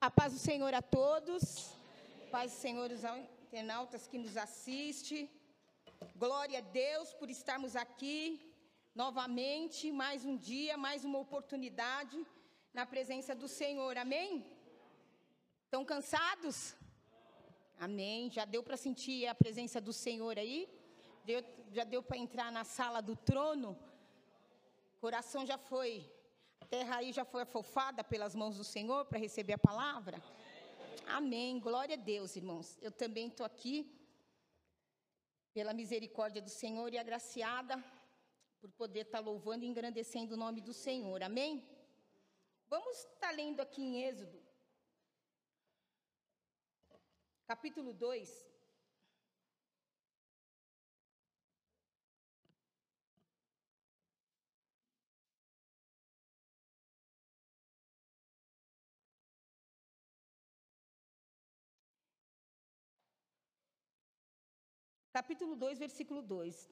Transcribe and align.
A 0.00 0.08
paz 0.08 0.32
do 0.32 0.38
Senhor 0.38 0.72
a 0.72 0.80
todos. 0.80 1.74
Paz 2.30 2.52
do 2.52 2.58
Senhor 2.58 2.88
os 2.92 3.02
internautas 3.46 4.06
que 4.06 4.16
nos 4.16 4.36
assistem. 4.36 5.28
Glória 6.14 6.58
a 6.60 6.60
Deus 6.60 7.12
por 7.14 7.28
estarmos 7.28 7.74
aqui 7.74 8.40
novamente, 8.94 9.90
mais 9.90 10.24
um 10.24 10.36
dia, 10.36 10.76
mais 10.76 11.04
uma 11.04 11.18
oportunidade 11.18 12.24
na 12.72 12.86
presença 12.86 13.34
do 13.34 13.48
Senhor. 13.48 13.98
Amém? 13.98 14.46
Estão 15.64 15.84
cansados? 15.84 16.76
Amém. 17.76 18.30
Já 18.30 18.44
deu 18.44 18.62
para 18.62 18.76
sentir 18.76 19.26
a 19.26 19.34
presença 19.34 19.80
do 19.80 19.92
Senhor 19.92 20.38
aí? 20.38 20.68
Deu, 21.24 21.42
já 21.72 21.82
deu 21.82 22.04
para 22.04 22.18
entrar 22.18 22.52
na 22.52 22.62
sala 22.62 23.00
do 23.00 23.16
trono? 23.16 23.76
Coração 25.00 25.44
já 25.44 25.58
foi 25.58 26.08
terra 26.66 26.96
aí 26.96 27.12
já 27.12 27.24
foi 27.24 27.42
afofada 27.42 28.02
pelas 28.04 28.34
mãos 28.34 28.56
do 28.56 28.64
Senhor 28.64 29.04
para 29.04 29.18
receber 29.18 29.54
a 29.54 29.58
palavra? 29.58 30.22
Amém. 31.06 31.58
Glória 31.58 31.94
a 31.94 31.98
Deus, 31.98 32.36
irmãos. 32.36 32.78
Eu 32.82 32.92
também 32.92 33.28
estou 33.28 33.46
aqui 33.46 33.90
pela 35.52 35.72
misericórdia 35.72 36.42
do 36.42 36.50
Senhor 36.50 36.92
e 36.92 36.98
agraciada 36.98 37.82
por 38.60 38.70
poder 38.72 39.00
estar 39.06 39.18
tá 39.18 39.24
louvando 39.24 39.64
e 39.64 39.68
engrandecendo 39.68 40.34
o 40.34 40.36
nome 40.36 40.60
do 40.60 40.72
Senhor. 40.72 41.22
Amém? 41.22 41.66
Vamos 42.68 42.98
estar 42.98 43.28
tá 43.28 43.30
lendo 43.30 43.60
aqui 43.60 43.82
em 43.82 44.02
Êxodo, 44.02 44.42
capítulo 47.46 47.92
2. 47.92 48.47
Capítulo 65.12 65.56
2, 65.56 65.78
versículo 65.78 66.22
2. 66.22 66.70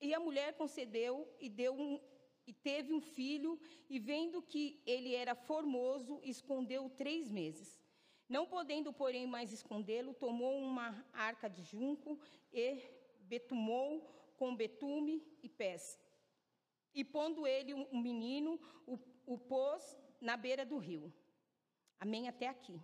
E 0.00 0.14
a 0.14 0.20
mulher 0.20 0.54
concedeu 0.54 1.28
e 1.40 1.48
deu 1.48 1.74
um, 1.74 2.00
e 2.46 2.52
teve 2.52 2.92
um 2.92 3.00
filho, 3.00 3.58
e 3.90 3.98
vendo 3.98 4.40
que 4.40 4.80
ele 4.86 5.14
era 5.14 5.34
formoso, 5.34 6.20
escondeu 6.22 6.88
três 6.88 7.30
meses. 7.30 7.80
Não 8.28 8.46
podendo, 8.46 8.92
porém, 8.92 9.26
mais 9.26 9.52
escondê-lo, 9.52 10.14
tomou 10.14 10.58
uma 10.58 11.04
arca 11.12 11.48
de 11.48 11.62
junco 11.62 12.18
e 12.52 12.80
betumou 13.20 14.00
com 14.36 14.54
betume 14.54 15.22
e 15.42 15.48
pés. 15.48 15.98
E 16.94 17.04
pondo 17.04 17.46
ele 17.46 17.74
um 17.74 18.00
menino, 18.00 18.60
o, 18.86 18.98
o 19.26 19.38
pôs 19.38 19.96
na 20.20 20.36
beira 20.36 20.64
do 20.64 20.78
rio. 20.78 21.12
Amém 21.98 22.28
até 22.28 22.48
aqui. 22.48 22.80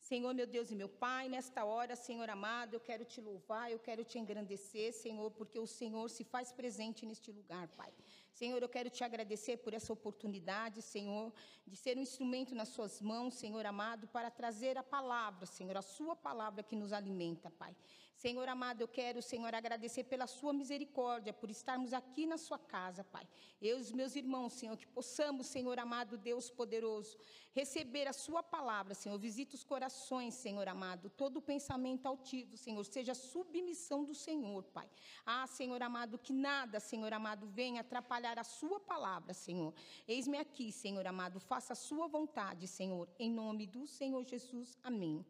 Senhor, 0.00 0.32
meu 0.34 0.46
Deus 0.46 0.70
e 0.70 0.74
meu 0.74 0.88
Pai, 0.88 1.28
nesta 1.28 1.64
hora, 1.64 1.94
Senhor 1.94 2.28
amado, 2.30 2.74
eu 2.74 2.80
quero 2.80 3.04
te 3.04 3.20
louvar, 3.20 3.70
eu 3.70 3.78
quero 3.78 4.02
te 4.02 4.18
engrandecer, 4.18 4.92
Senhor, 4.94 5.30
porque 5.30 5.58
o 5.58 5.66
Senhor 5.66 6.08
se 6.08 6.24
faz 6.24 6.50
presente 6.50 7.04
neste 7.04 7.30
lugar, 7.30 7.68
Pai. 7.68 7.92
Senhor, 8.32 8.62
eu 8.62 8.68
quero 8.68 8.88
te 8.88 9.04
agradecer 9.04 9.58
por 9.58 9.74
essa 9.74 9.92
oportunidade, 9.92 10.80
Senhor, 10.80 11.32
de 11.66 11.76
ser 11.76 11.98
um 11.98 12.00
instrumento 12.00 12.54
nas 12.54 12.68
Suas 12.68 13.00
mãos, 13.00 13.34
Senhor 13.34 13.64
amado, 13.66 14.08
para 14.08 14.30
trazer 14.30 14.78
a 14.78 14.82
palavra, 14.82 15.44
Senhor, 15.44 15.76
a 15.76 15.82
Sua 15.82 16.16
palavra 16.16 16.62
que 16.62 16.74
nos 16.74 16.92
alimenta, 16.92 17.50
Pai. 17.50 17.76
Senhor 18.14 18.46
amado, 18.48 18.82
eu 18.82 18.88
quero, 18.88 19.22
Senhor, 19.22 19.54
agradecer 19.54 20.04
pela 20.04 20.26
Sua 20.26 20.52
misericórdia, 20.52 21.32
por 21.32 21.50
estarmos 21.50 21.92
aqui 21.92 22.26
na 22.26 22.36
Sua 22.36 22.58
casa, 22.58 23.02
Pai. 23.02 23.26
Eu 23.60 23.78
e 23.78 23.80
os 23.80 23.92
meus 23.92 24.14
irmãos, 24.14 24.52
Senhor, 24.52 24.76
que 24.76 24.86
possamos, 24.86 25.46
Senhor 25.46 25.78
amado, 25.78 26.18
Deus 26.18 26.50
poderoso, 26.50 27.18
receber 27.52 28.06
a 28.06 28.12
Sua 28.12 28.42
palavra, 28.42 28.94
Senhor. 28.94 29.18
Visita 29.18 29.54
os 29.54 29.64
corações, 29.64 30.34
Senhor 30.34 30.66
amado, 30.68 31.10
todo 31.10 31.42
pensamento 31.42 32.06
altivo, 32.06 32.56
Senhor, 32.56 32.84
seja 32.84 33.14
submissão 33.14 34.04
do 34.04 34.14
Senhor, 34.14 34.62
Pai. 34.64 34.88
Ah, 35.24 35.46
Senhor 35.46 35.82
amado, 35.82 36.18
que 36.18 36.32
nada, 36.32 36.80
Senhor 36.80 37.12
amado, 37.12 37.46
venha 37.46 37.80
atrapalhar 37.80 38.38
a 38.38 38.44
Sua 38.44 38.78
palavra, 38.80 39.34
Senhor. 39.34 39.74
Eis-me 40.06 40.38
aqui, 40.38 40.70
Senhor 40.70 41.06
amado, 41.06 41.40
faça 41.40 41.72
a 41.72 41.76
Sua 41.76 42.06
vontade, 42.06 42.66
Senhor, 42.66 43.08
em 43.18 43.30
nome 43.30 43.66
do 43.66 43.86
Senhor 43.86 44.24
Jesus. 44.24 44.78
Amém. 44.82 45.24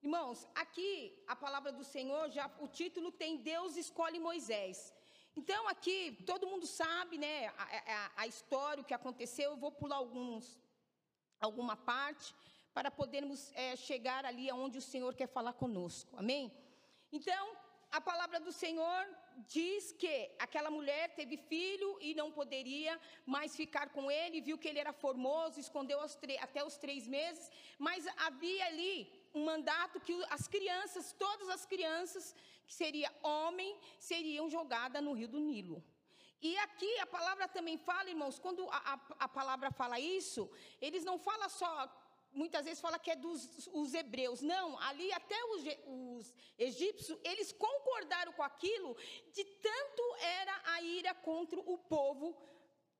Irmãos, 0.00 0.46
aqui 0.54 0.92
a 1.26 1.34
palavra 1.34 1.72
do 1.72 1.82
Senhor, 1.82 2.30
já 2.30 2.48
o 2.60 2.68
título 2.68 3.10
tem 3.10 3.36
Deus 3.36 3.76
escolhe 3.76 4.20
Moisés. 4.20 4.92
Então, 5.36 5.68
aqui 5.68 6.16
todo 6.26 6.46
mundo 6.46 6.66
sabe, 6.66 7.18
né, 7.18 7.46
a, 7.46 7.64
a, 7.96 8.10
a 8.22 8.26
história, 8.26 8.82
o 8.82 8.84
que 8.84 8.94
aconteceu. 8.94 9.50
Eu 9.50 9.56
vou 9.56 9.70
pular 9.70 9.96
alguns, 9.96 10.58
alguma 11.40 11.76
parte 11.76 12.34
para 12.74 12.90
podermos 12.90 13.52
é, 13.54 13.76
chegar 13.76 14.24
ali 14.24 14.48
aonde 14.48 14.78
o 14.78 14.82
Senhor 14.82 15.14
quer 15.14 15.26
falar 15.26 15.52
conosco. 15.52 16.16
Amém? 16.16 16.52
Então, 17.10 17.56
a 17.90 18.00
palavra 18.00 18.38
do 18.38 18.52
Senhor 18.52 19.02
diz 19.46 19.92
que 19.92 20.30
aquela 20.38 20.70
mulher 20.70 21.14
teve 21.14 21.36
filho 21.36 21.96
e 22.00 22.14
não 22.14 22.30
poderia 22.30 23.00
mais 23.24 23.56
ficar 23.56 23.88
com 23.90 24.10
ele, 24.10 24.40
viu 24.40 24.58
que 24.58 24.68
ele 24.68 24.78
era 24.78 24.92
formoso, 24.92 25.58
escondeu 25.58 25.98
até 26.40 26.64
os 26.64 26.76
três 26.76 27.06
meses, 27.06 27.50
mas 27.78 28.06
havia 28.18 28.66
ali 28.66 29.10
um 29.34 29.44
mandato 29.44 30.00
que 30.00 30.14
as 30.28 30.46
crianças, 30.46 31.12
todas 31.12 31.48
as 31.48 31.64
crianças, 31.64 32.34
que 32.66 32.74
seria 32.74 33.10
homem, 33.22 33.78
seriam 33.98 34.48
jogadas 34.50 35.02
no 35.02 35.12
rio 35.12 35.28
do 35.28 35.40
Nilo. 35.40 35.82
E 36.40 36.56
aqui 36.58 36.98
a 37.00 37.06
palavra 37.06 37.48
também 37.48 37.76
fala, 37.76 38.08
irmãos, 38.08 38.38
quando 38.38 38.68
a, 38.70 38.94
a, 38.94 39.00
a 39.20 39.28
palavra 39.28 39.70
fala 39.70 39.98
isso, 39.98 40.48
eles 40.80 41.04
não 41.04 41.18
falam 41.18 41.48
só 41.48 41.72
muitas 42.32 42.64
vezes 42.64 42.80
fala 42.80 42.98
que 42.98 43.10
é 43.10 43.16
dos 43.16 43.68
os 43.72 43.94
hebreus. 43.94 44.40
Não, 44.40 44.78
ali 44.80 45.12
até 45.12 45.36
os, 45.52 45.62
os, 45.86 46.34
egípcios, 46.58 47.18
eles 47.24 47.52
concordaram 47.52 48.32
com 48.32 48.42
aquilo, 48.42 48.96
de 49.32 49.44
tanto 49.44 50.02
era 50.40 50.62
a 50.74 50.82
ira 50.82 51.14
contra 51.14 51.58
o 51.58 51.78
povo 51.78 52.36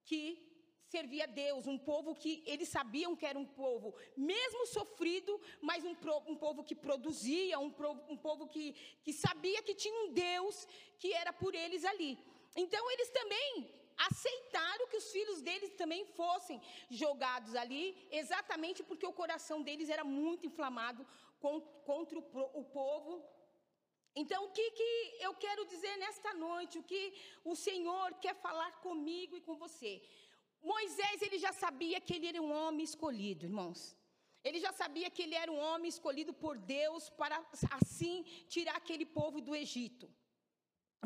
que 0.04 0.44
servia 0.86 1.24
a 1.24 1.26
Deus, 1.26 1.66
um 1.66 1.76
povo 1.76 2.14
que 2.14 2.42
eles 2.46 2.68
sabiam 2.68 3.14
que 3.14 3.26
era 3.26 3.38
um 3.38 3.44
povo, 3.44 3.94
mesmo 4.16 4.66
sofrido, 4.66 5.38
mas 5.60 5.84
um, 5.84 5.94
um 6.26 6.34
povo 6.34 6.64
que 6.64 6.74
produzia, 6.74 7.58
um, 7.58 7.72
um 8.08 8.16
povo 8.16 8.48
que, 8.48 8.72
que 9.02 9.12
sabia 9.12 9.62
que 9.62 9.74
tinha 9.74 9.94
um 10.04 10.12
Deus 10.12 10.66
que 10.98 11.12
era 11.12 11.32
por 11.32 11.54
eles 11.54 11.84
ali. 11.84 12.18
Então 12.56 12.90
eles 12.90 13.10
também 13.10 13.70
aceitaram 13.96 14.86
que 14.88 14.96
os 14.96 15.10
filhos 15.10 15.42
deles 15.42 15.74
também 15.74 16.04
fossem 16.04 16.60
jogados 16.88 17.54
ali, 17.54 17.96
exatamente 18.10 18.82
porque 18.82 19.06
o 19.06 19.12
coração 19.12 19.62
deles 19.62 19.88
era 19.88 20.04
muito 20.04 20.46
inflamado 20.46 21.06
contra 21.84 22.18
o, 22.18 22.64
povo 22.64 23.24
então, 24.14 24.46
o 24.46 24.50
que, 24.50 24.70
que 24.78 24.90
eu 25.20 25.32
quero 25.34 25.64
dizer 25.72 25.96
nesta 25.96 26.34
noite? 26.34 26.78
O 26.78 26.82
que 26.82 27.02
o 27.44 27.54
Senhor 27.54 28.14
quer 28.14 28.34
falar 28.34 28.72
comigo 28.86 29.36
e 29.36 29.40
com 29.40 29.54
você? 29.56 30.02
Moisés, 30.60 31.22
ele 31.22 31.38
já 31.38 31.52
sabia 31.52 32.00
que 32.00 32.14
ele 32.14 32.26
era 32.26 32.42
um 32.42 32.52
homem 32.52 32.84
escolhido, 32.84 33.46
irmãos. 33.46 33.96
Ele 34.42 34.58
já 34.58 34.72
sabia 34.72 35.08
que 35.08 35.22
ele 35.22 35.36
era 35.36 35.52
um 35.52 35.60
homem 35.68 35.88
escolhido 35.88 36.32
por 36.32 36.58
Deus 36.58 37.08
para 37.10 37.36
assim 37.80 38.24
tirar 38.48 38.76
aquele 38.76 39.06
povo 39.06 39.40
do 39.40 39.54
Egito. 39.54 40.12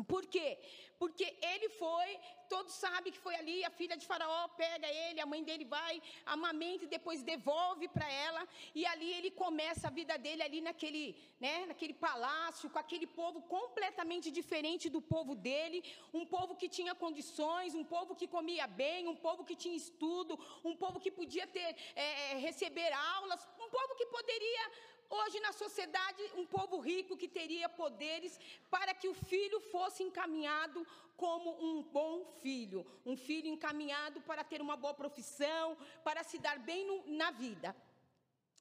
Por 0.07 0.25
quê? 0.25 0.57
Porque 0.97 1.37
ele 1.41 1.69
foi, 1.69 2.19
todos 2.49 2.73
sabem 2.73 3.11
que 3.13 3.19
foi 3.19 3.35
ali, 3.35 3.63
a 3.63 3.69
filha 3.69 3.95
de 3.95 4.07
Faraó 4.07 4.47
pega 4.47 4.87
ele, 4.87 5.19
a 5.19 5.25
mãe 5.25 5.43
dele 5.43 5.65
vai, 5.65 6.01
amamenta 6.25 6.85
e 6.85 6.87
depois 6.87 7.21
devolve 7.21 7.87
para 7.87 8.09
ela, 8.11 8.47
e 8.73 8.85
ali 8.87 9.13
ele 9.13 9.29
começa 9.29 9.87
a 9.87 9.91
vida 9.91 10.17
dele 10.17 10.41
ali 10.41 10.61
naquele, 10.61 11.15
né, 11.39 11.67
naquele 11.67 11.93
palácio, 11.93 12.71
com 12.71 12.79
aquele 12.79 13.05
povo 13.05 13.43
completamente 13.43 14.31
diferente 14.31 14.89
do 14.89 15.01
povo 15.01 15.35
dele, 15.35 15.83
um 16.11 16.25
povo 16.25 16.55
que 16.55 16.67
tinha 16.67 16.95
condições, 16.95 17.75
um 17.75 17.83
povo 17.83 18.15
que 18.15 18.27
comia 18.27 18.65
bem, 18.65 19.07
um 19.07 19.15
povo 19.15 19.45
que 19.45 19.55
tinha 19.55 19.75
estudo, 19.75 20.39
um 20.63 20.75
povo 20.75 20.99
que 20.99 21.11
podia 21.11 21.45
ter, 21.45 21.75
é, 21.95 22.37
receber 22.37 22.91
aulas, 22.93 23.47
um 23.59 23.69
povo 23.69 23.93
que 23.95 24.07
poderia 24.07 24.71
Hoje, 25.09 25.39
na 25.39 25.51
sociedade, 25.51 26.23
um 26.35 26.45
povo 26.45 26.79
rico 26.79 27.17
que 27.17 27.27
teria 27.27 27.69
poderes 27.69 28.39
para 28.69 28.93
que 28.93 29.07
o 29.07 29.13
filho 29.13 29.59
fosse 29.59 30.03
encaminhado 30.03 30.85
como 31.15 31.49
um 31.63 31.83
bom 31.83 32.25
filho, 32.41 32.85
um 33.05 33.15
filho 33.15 33.47
encaminhado 33.47 34.21
para 34.21 34.43
ter 34.43 34.61
uma 34.61 34.75
boa 34.75 34.93
profissão, 34.93 35.77
para 36.03 36.23
se 36.23 36.37
dar 36.39 36.57
bem 36.59 36.85
no, 36.85 37.07
na 37.07 37.31
vida. 37.31 37.75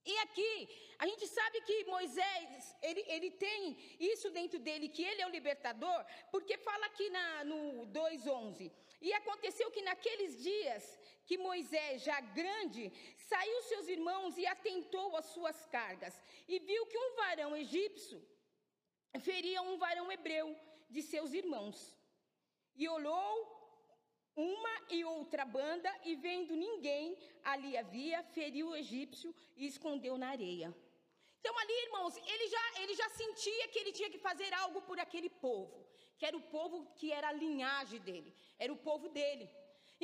E 0.05 0.19
aqui, 0.19 0.69
a 0.99 1.07
gente 1.07 1.27
sabe 1.29 1.61
que 1.61 1.85
Moisés, 1.85 2.77
ele, 2.83 3.05
ele 3.07 3.31
tem 3.31 3.77
isso 4.01 4.31
dentro 4.31 4.59
dele, 4.59 4.89
que 4.89 5.03
ele 5.03 5.23
é 5.23 5.27
o 5.27 5.31
libertador, 5.31 6.05
porque 6.31 6.59
fala 6.59 6.87
aqui 6.87 7.09
na, 7.11 7.45
no 7.45 7.87
2,11. 7.87 8.71
E 9.07 9.13
aconteceu 9.21 9.69
que 9.75 9.83
naqueles 9.83 10.43
dias 10.49 10.85
que 11.27 11.37
Moisés, 11.37 12.03
já 12.03 12.19
grande, 12.21 12.83
saiu 13.31 13.63
seus 13.63 13.89
irmãos 13.89 14.39
e 14.39 14.47
atentou 14.47 15.17
às 15.17 15.27
suas 15.27 15.59
cargas, 15.67 16.15
e 16.49 16.59
viu 16.59 16.87
que 16.87 16.99
um 17.05 17.17
varão 17.17 17.57
egípcio 17.57 18.21
feria 19.21 19.61
um 19.63 19.77
varão 19.77 20.11
hebreu 20.11 20.57
de 20.89 21.03
seus 21.03 21.33
irmãos. 21.33 21.97
E 22.75 22.89
olhou 22.89 23.33
uma 24.35 24.75
e 24.89 25.05
outra 25.05 25.45
banda, 25.45 25.91
e 26.05 26.15
vendo 26.15 26.55
ninguém 26.55 27.19
ali 27.45 27.77
havia, 27.77 28.23
feriu 28.23 28.69
o 28.69 28.77
egípcio 28.77 29.35
e 29.57 29.67
escondeu 29.67 30.17
na 30.17 30.31
areia. 30.31 30.75
Então, 31.41 31.59
ali, 31.59 31.73
irmãos, 31.87 32.17
ele 32.17 32.47
já, 32.49 32.83
ele 32.83 32.95
já 32.95 33.09
sentia 33.11 33.69
que 33.69 33.79
ele 33.79 33.93
tinha 33.93 34.09
que 34.09 34.19
fazer 34.19 34.53
algo 34.55 34.81
por 34.83 34.99
aquele 34.99 35.29
povo, 35.29 35.82
que 36.23 36.27
era 36.31 36.37
o 36.41 36.49
povo 36.57 36.77
que 36.99 37.09
era 37.19 37.29
a 37.31 37.39
linhagem 37.45 38.01
dele, 38.09 38.31
era 38.65 38.73
o 38.73 38.81
povo 38.89 39.07
dele. 39.17 39.47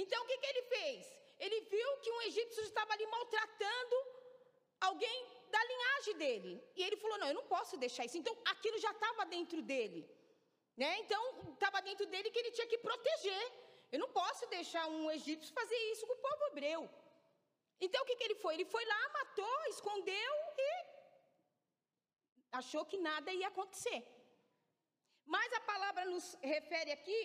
Então, 0.02 0.18
o 0.22 0.26
que, 0.28 0.36
que 0.40 0.48
ele 0.52 0.62
fez? 0.74 1.02
Ele 1.44 1.58
viu 1.72 1.90
que 2.02 2.10
um 2.14 2.22
egípcio 2.22 2.62
estava 2.64 2.92
ali 2.94 3.06
maltratando 3.06 3.96
alguém 4.88 5.18
da 5.54 5.62
linhagem 5.70 6.16
dele. 6.22 6.52
E 6.74 6.82
ele 6.86 6.96
falou: 7.02 7.18
Não, 7.18 7.28
eu 7.28 7.36
não 7.40 7.46
posso 7.54 7.76
deixar 7.84 8.04
isso. 8.04 8.18
Então, 8.22 8.34
aquilo 8.52 8.80
já 8.86 8.90
estava 8.96 9.26
dentro 9.36 9.62
dele. 9.70 10.00
Né? 10.76 10.90
Então, 11.04 11.22
estava 11.52 11.80
dentro 11.88 12.06
dele 12.06 12.32
que 12.32 12.40
ele 12.42 12.50
tinha 12.50 12.66
que 12.72 12.78
proteger. 12.88 13.44
Eu 13.92 14.00
não 14.04 14.10
posso 14.20 14.44
deixar 14.56 14.84
um 14.88 15.08
egípcio 15.18 15.54
fazer 15.60 15.80
isso 15.92 16.04
com 16.08 16.14
o 16.18 16.24
povo 16.28 16.44
hebreu. 16.48 16.82
Então, 17.80 18.02
o 18.02 18.06
que, 18.06 18.16
que 18.16 18.24
ele 18.24 18.40
foi? 18.42 18.54
Ele 18.54 18.68
foi 18.76 18.84
lá, 18.92 19.02
matou, 19.20 19.58
escondeu 19.76 20.34
e 20.66 20.70
achou 22.60 22.84
que 22.84 22.98
nada 23.10 23.38
ia 23.40 23.50
acontecer. 23.54 24.00
Mas 25.34 25.52
a 25.52 25.60
palavra 25.60 26.04
nos 26.06 26.26
refere 26.40 26.90
aqui, 26.90 27.22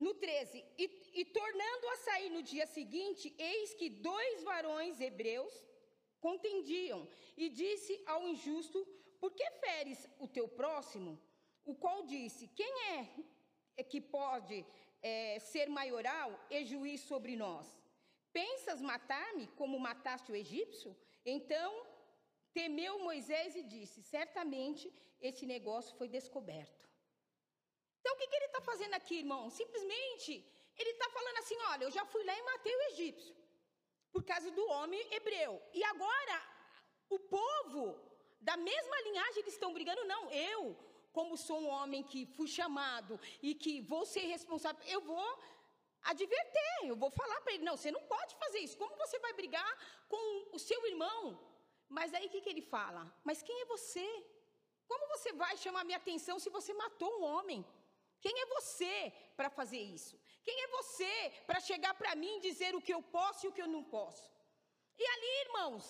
no 0.00 0.14
13: 0.14 0.64
e, 0.78 0.84
e 1.20 1.24
tornando 1.26 1.88
a 1.90 1.96
sair 1.96 2.30
no 2.30 2.42
dia 2.42 2.66
seguinte, 2.66 3.34
eis 3.38 3.74
que 3.74 3.90
dois 3.90 4.42
varões 4.42 4.98
hebreus 4.98 5.54
contendiam, 6.20 7.06
e 7.36 7.50
disse 7.50 8.02
ao 8.06 8.26
injusto: 8.32 8.78
Por 9.20 9.32
que 9.32 9.48
feres 9.62 10.08
o 10.18 10.26
teu 10.26 10.48
próximo? 10.48 11.12
O 11.66 11.74
qual 11.74 12.06
disse: 12.06 12.48
Quem 12.48 12.74
é 13.76 13.82
que 13.82 14.00
pode 14.00 14.64
é, 15.02 15.38
ser 15.38 15.68
maioral 15.68 16.30
e 16.50 16.64
juiz 16.64 17.02
sobre 17.02 17.36
nós? 17.36 17.66
Pensas 18.32 18.80
matar-me 18.80 19.46
como 19.48 19.78
mataste 19.78 20.32
o 20.32 20.36
egípcio? 20.44 20.96
Então 21.26 21.70
temeu 22.54 22.98
Moisés 23.00 23.54
e 23.54 23.62
disse: 23.62 24.02
Certamente 24.02 24.90
esse 25.28 25.46
negócio 25.54 25.96
foi 26.00 26.08
descoberto. 26.08 26.84
Então 28.00 28.12
o 28.14 28.18
que, 28.18 28.28
que 28.28 28.36
ele 28.36 28.50
está 28.52 28.60
fazendo 28.60 28.94
aqui, 28.94 29.16
irmão? 29.24 29.42
Simplesmente 29.50 30.32
ele 30.80 30.90
está 30.90 31.08
falando 31.16 31.38
assim: 31.38 31.56
Olha, 31.72 31.84
eu 31.84 31.90
já 31.90 32.04
fui 32.04 32.22
lá 32.24 32.34
e 32.38 32.42
matei 32.42 32.74
o 32.76 32.82
egípcio 32.90 33.34
por 34.14 34.22
causa 34.30 34.50
do 34.58 34.64
homem 34.74 35.00
hebreu. 35.14 35.52
E 35.72 35.82
agora, 35.92 36.36
o 37.16 37.18
povo 37.18 37.84
da 38.48 38.56
mesma 38.56 39.00
linhagem, 39.06 39.40
eles 39.42 39.54
estão 39.54 39.72
brigando, 39.76 40.04
não, 40.04 40.22
eu, 40.30 40.60
como 41.12 41.36
sou 41.36 41.58
um 41.60 41.70
homem 41.76 42.02
que 42.10 42.20
fui 42.36 42.46
chamado 42.58 43.18
e 43.42 43.54
que 43.62 43.72
vou 43.80 44.04
ser 44.14 44.24
responsável, 44.34 44.82
eu 44.94 45.00
vou 45.00 45.28
adverter, 46.12 46.76
eu 46.84 46.96
vou 47.02 47.10
falar 47.10 47.40
para 47.40 47.54
ele, 47.54 47.64
não, 47.64 47.76
você 47.76 47.90
não 47.90 48.02
pode 48.14 48.34
fazer 48.36 48.60
isso, 48.60 48.76
como 48.76 48.96
você 48.96 49.18
vai 49.18 49.32
brigar 49.32 49.72
com 50.12 50.24
o 50.56 50.58
seu 50.58 50.80
irmão? 50.86 51.20
Mas 51.88 52.12
aí 52.14 52.26
o 52.26 52.30
que, 52.30 52.42
que 52.44 52.52
ele 52.54 52.62
fala? 52.76 53.02
Mas 53.24 53.42
quem 53.42 53.62
é 53.62 53.64
você? 53.64 54.08
Como 54.90 55.08
você 55.12 55.32
vai 55.32 55.54
chamar 55.64 55.84
minha 55.84 56.00
atenção 56.02 56.38
se 56.38 56.50
você 56.56 56.72
matou 56.82 57.10
um 57.18 57.24
homem? 57.32 57.60
Quem 58.24 58.34
é 58.42 58.46
você 58.56 59.12
para 59.36 59.50
fazer 59.58 59.82
isso? 59.98 60.14
Quem 60.46 60.56
é 60.64 60.68
você 60.78 61.12
para 61.48 61.60
chegar 61.68 61.94
para 62.00 62.14
mim 62.22 62.36
e 62.36 62.44
dizer 62.48 62.74
o 62.74 62.82
que 62.86 62.94
eu 62.96 63.02
posso 63.16 63.40
e 63.44 63.48
o 63.48 63.52
que 63.56 63.62
eu 63.64 63.70
não 63.74 63.84
posso? 63.96 64.24
E 65.02 65.04
ali, 65.14 65.32
irmãos, 65.46 65.84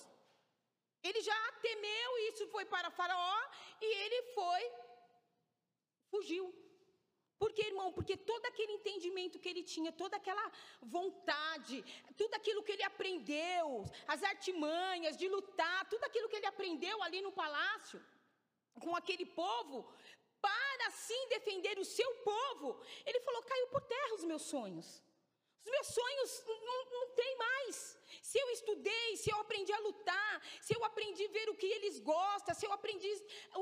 ele 1.08 1.20
já 1.20 1.38
temeu, 1.66 2.10
isso 2.28 2.44
foi 2.54 2.64
para 2.64 2.90
Faraó, 2.98 3.38
e 3.80 3.88
ele 4.02 4.20
foi, 4.36 4.62
fugiu. 6.12 6.46
Por 7.38 7.52
quê, 7.52 7.64
irmão? 7.72 7.88
Porque 7.96 8.16
todo 8.16 8.44
aquele 8.46 8.72
entendimento 8.72 9.38
que 9.38 9.50
ele 9.52 9.62
tinha, 9.72 9.90
toda 9.92 10.16
aquela 10.16 10.44
vontade, 10.80 11.76
tudo 12.20 12.32
aquilo 12.34 12.62
que 12.62 12.72
ele 12.72 12.84
aprendeu, 12.90 13.84
as 14.14 14.22
artimanhas 14.22 15.16
de 15.16 15.28
lutar, 15.28 15.80
tudo 15.92 16.04
aquilo 16.04 16.28
que 16.28 16.36
ele 16.36 16.46
aprendeu 16.46 16.96
ali 17.02 17.20
no 17.20 17.32
palácio, 17.32 18.00
com 18.80 18.94
aquele 18.96 19.26
povo, 19.26 19.76
para 20.40 20.86
assim 20.88 21.28
defender 21.28 21.78
o 21.78 21.84
seu 21.84 22.10
povo, 22.32 22.80
ele 23.06 23.20
falou: 23.20 23.42
caiu 23.42 23.66
por 23.68 23.82
terra 23.82 24.14
os 24.14 24.24
meus 24.24 24.42
sonhos. 24.42 25.02
Os 25.64 25.70
meus 25.70 25.86
sonhos 25.98 26.30
não, 26.46 26.80
não 26.96 27.04
tem 27.18 27.36
mais. 27.36 27.76
Se 28.20 28.38
eu 28.38 28.48
estudei, 28.50 29.16
se 29.16 29.30
eu 29.32 29.38
aprendi 29.40 29.72
a 29.72 29.78
lutar, 29.78 30.34
se 30.60 30.74
eu 30.76 30.84
aprendi 30.84 31.24
a 31.24 31.34
ver 31.36 31.48
o 31.48 31.56
que 31.60 31.66
eles 31.76 31.98
gostam, 32.00 32.54
se 32.54 32.66
eu 32.66 32.72
aprendi 32.72 33.10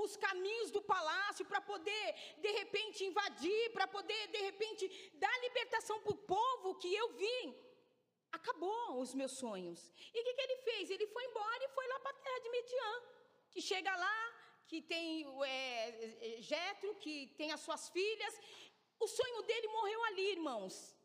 os 0.04 0.16
caminhos 0.16 0.72
do 0.72 0.82
palácio 0.82 1.44
para 1.46 1.60
poder, 1.60 2.06
de 2.38 2.50
repente, 2.60 3.04
invadir, 3.04 3.70
para 3.72 3.86
poder, 3.86 4.22
de 4.28 4.38
repente, 4.38 5.12
dar 5.14 5.40
libertação 5.42 6.00
para 6.00 6.12
o 6.12 6.22
povo 6.36 6.74
que 6.74 6.92
eu 6.92 7.08
vim, 7.12 7.56
acabou 8.32 9.00
os 9.00 9.14
meus 9.14 9.32
sonhos. 9.32 9.80
E 10.12 10.20
o 10.20 10.24
que, 10.24 10.34
que 10.34 10.44
ele 10.46 10.56
fez? 10.68 10.90
Ele 10.90 11.06
foi 11.06 11.24
embora 11.26 11.64
e 11.64 11.68
foi 11.68 11.86
lá 11.86 12.00
para 12.00 12.10
a 12.10 12.20
terra 12.26 12.40
de 12.40 12.50
Mediã, 12.50 13.02
que 13.52 13.62
chega 13.62 13.94
lá, 13.94 14.18
que 14.66 14.80
tem 14.82 15.26
é, 15.44 16.36
Jetro, 16.40 16.94
que 16.96 17.28
tem 17.38 17.52
as 17.52 17.60
suas 17.60 17.88
filhas. 17.88 18.40
O 18.98 19.06
sonho 19.06 19.42
dele 19.42 19.68
morreu 19.68 20.04
ali, 20.04 20.26
irmãos. 20.32 20.96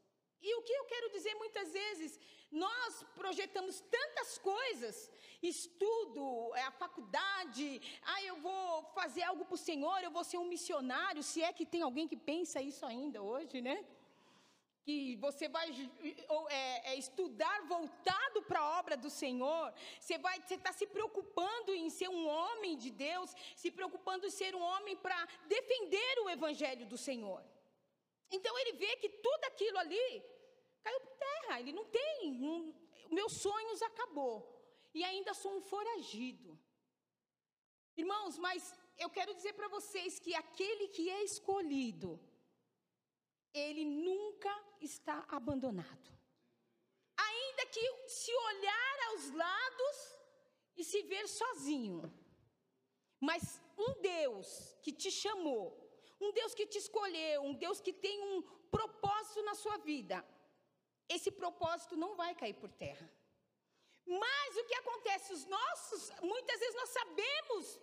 E 0.41 0.55
o 0.55 0.61
que 0.61 0.73
eu 0.73 0.85
quero 0.85 1.11
dizer 1.11 1.33
muitas 1.35 1.71
vezes, 1.73 2.19
nós 2.51 3.03
projetamos 3.15 3.81
tantas 3.81 4.37
coisas, 4.37 5.11
estudo, 5.41 6.55
é, 6.55 6.61
a 6.61 6.71
faculdade, 6.71 7.81
ah, 8.03 8.23
eu 8.23 8.37
vou 8.37 8.83
fazer 8.93 9.23
algo 9.23 9.45
para 9.45 9.55
o 9.55 9.65
Senhor, 9.69 9.99
eu 10.01 10.11
vou 10.11 10.23
ser 10.23 10.37
um 10.37 10.47
missionário, 10.47 11.23
se 11.23 11.41
é 11.41 11.51
que 11.51 11.65
tem 11.65 11.81
alguém 11.81 12.07
que 12.07 12.15
pensa 12.15 12.61
isso 12.61 12.85
ainda 12.85 13.21
hoje, 13.21 13.61
né? 13.61 13.85
Que 14.87 15.17
você 15.17 15.49
vai 15.49 15.67
é, 16.49 16.91
é, 16.91 16.95
estudar 16.95 17.57
voltado 17.73 18.41
para 18.43 18.59
a 18.61 18.79
obra 18.79 18.95
do 18.95 19.09
Senhor, 19.09 19.73
você 19.99 20.17
vai, 20.17 20.35
você 20.39 20.55
está 20.55 20.71
se 20.71 20.87
preocupando 20.87 21.73
em 21.73 21.89
ser 21.89 22.09
um 22.17 22.25
homem 22.25 22.77
de 22.83 22.89
Deus, 22.89 23.35
se 23.61 23.69
preocupando 23.69 24.25
em 24.25 24.29
ser 24.29 24.55
um 24.55 24.61
homem 24.61 24.95
para 25.05 25.19
defender 25.55 26.13
o 26.23 26.29
Evangelho 26.29 26.85
do 26.85 26.97
Senhor. 26.97 27.43
Então 28.31 28.57
ele 28.59 28.73
vê 28.83 28.95
que 29.01 29.09
tudo 29.09 29.43
aquilo 29.51 29.77
ali 29.77 30.23
caiu 30.85 31.01
por 31.01 31.15
terra. 31.25 31.59
Ele 31.59 31.73
não 31.73 31.83
tem, 31.99 32.31
um, 32.51 32.73
meus 33.19 33.33
sonhos 33.47 33.81
acabou 33.81 34.35
e 34.93 35.03
ainda 35.03 35.33
sou 35.33 35.53
um 35.57 35.61
foragido. 35.73 36.57
Irmãos, 37.97 38.37
mas 38.37 38.73
eu 38.97 39.09
quero 39.09 39.35
dizer 39.35 39.51
para 39.51 39.67
vocês 39.67 40.17
que 40.17 40.33
aquele 40.33 40.87
que 40.95 41.09
é 41.09 41.21
escolhido, 41.25 42.17
ele 43.57 43.83
nunca 43.85 44.53
está 44.81 45.25
abandonado. 45.29 46.09
Ainda 47.17 47.65
que 47.67 47.85
se 48.07 48.33
olhar 48.33 48.97
aos 49.09 49.31
lados 49.31 49.97
e 50.75 50.83
se 50.83 51.01
ver 51.03 51.27
sozinho. 51.27 52.01
Mas 53.19 53.59
um 53.77 54.01
Deus 54.01 54.77
que 54.83 54.91
te 54.91 55.09
chamou, 55.09 55.65
um 56.21 56.31
Deus 56.31 56.53
que 56.53 56.67
te 56.67 56.77
escolheu, 56.77 57.41
um 57.41 57.53
Deus 57.53 57.81
que 57.81 57.91
tem 57.91 58.21
um 58.21 58.41
propósito 58.69 59.41
na 59.43 59.55
sua 59.55 59.77
vida, 59.77 60.25
esse 61.09 61.31
propósito 61.31 61.95
não 61.95 62.15
vai 62.15 62.35
cair 62.35 62.53
por 62.53 62.71
terra. 62.71 63.09
Mas 64.05 64.57
o 64.57 64.65
que 64.65 64.75
acontece? 64.75 65.33
Os 65.33 65.45
nossos, 65.45 66.11
muitas 66.21 66.59
vezes 66.59 66.75
nós 66.75 66.89
sabemos 66.89 67.79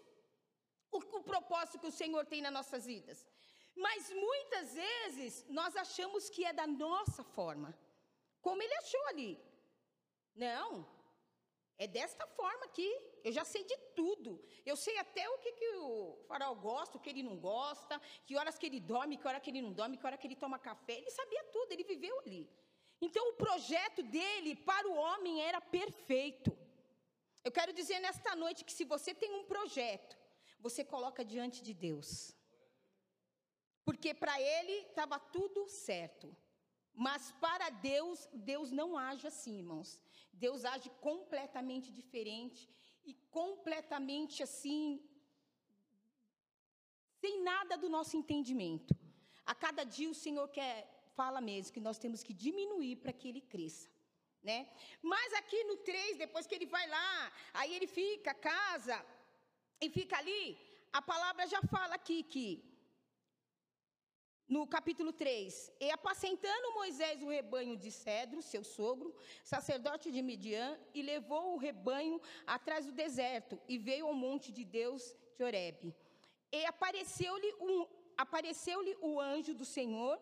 o, 0.90 0.99
o 1.19 1.23
propósito 1.23 1.78
que 1.78 1.87
o 1.87 1.99
Senhor 2.00 2.25
tem 2.26 2.40
nas 2.40 2.52
nossas 2.52 2.87
vidas. 2.87 3.26
Mas 3.75 4.11
muitas 4.11 4.75
vezes 4.75 5.45
nós 5.49 5.76
achamos 5.76 6.31
que 6.31 6.45
é 6.45 6.52
da 6.52 6.66
nossa 6.66 7.25
forma, 7.25 7.76
como 8.40 8.62
ele 8.62 8.75
achou 8.75 9.07
ali. 9.09 9.38
Não, 10.35 10.87
é 11.76 11.87
desta 11.87 12.26
forma 12.26 12.64
aqui. 12.66 12.90
Eu 13.23 13.33
já 13.33 13.45
sei 13.45 13.64
de 13.64 13.76
tudo. 13.97 14.40
Eu 14.64 14.76
sei 14.76 14.97
até 14.99 15.28
o 15.28 15.38
que, 15.38 15.52
que 15.52 15.69
o 15.76 16.19
farol 16.28 16.54
gosta, 16.54 16.97
o 16.97 17.00
que 17.00 17.11
ele 17.11 17.23
não 17.23 17.37
gosta, 17.37 18.00
que 18.25 18.37
horas 18.37 18.57
que 18.59 18.66
ele 18.66 18.81
dorme, 18.81 19.16
que 19.16 19.26
hora 19.26 19.40
que 19.40 19.50
ele 19.50 19.62
não 19.62 19.73
dorme, 19.73 19.97
que 19.97 20.07
hora 20.07 20.16
que 20.16 20.26
ele 20.26 20.37
toma 20.37 20.59
café. 20.59 20.99
Ele 20.99 21.11
sabia 21.11 21.43
tudo, 21.45 21.73
ele 21.73 21.85
viveu 21.85 22.19
ali. 22.21 22.49
Então 23.00 23.31
o 23.31 23.35
projeto 23.35 24.02
dele 24.02 24.54
para 24.54 24.88
o 24.88 24.95
homem 24.95 25.43
era 25.43 25.61
perfeito. 25.61 26.57
Eu 27.43 27.50
quero 27.50 27.73
dizer 27.73 27.99
nesta 27.99 28.35
noite 28.37 28.64
que 28.64 28.73
se 28.73 28.85
você 28.85 29.12
tem 29.12 29.35
um 29.35 29.45
projeto, 29.45 30.16
você 30.61 30.85
coloca 30.85 31.25
diante 31.25 31.62
de 31.62 31.75
Deus. 31.75 32.34
Porque 33.85 34.14
para 34.14 34.41
ele 34.41 34.73
estava 34.88 35.19
tudo 35.19 35.69
certo. 35.69 36.35
Mas 36.95 37.33
para 37.33 37.71
Deus, 37.71 38.29
Deus 38.33 38.71
não 38.71 38.97
age 38.97 39.26
assim, 39.26 39.59
irmãos. 39.59 40.00
Deus 40.33 40.64
age 40.64 40.91
completamente 41.00 41.91
diferente 41.93 42.69
e 43.05 43.14
completamente 43.31 44.43
assim, 44.43 45.03
sem 47.21 47.43
nada 47.43 47.76
do 47.76 47.88
nosso 47.88 48.17
entendimento. 48.17 48.95
A 49.45 49.55
cada 49.55 49.85
dia 49.85 50.11
o 50.11 50.21
Senhor 50.25 50.49
quer, 50.49 50.76
fala 51.14 51.41
mesmo 51.41 51.73
que 51.73 51.81
nós 51.81 51.99
temos 51.99 52.23
que 52.23 52.33
diminuir 52.33 52.97
para 52.97 53.12
que 53.12 53.29
ele 53.29 53.41
cresça. 53.41 53.88
Né? 54.43 54.69
Mas 55.03 55.33
aqui 55.35 55.64
no 55.64 55.76
3, 55.79 56.19
depois 56.19 56.47
que 56.47 56.55
ele 56.55 56.67
vai 56.67 56.87
lá, 56.87 57.33
aí 57.55 57.75
ele 57.75 57.87
fica, 57.87 58.35
casa, 58.35 59.05
e 59.81 59.88
fica 59.88 60.17
ali, 60.19 60.59
a 60.93 61.00
palavra 61.03 61.47
já 61.47 61.61
fala 61.62 61.95
aqui 61.95 62.23
que 62.23 62.74
no 64.49 64.67
capítulo 64.67 65.13
3, 65.13 65.73
e 65.81 65.91
apacentando 65.91 66.75
Moisés 66.75 67.23
o 67.23 67.29
rebanho 67.29 67.77
de 67.77 67.91
Cedro, 67.91 68.43
seu 68.43 68.63
sogro, 68.63 69.15
sacerdote 69.43 70.11
de 70.11 70.21
Midian, 70.21 70.79
e 70.93 71.03
levou 71.03 71.55
o 71.55 71.59
rebanho 71.59 72.21
atrás 72.47 72.85
do 72.85 72.93
deserto, 72.93 73.61
e 73.69 73.79
veio 73.79 74.07
ao 74.07 74.15
monte 74.15 74.53
de 74.53 74.65
Deus 74.65 75.15
de 75.37 75.45
Horebe. 75.45 75.95
E 76.53 76.65
apareceu-lhe 76.67 77.55
um, 77.61 77.87
apareceu 78.17 78.81
o 79.01 79.21
anjo 79.21 79.55
do 79.55 79.65
Senhor 79.65 80.21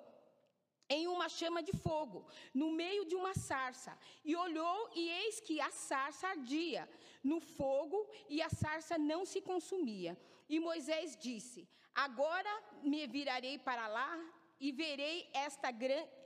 em 0.88 1.07
uma 1.07 1.29
chama 1.29 1.62
de 1.62 1.73
fogo, 1.73 2.26
no 2.52 2.71
meio 2.71 3.05
de 3.05 3.14
uma 3.14 3.35
sarça, 3.35 3.97
e 4.25 4.37
olhou, 4.37 4.91
e 4.95 5.09
eis 5.09 5.41
que 5.41 5.61
a 5.61 5.71
sarça 5.71 6.29
ardia 6.29 6.88
no 7.25 7.41
fogo, 7.41 7.99
e 8.29 8.43
a 8.43 8.49
sarça 8.49 8.99
não 8.99 9.25
se 9.25 9.41
consumia. 9.41 10.19
E 10.49 10.61
Moisés 10.61 11.17
disse: 11.17 11.67
Agora 11.94 12.50
me 12.82 13.06
virarei 13.06 13.58
para 13.58 13.87
lá 13.87 14.11
e 14.58 14.72
verei 14.72 15.28
esta, 15.32 15.70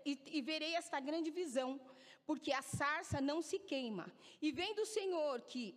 e, 0.04 0.18
e 0.26 0.42
verei 0.42 0.74
esta 0.74 1.00
grande 1.00 1.30
visão, 1.30 1.80
porque 2.24 2.52
a 2.52 2.62
sarça 2.62 3.20
não 3.20 3.40
se 3.42 3.58
queima. 3.58 4.12
E 4.40 4.52
vendo 4.52 4.82
o 4.82 4.86
Senhor 4.86 5.40
que 5.42 5.74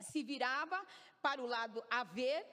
se 0.00 0.22
virava 0.22 0.84
para 1.20 1.42
o 1.42 1.46
lado 1.46 1.82
a 1.90 2.04
ver, 2.04 2.46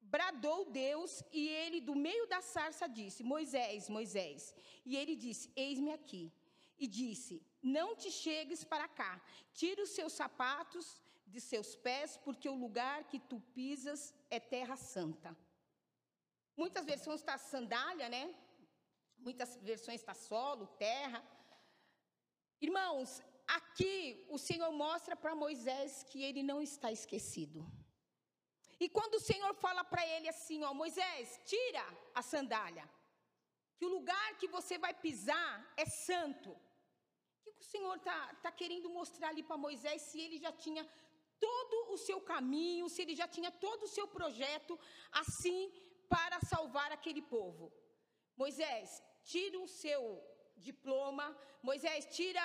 bradou 0.00 0.70
Deus, 0.70 1.22
e 1.32 1.48
ele 1.48 1.80
do 1.80 1.94
meio 1.94 2.26
da 2.26 2.40
sarça 2.40 2.88
disse: 2.88 3.22
Moisés, 3.22 3.88
Moisés. 3.88 4.54
E 4.84 4.96
ele 4.96 5.14
disse: 5.16 5.52
Eis-me 5.54 5.92
aqui. 5.92 6.32
E 6.78 6.86
disse: 6.86 7.42
Não 7.62 7.96
te 7.96 8.10
chegues 8.10 8.64
para 8.64 8.88
cá, 8.88 9.20
tira 9.52 9.82
os 9.82 9.90
seus 9.90 10.12
sapatos 10.12 11.02
de 11.26 11.40
seus 11.40 11.76
pés, 11.76 12.16
porque 12.24 12.48
o 12.48 12.54
lugar 12.54 13.04
que 13.04 13.18
tu 13.18 13.40
pisas 13.54 14.14
é 14.30 14.40
terra 14.40 14.76
santa. 14.76 15.36
Muitas 16.62 16.84
versões 16.92 17.20
está 17.20 17.36
sandália, 17.38 18.08
né? 18.14 18.22
Muitas 19.26 19.50
versões 19.70 20.00
está 20.00 20.14
solo, 20.28 20.66
terra. 20.88 21.20
Irmãos, 22.66 23.10
aqui 23.58 24.26
o 24.36 24.38
Senhor 24.46 24.70
mostra 24.84 25.14
para 25.22 25.40
Moisés 25.44 26.02
que 26.08 26.20
ele 26.28 26.42
não 26.50 26.58
está 26.68 26.90
esquecido. 26.98 27.60
E 28.84 28.88
quando 28.96 29.14
o 29.14 29.24
Senhor 29.28 29.52
fala 29.64 29.84
para 29.92 30.04
ele 30.14 30.28
assim, 30.34 30.58
ó, 30.64 30.74
Moisés, 30.82 31.40
tira 31.52 31.84
a 32.12 32.22
sandália, 32.22 32.86
que 33.76 33.86
o 33.86 33.94
lugar 33.96 34.28
que 34.40 34.48
você 34.56 34.76
vai 34.78 34.94
pisar 35.06 35.52
é 35.76 35.86
santo. 35.86 36.50
O 37.46 37.52
que 37.56 37.64
o 37.66 37.70
Senhor 37.74 37.96
está 37.98 38.18
tá 38.46 38.50
querendo 38.50 38.90
mostrar 38.90 39.28
ali 39.28 39.44
para 39.44 39.64
Moisés 39.66 40.02
se 40.02 40.20
ele 40.20 40.38
já 40.38 40.52
tinha 40.64 40.84
todo 41.38 41.92
o 41.94 41.98
seu 42.06 42.20
caminho, 42.20 42.88
se 42.88 43.02
ele 43.02 43.14
já 43.14 43.28
tinha 43.28 43.50
todo 43.66 43.84
o 43.84 43.92
seu 43.96 44.08
projeto 44.08 44.76
assim 45.22 45.60
para 46.08 46.40
salvar 46.40 46.90
aquele 46.92 47.22
povo. 47.22 47.72
Moisés, 48.36 49.02
tira 49.24 49.58
o 49.58 49.68
seu 49.68 50.02
diploma, 50.56 51.26
Moisés, 51.62 52.06
tira 52.06 52.42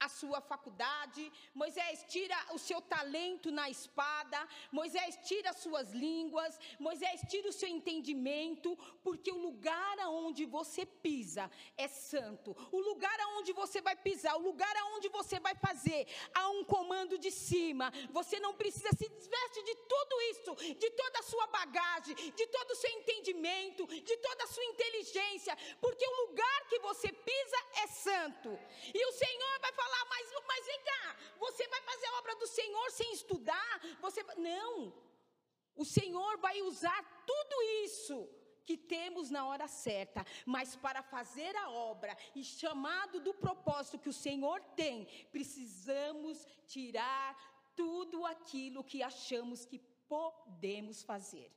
a 0.00 0.08
sua 0.08 0.40
faculdade, 0.40 1.30
Moisés 1.54 2.04
tira 2.08 2.36
o 2.52 2.58
seu 2.58 2.80
talento 2.80 3.50
na 3.52 3.68
espada, 3.68 4.48
Moisés 4.72 5.18
tira 5.24 5.50
as 5.50 5.58
suas 5.58 5.92
línguas, 5.92 6.58
Moisés 6.78 7.20
tira 7.28 7.48
o 7.48 7.52
seu 7.52 7.68
entendimento, 7.68 8.74
porque 9.04 9.30
o 9.30 9.36
lugar 9.36 9.98
aonde 10.00 10.46
você 10.46 10.86
pisa 10.86 11.50
é 11.76 11.86
santo. 11.86 12.56
O 12.72 12.80
lugar 12.80 13.18
aonde 13.20 13.52
você 13.52 13.82
vai 13.82 13.94
pisar, 13.94 14.34
o 14.36 14.42
lugar 14.42 14.74
aonde 14.76 15.10
você 15.10 15.38
vai 15.38 15.54
fazer, 15.54 16.06
há 16.34 16.48
um 16.48 16.64
comando 16.64 17.18
de 17.18 17.30
cima. 17.30 17.92
Você 18.10 18.40
não 18.40 18.54
precisa 18.54 18.88
se 18.96 19.06
desveste 19.08 19.62
de 19.62 19.74
tudo 19.74 20.20
isso, 20.32 20.54
de 20.76 20.90
toda 20.90 21.18
a 21.18 21.22
sua 21.22 21.46
bagagem, 21.48 22.14
de 22.14 22.46
todo 22.46 22.70
o 22.70 22.76
seu 22.76 22.90
entendimento, 22.90 23.86
de 23.86 24.16
toda 24.16 24.44
a 24.44 24.46
sua 24.46 24.64
inteligência, 24.64 25.56
porque 25.78 26.06
o 26.06 26.26
lugar 26.26 26.68
que 26.68 26.78
você 26.78 27.12
pisa 27.12 27.56
é 27.82 27.86
santo. 27.86 28.58
E 28.94 29.06
o 29.06 29.12
Senhor 29.12 29.60
vai 29.60 29.72
falar 29.72 29.89
falar, 29.90 30.06
mas, 30.08 30.32
mas 30.46 30.66
vem 30.66 30.80
cá, 30.84 31.16
você 31.38 31.66
vai 31.68 31.82
fazer 31.82 32.06
a 32.06 32.18
obra 32.18 32.36
do 32.36 32.46
Senhor 32.46 32.90
sem 32.90 33.12
estudar? 33.12 33.80
Você 34.00 34.22
Não. 34.36 34.92
O 35.76 35.84
Senhor 35.84 36.36
vai 36.38 36.60
usar 36.62 37.00
tudo 37.26 37.62
isso 37.84 38.28
que 38.66 38.76
temos 38.76 39.30
na 39.30 39.46
hora 39.46 39.66
certa, 39.66 40.24
mas 40.44 40.76
para 40.76 41.02
fazer 41.02 41.56
a 41.56 41.70
obra 41.70 42.16
e 42.34 42.44
chamado 42.44 43.18
do 43.20 43.32
propósito 43.34 43.98
que 43.98 44.08
o 44.08 44.12
Senhor 44.12 44.60
tem, 44.76 45.06
precisamos 45.32 46.46
tirar 46.66 47.36
tudo 47.74 48.26
aquilo 48.26 48.84
que 48.84 49.02
achamos 49.02 49.64
que 49.64 49.78
podemos 50.06 51.02
fazer. 51.02 51.50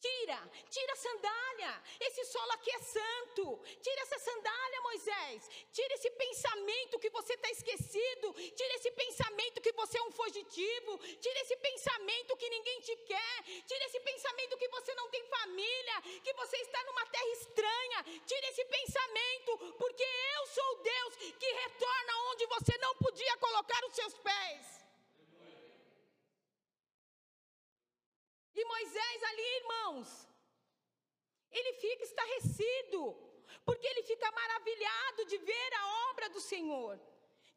Tira, 0.00 0.50
tira 0.70 0.92
a 0.92 0.96
sandália. 0.96 1.82
Esse 2.00 2.24
solo 2.26 2.52
aqui 2.52 2.70
é 2.70 2.78
santo. 2.78 3.60
Tira 3.82 4.02
essa 4.02 4.18
sandália, 4.18 4.80
Moisés. 4.82 5.50
Tira 5.72 5.94
esse 5.94 6.10
pensamento 6.10 6.98
que 7.00 7.10
você 7.10 7.34
está 7.34 7.50
esquecido. 7.50 8.32
Tira 8.32 8.74
esse 8.74 8.90
pensamento 8.92 9.60
que 9.60 9.72
você 9.72 9.98
é 9.98 10.02
um 10.02 10.12
fugitivo. 10.12 10.98
Tira 10.98 11.40
esse 11.40 11.56
pensamento 11.56 12.36
que 12.36 12.48
ninguém 12.48 12.80
te 12.80 12.96
quer. 12.96 13.42
Tira 13.66 13.84
esse 13.86 14.00
pensamento 14.00 14.56
que 14.56 14.68
você 14.68 14.94
não 14.94 15.08
tem 15.10 15.24
família. 15.24 16.02
Que 16.22 16.32
você 16.34 16.56
está 16.58 16.82
numa 16.84 17.06
terra 17.06 17.32
estranha. 17.32 18.04
Tira 18.24 18.48
esse 18.48 18.64
pensamento, 18.66 19.58
porque 19.78 20.04
eu 20.36 20.46
sou 20.46 20.76
Deus 20.76 21.16
que 21.38 21.52
retorna 21.64 22.18
onde 22.30 22.46
você 22.46 22.78
não 22.78 22.94
podia 22.96 23.36
colocar 23.38 23.84
os 23.84 23.94
seus 23.94 24.14
pés. 24.18 24.87
E 28.60 28.64
Moisés 28.64 29.22
ali, 29.30 29.46
irmãos, 29.60 30.08
ele 31.58 31.72
fica 31.84 32.02
estarrecido, 32.04 33.00
porque 33.64 33.86
ele 33.86 34.02
fica 34.10 34.30
maravilhado 34.40 35.26
de 35.26 35.38
ver 35.50 35.70
a 35.80 35.84
obra 36.10 36.28
do 36.30 36.40
Senhor. 36.40 36.98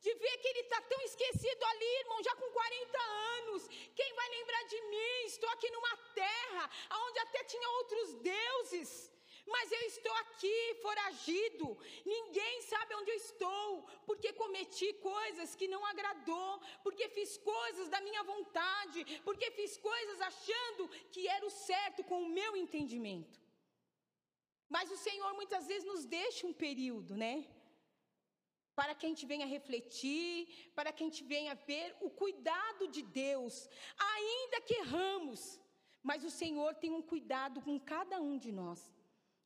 De 0.06 0.14
ver 0.22 0.36
que 0.42 0.48
ele 0.52 0.62
está 0.62 0.80
tão 0.92 1.02
esquecido 1.02 1.64
ali, 1.72 1.92
irmão, 2.04 2.24
já 2.28 2.36
com 2.36 2.50
40 2.52 3.02
anos. 3.40 3.68
Quem 4.00 4.14
vai 4.20 4.30
lembrar 4.30 4.64
de 4.74 4.82
mim? 4.94 5.26
Estou 5.26 5.50
aqui 5.50 5.70
numa 5.72 5.96
terra 6.22 6.70
onde 7.06 7.20
até 7.20 7.44
tinha 7.44 7.70
outros 7.80 8.14
deuses. 8.16 9.12
Mas 9.56 9.72
eu 9.72 9.82
estou 9.82 10.14
aqui, 10.24 10.58
foragido. 10.82 11.66
Ninguém 12.06 12.62
sabe 12.72 12.96
onde 12.96 13.12
eu 13.12 13.20
estou, 13.26 13.86
porque 14.08 14.32
cometi 14.42 14.90
coisas 15.12 15.56
que 15.60 15.68
não 15.74 15.84
agradou, 15.92 16.52
porque 16.84 17.08
fiz 17.10 17.38
coisas 17.38 17.90
da 17.90 18.02
minha 18.08 18.24
vontade, 18.24 19.00
porque 19.28 19.50
fiz 19.52 19.78
coisas 19.78 20.20
achando 20.32 20.90
que 21.14 21.28
era 21.28 21.46
o 21.46 21.56
certo 21.70 22.04
com 22.04 22.20
o 22.24 22.34
meu 22.40 22.56
entendimento. 22.56 23.40
Mas 24.76 24.90
o 24.90 25.02
Senhor 25.08 25.34
muitas 25.34 25.68
vezes 25.68 25.86
nos 25.94 26.06
deixa 26.06 26.48
um 26.48 26.54
período, 26.54 27.14
né? 27.24 27.34
Para 28.80 28.96
que 28.96 29.06
a 29.06 29.10
gente 29.10 29.26
venha 29.32 29.46
refletir, 29.46 30.72
para 30.78 30.94
que 30.94 31.04
a 31.04 31.08
gente 31.08 31.24
venha 31.34 31.54
ver 31.54 31.88
o 32.00 32.10
cuidado 32.10 32.88
de 32.88 33.02
Deus, 33.02 33.68
ainda 34.14 34.62
que 34.62 34.76
erramos, 34.84 35.60
mas 36.02 36.24
o 36.24 36.32
Senhor 36.32 36.74
tem 36.76 36.92
um 37.00 37.02
cuidado 37.02 37.62
com 37.62 37.78
cada 37.94 38.20
um 38.22 38.38
de 38.38 38.52
nós. 38.62 38.82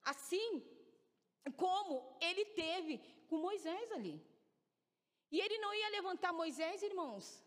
Assim 0.05 0.63
como 1.63 2.17
ele 2.21 2.45
teve 2.62 2.97
com 3.27 3.38
Moisés 3.38 3.91
ali. 3.91 4.15
E 5.31 5.39
ele 5.39 5.57
não 5.57 5.74
ia 5.74 5.89
levantar 5.89 6.31
Moisés, 6.31 6.81
irmãos. 6.83 7.43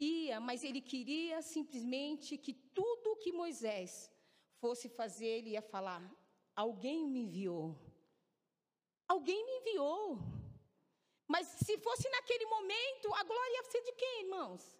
Ia, 0.00 0.40
mas 0.40 0.62
ele 0.62 0.80
queria 0.80 1.42
simplesmente 1.42 2.38
que 2.38 2.52
tudo 2.52 3.16
que 3.16 3.32
Moisés 3.32 4.10
fosse 4.60 4.88
fazer, 4.88 5.26
ele 5.26 5.50
ia 5.50 5.62
falar: 5.62 6.00
Alguém 6.54 7.04
me 7.08 7.20
enviou. 7.20 7.76
Alguém 9.06 9.44
me 9.44 9.52
enviou. 9.58 10.18
Mas 11.26 11.46
se 11.46 11.76
fosse 11.78 12.08
naquele 12.08 12.46
momento, 12.46 13.14
a 13.14 13.22
glória 13.22 13.56
ia 13.56 13.64
ser 13.64 13.82
de 13.82 13.92
quem, 13.92 14.22
irmãos? 14.22 14.77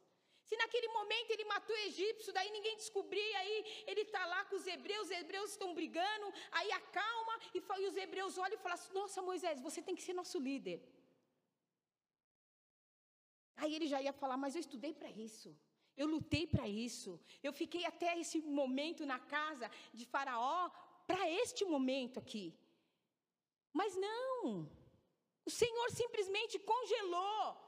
Se 0.48 0.56
naquele 0.60 0.88
momento 0.98 1.30
ele 1.32 1.44
matou 1.52 1.74
o 1.76 1.84
egípcio, 1.88 2.32
daí 2.36 2.50
ninguém 2.56 2.76
descobria, 2.82 3.38
aí 3.40 3.56
ele 3.90 4.02
está 4.06 4.22
lá 4.32 4.40
com 4.46 4.56
os 4.60 4.66
hebreus, 4.74 5.06
os 5.06 5.16
hebreus 5.22 5.50
estão 5.50 5.70
brigando, 5.78 6.26
aí 6.58 6.70
acalma 6.80 7.34
e, 7.56 7.60
e 7.82 7.86
os 7.90 7.96
hebreus 8.04 8.38
olham 8.44 8.58
e 8.58 8.62
falam 8.62 8.78
assim, 8.78 8.94
nossa 9.00 9.20
Moisés, 9.30 9.60
você 9.68 9.82
tem 9.86 9.96
que 9.98 10.06
ser 10.06 10.14
nosso 10.20 10.38
líder. 10.48 10.78
Aí 13.60 13.74
ele 13.76 13.88
já 13.92 14.00
ia 14.06 14.14
falar, 14.22 14.38
mas 14.44 14.54
eu 14.54 14.62
estudei 14.66 14.94
para 15.00 15.10
isso, 15.26 15.50
eu 16.02 16.06
lutei 16.14 16.44
para 16.54 16.66
isso, 16.86 17.20
eu 17.42 17.52
fiquei 17.60 17.84
até 17.92 18.10
esse 18.22 18.40
momento 18.60 19.04
na 19.12 19.18
casa 19.36 19.68
de 19.92 20.06
Faraó 20.06 20.70
para 21.10 21.22
este 21.42 21.62
momento 21.74 22.18
aqui. 22.22 22.46
Mas 23.80 23.94
não, 24.06 24.70
o 25.44 25.50
Senhor 25.60 25.88
simplesmente 26.02 26.58
congelou 26.72 27.67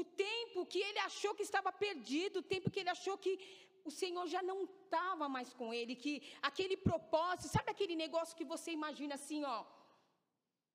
o 0.00 0.04
tempo 0.26 0.66
que 0.72 0.80
ele 0.88 1.00
achou 1.08 1.32
que 1.36 1.46
estava 1.48 1.70
perdido, 1.84 2.40
o 2.40 2.48
tempo 2.54 2.70
que 2.72 2.80
ele 2.80 2.92
achou 2.96 3.16
que 3.24 3.32
o 3.88 3.90
Senhor 4.00 4.26
já 4.34 4.42
não 4.50 4.58
estava 4.64 5.26
mais 5.36 5.50
com 5.58 5.68
ele, 5.78 6.02
que 6.04 6.14
aquele 6.48 6.76
propósito, 6.88 7.52
sabe 7.56 7.70
aquele 7.70 7.96
negócio 8.04 8.36
que 8.38 8.50
você 8.54 8.70
imagina 8.78 9.14
assim, 9.18 9.40
ó? 9.56 9.58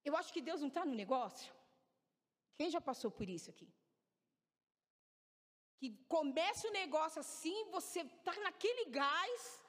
Eu 0.10 0.16
acho 0.20 0.34
que 0.36 0.46
Deus 0.50 0.62
não 0.62 0.72
está 0.74 0.84
no 0.90 0.96
negócio. 1.04 1.50
Quem 2.58 2.70
já 2.76 2.82
passou 2.90 3.12
por 3.20 3.28
isso 3.38 3.50
aqui? 3.54 3.70
Que 5.80 5.90
começa 6.16 6.68
o 6.68 6.76
negócio 6.82 7.20
assim, 7.26 7.58
você 7.78 8.02
está 8.02 8.34
naquele 8.46 8.86
gás, 9.00 9.62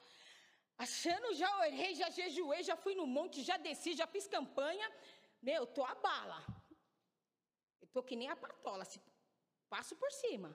Achando, 0.77 1.33
já 1.35 1.49
orei, 1.59 1.93
já 1.95 2.09
jejuei, 2.09 2.63
já 2.63 2.75
fui 2.75 2.95
no 2.95 3.05
monte, 3.05 3.43
já 3.43 3.57
desci, 3.57 3.93
já 3.93 4.07
fiz 4.07 4.27
campanha. 4.27 4.87
Meu, 5.41 5.67
tô 5.67 5.83
a 5.83 5.95
bala. 5.95 6.39
Eu 7.81 7.87
tô 7.87 8.01
que 8.01 8.15
nem 8.15 8.29
a 8.29 8.35
patola, 8.35 8.83
se 8.83 8.99
passo 9.73 9.95
por 10.01 10.11
cima. 10.21 10.49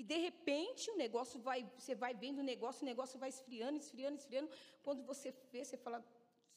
E 0.00 0.02
de 0.10 0.18
repente 0.26 0.90
o 0.90 0.96
negócio 1.04 1.38
vai, 1.48 1.60
você 1.78 1.94
vai 1.94 2.12
vendo 2.24 2.38
o 2.40 2.48
negócio, 2.52 2.82
o 2.82 2.90
negócio 2.92 3.18
vai 3.22 3.30
esfriando, 3.36 3.78
esfriando, 3.78 4.18
esfriando. 4.18 4.50
Quando 4.82 5.02
você 5.10 5.28
vê, 5.52 5.64
você 5.64 5.76
fala, 5.76 5.98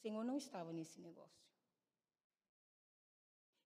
Senhor 0.01 0.23
não 0.29 0.37
estava 0.37 0.71
nesse 0.77 0.99
negócio. 1.07 1.43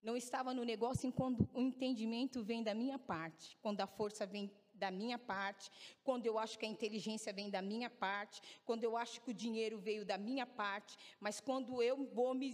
Não 0.07 0.15
estava 0.15 0.53
no 0.53 0.63
negócio 0.63 1.11
quando 1.11 1.49
o 1.53 1.61
entendimento 1.69 2.43
vem 2.43 2.61
da 2.63 2.73
minha 2.73 2.99
parte, 2.99 3.57
quando 3.63 3.81
a 3.81 3.87
força 3.87 4.25
vem 4.25 4.45
da 4.73 4.91
minha 4.91 5.17
parte, 5.17 5.71
quando 6.03 6.25
eu 6.25 6.37
acho 6.37 6.57
que 6.59 6.65
a 6.65 6.69
inteligência 6.69 7.33
vem 7.33 7.49
da 7.49 7.61
minha 7.61 7.89
parte, 7.89 8.41
quando 8.63 8.83
eu 8.83 8.95
acho 8.95 9.19
que 9.21 9.31
o 9.31 9.39
dinheiro 9.45 9.79
veio 9.79 10.05
da 10.05 10.17
minha 10.17 10.45
parte, 10.45 10.95
mas 11.19 11.39
quando 11.39 11.81
eu 11.81 12.05
vou 12.05 12.33
me 12.33 12.49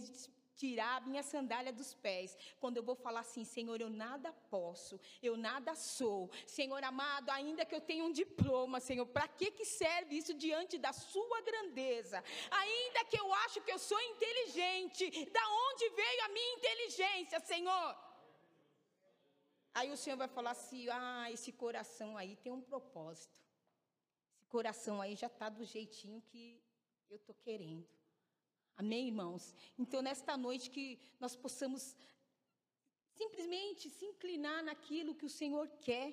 tirar 0.56 0.96
a 0.96 1.00
minha 1.00 1.22
sandália 1.22 1.72
dos 1.72 1.94
pés, 1.94 2.36
quando 2.60 2.76
eu 2.76 2.82
vou 2.82 2.94
falar 2.94 3.20
assim, 3.20 3.44
Senhor, 3.44 3.80
eu 3.80 3.90
nada 3.90 4.32
posso, 4.50 5.00
eu 5.22 5.36
nada 5.36 5.74
sou, 5.74 6.30
Senhor 6.46 6.82
amado, 6.84 7.30
ainda 7.30 7.64
que 7.64 7.74
eu 7.74 7.80
tenha 7.80 8.04
um 8.04 8.12
diploma, 8.12 8.80
Senhor, 8.80 9.06
para 9.06 9.26
que 9.28 9.50
que 9.50 9.64
serve 9.64 10.16
isso 10.16 10.34
diante 10.34 10.78
da 10.78 10.92
sua 10.92 11.40
grandeza? 11.40 12.22
Ainda 12.50 13.04
que 13.04 13.18
eu 13.18 13.32
acho 13.44 13.60
que 13.60 13.72
eu 13.72 13.78
sou 13.78 14.00
inteligente, 14.00 15.30
da 15.30 15.48
onde 15.68 15.88
veio 15.90 16.24
a 16.24 16.28
minha 16.28 16.54
inteligência, 16.54 17.40
Senhor? 17.40 18.04
Aí 19.74 19.90
o 19.90 19.96
Senhor 19.96 20.16
vai 20.16 20.28
falar 20.28 20.52
assim: 20.52 20.88
ah, 20.88 21.30
esse 21.32 21.50
coração 21.52 22.16
aí 22.16 22.36
tem 22.36 22.52
um 22.52 22.60
propósito. 22.60 23.36
Esse 24.32 24.46
coração 24.46 25.00
aí 25.00 25.16
já 25.16 25.26
está 25.26 25.48
do 25.48 25.64
jeitinho 25.64 26.22
que 26.30 26.62
eu 27.10 27.16
estou 27.16 27.34
querendo. 27.34 27.93
Amém, 28.76 29.06
irmãos? 29.08 29.54
Então, 29.78 30.02
nesta 30.02 30.36
noite, 30.36 30.70
que 30.70 30.98
nós 31.20 31.36
possamos 31.36 31.96
simplesmente 33.14 33.88
se 33.88 34.04
inclinar 34.04 34.62
naquilo 34.64 35.14
que 35.14 35.26
o 35.26 35.36
Senhor 35.40 35.68
quer 35.80 36.12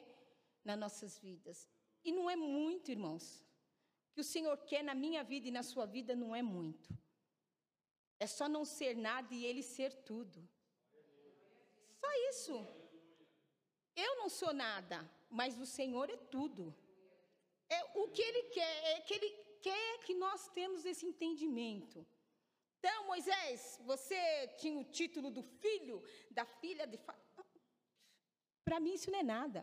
nas 0.63 0.77
nossas 0.77 1.17
vidas. 1.17 1.67
E 2.03 2.11
não 2.11 2.29
é 2.29 2.35
muito, 2.35 2.91
irmãos. 2.91 3.43
O 4.09 4.13
que 4.13 4.21
o 4.21 4.29
Senhor 4.35 4.57
quer 4.69 4.83
na 4.83 4.93
minha 4.93 5.23
vida 5.23 5.47
e 5.47 5.51
na 5.51 5.63
sua 5.63 5.85
vida 5.85 6.15
não 6.15 6.35
é 6.35 6.41
muito. 6.41 6.89
É 8.19 8.27
só 8.27 8.47
não 8.47 8.63
ser 8.63 8.95
nada 8.95 9.33
e 9.33 9.45
Ele 9.45 9.63
ser 9.63 9.91
tudo. 10.03 10.47
Só 11.99 12.07
isso. 12.29 12.67
Eu 13.95 14.15
não 14.17 14.29
sou 14.29 14.53
nada, 14.53 14.97
mas 15.29 15.59
o 15.59 15.65
Senhor 15.65 16.09
é 16.09 16.17
tudo. 16.17 16.75
É 17.67 17.83
o 17.95 18.07
que 18.09 18.21
Ele 18.21 18.43
quer, 18.49 18.75
é 18.93 19.01
que 19.01 19.13
Ele 19.13 19.29
quer 19.61 19.99
que 20.05 20.13
nós 20.13 20.47
temos 20.49 20.85
esse 20.85 21.05
entendimento. 21.05 22.05
Então, 22.81 23.05
Moisés, 23.05 23.79
você 23.85 24.19
tinha 24.59 24.77
o 24.79 24.89
título 24.99 25.29
do 25.29 25.43
filho, 25.43 25.97
da 26.31 26.45
filha 26.61 26.85
de. 26.87 26.97
Para 28.65 28.79
mim, 28.79 28.93
isso 28.95 29.11
não 29.11 29.19
é 29.19 29.23
nada. 29.37 29.61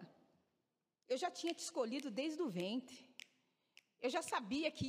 Eu 1.12 1.16
já 1.22 1.30
tinha 1.38 1.52
te 1.52 1.62
escolhido 1.66 2.12
desde 2.20 2.40
o 2.40 2.48
ventre. 2.48 3.00
Eu 4.00 4.08
já 4.16 4.22
sabia 4.22 4.70
que 4.70 4.88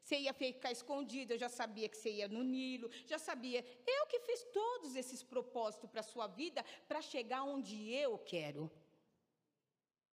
você 0.00 0.16
ia 0.26 0.32
ficar 0.32 0.70
escondido, 0.70 1.32
eu 1.32 1.40
já 1.44 1.48
sabia 1.48 1.88
que 1.88 1.96
você 1.96 2.10
ia 2.18 2.28
no 2.28 2.44
Nilo, 2.44 2.88
já 3.12 3.18
sabia. 3.18 3.60
Eu 3.84 4.06
que 4.06 4.20
fiz 4.20 4.44
todos 4.60 4.94
esses 4.94 5.24
propósitos 5.24 5.90
para 5.90 6.02
a 6.04 6.10
sua 6.12 6.28
vida 6.28 6.64
para 6.86 7.02
chegar 7.02 7.42
onde 7.42 7.76
eu 7.92 8.16
quero. 8.32 8.70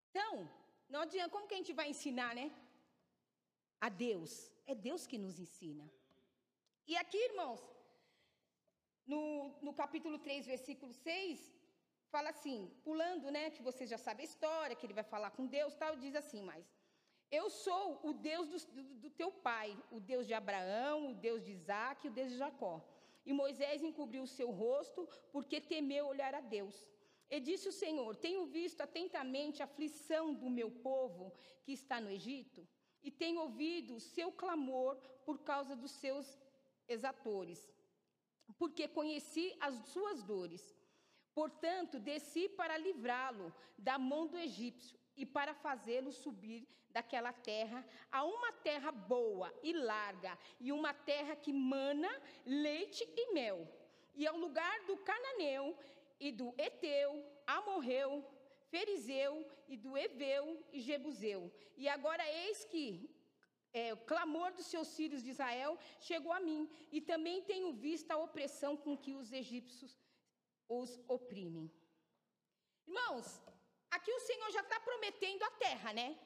Então, 0.08 0.50
não 0.88 1.00
adianta, 1.02 1.28
como 1.34 1.46
que 1.46 1.54
a 1.54 1.58
gente 1.58 1.74
vai 1.74 1.90
ensinar, 1.90 2.34
né? 2.34 2.50
A 3.78 3.90
Deus. 3.90 4.50
É 4.64 4.74
Deus 4.74 5.06
que 5.06 5.18
nos 5.18 5.38
ensina. 5.38 5.86
E 6.86 6.96
aqui, 6.96 7.16
irmãos, 7.30 7.62
no, 9.06 9.54
no 9.62 9.72
capítulo 9.72 10.18
3, 10.18 10.46
versículo 10.46 10.92
6, 10.92 11.52
fala 12.10 12.30
assim, 12.30 12.70
pulando, 12.84 13.30
né, 13.30 13.50
que 13.50 13.62
vocês 13.62 13.88
já 13.88 13.98
sabem 13.98 14.24
a 14.24 14.28
história, 14.28 14.76
que 14.76 14.84
ele 14.84 14.92
vai 15.00 15.04
falar 15.04 15.30
com 15.30 15.46
Deus, 15.46 15.74
tal, 15.74 15.96
diz 15.96 16.14
assim, 16.14 16.42
mas 16.42 16.64
eu 17.30 17.48
sou 17.48 18.00
o 18.02 18.12
Deus 18.12 18.46
do, 18.48 18.58
do, 18.76 18.82
do 19.04 19.10
teu 19.10 19.30
pai, 19.32 19.76
o 19.90 19.98
Deus 19.98 20.26
de 20.26 20.34
Abraão, 20.34 21.12
o 21.12 21.14
Deus 21.14 21.42
de 21.44 21.52
Isaac 21.52 22.06
o 22.06 22.10
Deus 22.10 22.30
de 22.32 22.36
Jacó. 22.36 22.74
E 23.24 23.32
Moisés 23.32 23.82
encobriu 23.82 24.22
o 24.24 24.32
seu 24.38 24.50
rosto, 24.50 25.08
porque 25.32 25.60
temeu 25.60 26.06
olhar 26.06 26.34
a 26.34 26.40
Deus. 26.40 26.86
E 27.30 27.40
disse 27.40 27.68
o 27.68 27.72
Senhor: 27.72 28.16
Tenho 28.16 28.44
visto 28.46 28.82
atentamente 28.82 29.62
a 29.62 29.64
aflição 29.64 30.34
do 30.34 30.50
meu 30.50 30.70
povo 30.70 31.32
que 31.62 31.72
está 31.72 31.98
no 32.00 32.10
Egito, 32.10 32.68
e 33.02 33.10
tenho 33.10 33.40
ouvido 33.40 33.94
o 33.94 34.00
seu 34.00 34.30
clamor 34.30 34.96
por 35.24 35.38
causa 35.42 35.74
dos 35.74 35.92
seus 35.92 36.38
exatores, 36.92 37.60
porque 38.58 38.86
conheci 38.86 39.46
as 39.60 39.74
suas 39.92 40.22
dores. 40.22 40.62
Portanto, 41.34 41.98
desci 41.98 42.48
para 42.48 42.76
livrá-lo 42.76 43.52
da 43.78 43.98
mão 43.98 44.26
do 44.26 44.38
egípcio 44.38 44.98
e 45.16 45.24
para 45.24 45.54
fazê-lo 45.54 46.12
subir 46.12 46.68
daquela 46.90 47.32
terra 47.32 47.84
a 48.10 48.22
uma 48.24 48.52
terra 48.52 48.92
boa 48.92 49.52
e 49.62 49.72
larga, 49.72 50.38
e 50.60 50.70
uma 50.70 50.92
terra 50.92 51.34
que 51.34 51.52
mana 51.52 52.10
leite 52.44 53.02
e 53.16 53.32
mel, 53.32 53.66
e 54.14 54.26
ao 54.26 54.36
lugar 54.36 54.84
do 54.84 54.96
cananeu 54.98 55.76
e 56.20 56.30
do 56.30 56.54
eteu, 56.58 57.24
amorreu, 57.46 58.24
ferizeu 58.70 59.46
e 59.68 59.76
do 59.76 59.96
eveu 59.96 60.64
e 60.72 60.80
jebuseu. 60.80 61.50
E 61.76 61.88
agora 61.88 62.24
eis 62.30 62.64
que 62.66 63.10
é, 63.72 63.92
o 63.92 63.96
clamor 63.96 64.52
dos 64.52 64.66
seus 64.66 64.94
filhos 64.94 65.22
de 65.22 65.30
Israel 65.30 65.78
chegou 66.00 66.32
a 66.32 66.40
mim, 66.40 66.70
e 66.90 67.00
também 67.00 67.42
tenho 67.42 67.72
visto 67.72 68.10
a 68.10 68.16
opressão 68.16 68.76
com 68.76 68.96
que 68.96 69.14
os 69.14 69.32
egípcios 69.32 69.98
os 70.68 70.98
oprimem. 71.08 71.70
Irmãos, 72.86 73.40
aqui 73.90 74.12
o 74.12 74.20
Senhor 74.20 74.50
já 74.50 74.60
está 74.60 74.78
prometendo 74.80 75.42
a 75.42 75.50
terra, 75.50 75.92
né? 75.92 76.18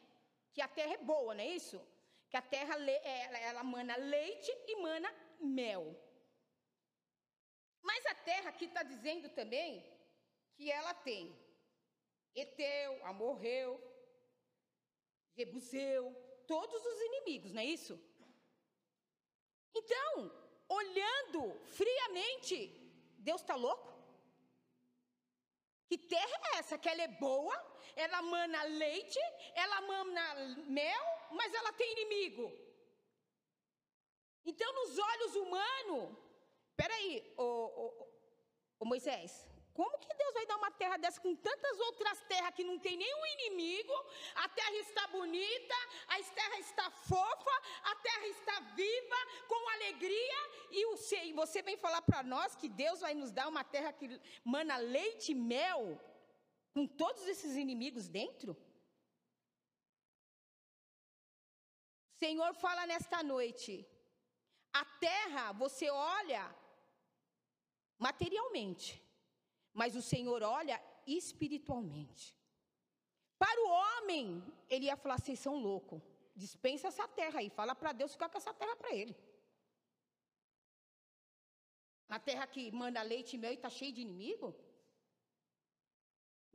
Que 0.53 0.61
a 0.61 0.69
terra 0.69 0.95
é 0.95 0.99
boa, 0.99 1.35
não 1.35 1.45
é 1.45 1.49
isso? 1.49 1.81
Que 2.31 2.37
a 2.37 2.43
terra 2.43 2.75
é, 2.91 3.45
ela 3.45 3.63
mana 3.63 3.97
leite 3.97 4.51
e 4.67 4.77
mana 4.77 5.13
mel. 5.41 5.85
Mas 7.83 8.05
a 8.07 8.15
terra 8.15 8.49
aqui 8.51 8.65
está 8.65 8.83
dizendo 8.83 9.29
também 9.29 9.85
que 10.55 10.71
ela 10.71 10.93
tem 10.95 11.37
Eteu, 12.35 13.05
Amorreu, 13.07 13.81
Jebuseu, 15.37 16.05
todos 16.47 16.85
os 16.85 17.01
inimigos, 17.09 17.53
não 17.53 17.63
é 17.63 17.65
isso? 17.65 17.95
Então, 19.75 20.13
olhando 20.69 21.41
friamente, 21.79 22.57
Deus 23.19 23.41
está 23.41 23.55
louco? 23.55 23.95
Que 25.89 25.99
terra 25.99 26.39
é 26.53 26.59
essa? 26.59 26.79
Que 26.79 26.89
ela 26.89 27.03
é 27.03 27.09
boa, 27.09 27.57
ela 27.95 28.21
mana 28.23 28.63
leite, 28.65 29.21
ela 29.55 29.81
mana 29.83 30.35
mel, 30.67 31.05
mas 31.31 31.53
ela 31.55 31.73
tem 31.73 31.93
inimigo. 31.93 32.51
Então, 34.45 34.73
nos 34.73 34.99
olhos 34.99 35.37
humanos, 35.37 36.17
peraí, 36.77 37.35
ô, 37.37 38.09
ô 38.79 38.85
Moisés, 38.85 39.47
como 39.79 39.99
que 40.03 40.12
Deus 40.21 40.33
vai 40.33 40.47
dar 40.47 40.57
uma 40.57 40.71
terra 40.71 40.97
dessa 40.97 41.21
com 41.21 41.35
tantas 41.49 41.79
outras 41.89 42.19
terras 42.33 42.55
que 42.57 42.65
não 42.65 42.79
tem 42.79 42.97
nenhum 42.97 43.25
inimigo? 43.35 43.97
A 44.45 44.49
terra 44.49 44.77
está 44.87 45.07
bonita, 45.09 45.79
a 46.09 46.17
terra 46.39 46.59
está 46.59 46.91
fofa, 46.91 47.57
a 47.93 47.95
terra 48.07 48.27
está 48.29 48.61
viva, 48.81 49.21
com 49.47 49.69
alegria. 49.77 50.41
E 50.71 51.33
você 51.35 51.61
vem 51.69 51.77
falar 51.77 52.03
para 52.03 52.23
nós 52.23 52.57
que 52.57 52.69
Deus 52.83 53.01
vai 53.07 53.15
nos 53.15 53.31
dar 53.31 53.49
uma 53.49 53.65
terra 53.77 53.93
que 53.93 54.21
mana 54.43 54.79
leite 54.79 55.33
e 55.33 55.35
mel, 55.35 56.01
com 56.73 56.87
todos 56.87 57.27
esses 57.27 57.55
inimigos 57.55 58.09
dentro? 58.09 58.57
Senhor 62.23 62.55
fala 62.55 62.87
nesta 62.87 63.23
noite: 63.23 63.87
a 64.73 64.85
terra 65.09 65.53
você 65.53 65.91
olha 65.91 66.45
materialmente 67.99 69.06
mas 69.81 69.95
o 70.01 70.03
Senhor 70.12 70.43
olha 70.43 70.77
espiritualmente. 71.07 72.25
Para 73.43 73.61
o 73.65 73.71
homem, 73.81 74.25
ele 74.71 74.87
ia 74.87 74.97
falar: 75.03 75.19
vocês 75.19 75.39
são 75.47 75.55
loucos, 75.69 76.01
dispensa 76.45 76.89
essa 76.89 77.07
terra 77.21 77.41
aí, 77.41 77.51
fala 77.51 77.75
para 77.75 77.93
Deus 78.01 78.12
ficar 78.12 78.31
com 78.31 78.39
essa 78.39 78.55
terra 78.55 78.75
para 78.83 78.95
ele. 79.01 79.15
Na 82.09 82.19
terra 82.29 82.47
que 82.47 82.65
manda 82.83 83.03
leite 83.12 83.35
e 83.35 83.39
mel 83.39 83.53
e 83.53 83.57
está 83.57 83.69
cheio 83.79 83.93
de 83.93 84.01
inimigo? 84.01 84.49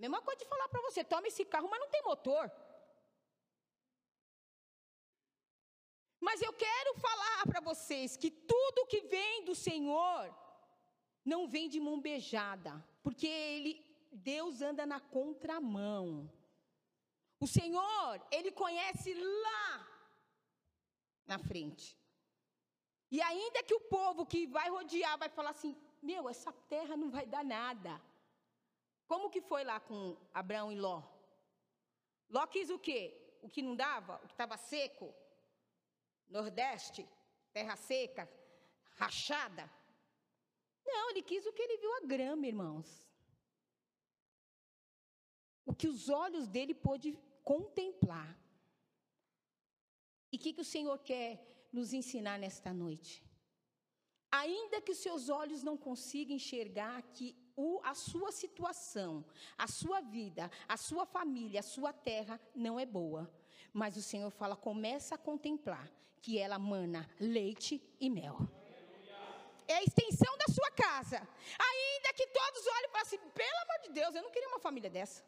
Mesma 0.04 0.20
coisa 0.28 0.40
de 0.44 0.50
falar 0.54 0.68
para 0.70 0.82
você: 0.88 1.04
toma 1.04 1.28
esse 1.28 1.46
carro, 1.46 1.70
mas 1.70 1.80
não 1.80 1.90
tem 1.96 2.04
motor. 2.12 2.46
Mas 6.28 6.42
eu 6.42 6.54
quero 6.54 6.92
falar 7.08 7.42
para 7.50 7.62
vocês 7.70 8.18
que 8.18 8.32
tudo 8.32 8.88
que 8.92 9.02
vem 9.02 9.46
do 9.46 9.54
Senhor 9.68 10.24
não 11.24 11.42
vem 11.48 11.68
de 11.70 11.80
mão 11.80 12.00
beijada, 12.08 12.74
porque 13.04 13.28
ele, 13.28 13.84
Deus 14.12 14.62
anda 14.62 14.86
na 14.86 15.00
contramão. 15.00 16.32
O 17.40 17.48
Senhor, 17.48 18.26
ele 18.32 18.52
conhece 18.52 19.14
lá 19.14 19.88
na 21.26 21.40
frente. 21.40 21.98
E 23.10 23.22
ainda 23.22 23.64
que 23.64 23.74
o 23.74 23.82
povo 23.82 24.26
que 24.26 24.48
vai 24.48 24.70
rodear 24.70 25.18
vai 25.18 25.30
falar 25.30 25.50
assim: 25.50 25.76
meu, 26.02 26.30
essa 26.30 26.52
terra 26.70 26.96
não 26.96 27.10
vai 27.10 27.26
dar 27.26 27.44
nada. 27.44 28.02
Como 29.08 29.30
que 29.30 29.42
foi 29.42 29.64
lá 29.64 29.80
com 29.80 30.16
Abraão 30.34 30.72
e 30.72 30.76
Ló? 30.80 31.04
Ló 32.30 32.48
quis 32.48 32.70
o 32.70 32.80
quê? 32.80 33.38
O 33.42 33.50
que 33.50 33.62
não 33.62 33.76
dava? 33.76 34.16
O 34.18 34.28
que 34.28 34.34
estava 34.34 34.56
seco? 34.56 35.14
Nordeste, 36.30 37.06
terra 37.52 37.76
seca, 37.76 38.32
rachada. 38.96 39.70
Não, 40.86 41.10
ele 41.10 41.22
quis 41.22 41.46
o 41.46 41.54
que 41.54 41.62
ele 41.62 41.78
viu 41.78 41.94
a 41.96 42.02
grama, 42.02 42.48
irmãos. 42.48 43.08
O 45.66 45.74
que 45.74 45.88
os 45.88 46.10
olhos 46.10 46.48
dele 46.48 46.74
pôde 46.74 47.18
contemplar. 47.44 48.38
E 50.32 50.38
o 50.38 50.40
que, 50.40 50.54
que 50.54 50.62
o 50.62 50.66
Senhor 50.66 50.98
quer 51.00 51.68
nos 51.72 51.94
ensinar 51.94 52.40
nesta 52.40 52.74
noite? 52.74 53.24
Ainda 54.32 54.82
que 54.82 54.92
os 54.92 54.98
seus 55.00 55.28
olhos 55.28 55.62
não 55.62 55.78
consigam 55.78 56.36
enxergar 56.36 57.02
que 57.14 57.36
o, 57.56 57.82
a 57.84 57.94
sua 57.94 58.32
situação, 58.32 59.26
a 59.58 59.68
sua 59.68 60.00
vida, 60.00 60.50
a 60.68 60.78
sua 60.78 61.06
família, 61.06 61.60
a 61.60 61.64
sua 61.64 61.92
terra 61.92 62.40
não 62.56 62.80
é 62.80 62.86
boa. 62.86 63.30
Mas 63.74 63.98
o 63.98 64.02
Senhor 64.02 64.30
fala: 64.30 64.56
começa 64.56 65.16
a 65.16 65.18
contemplar 65.18 65.92
que 66.22 66.38
ela 66.38 66.58
mana 66.58 67.10
leite 67.20 67.82
e 68.00 68.10
mel. 68.10 68.38
É 69.72 69.76
a 69.78 69.84
extensão 69.84 70.34
da 70.42 70.48
sua 70.56 70.70
casa. 70.86 71.18
Ainda 71.70 72.10
que 72.18 72.28
todos 72.40 72.68
olhem 72.76 72.90
e 72.90 72.94
falem 72.96 73.08
assim: 73.08 73.22
pelo 73.42 73.58
amor 73.66 73.80
de 73.86 73.90
Deus, 74.00 74.16
eu 74.16 74.24
não 74.26 74.32
queria 74.32 74.50
uma 74.50 74.64
família 74.68 74.90
dessa. 74.98 75.20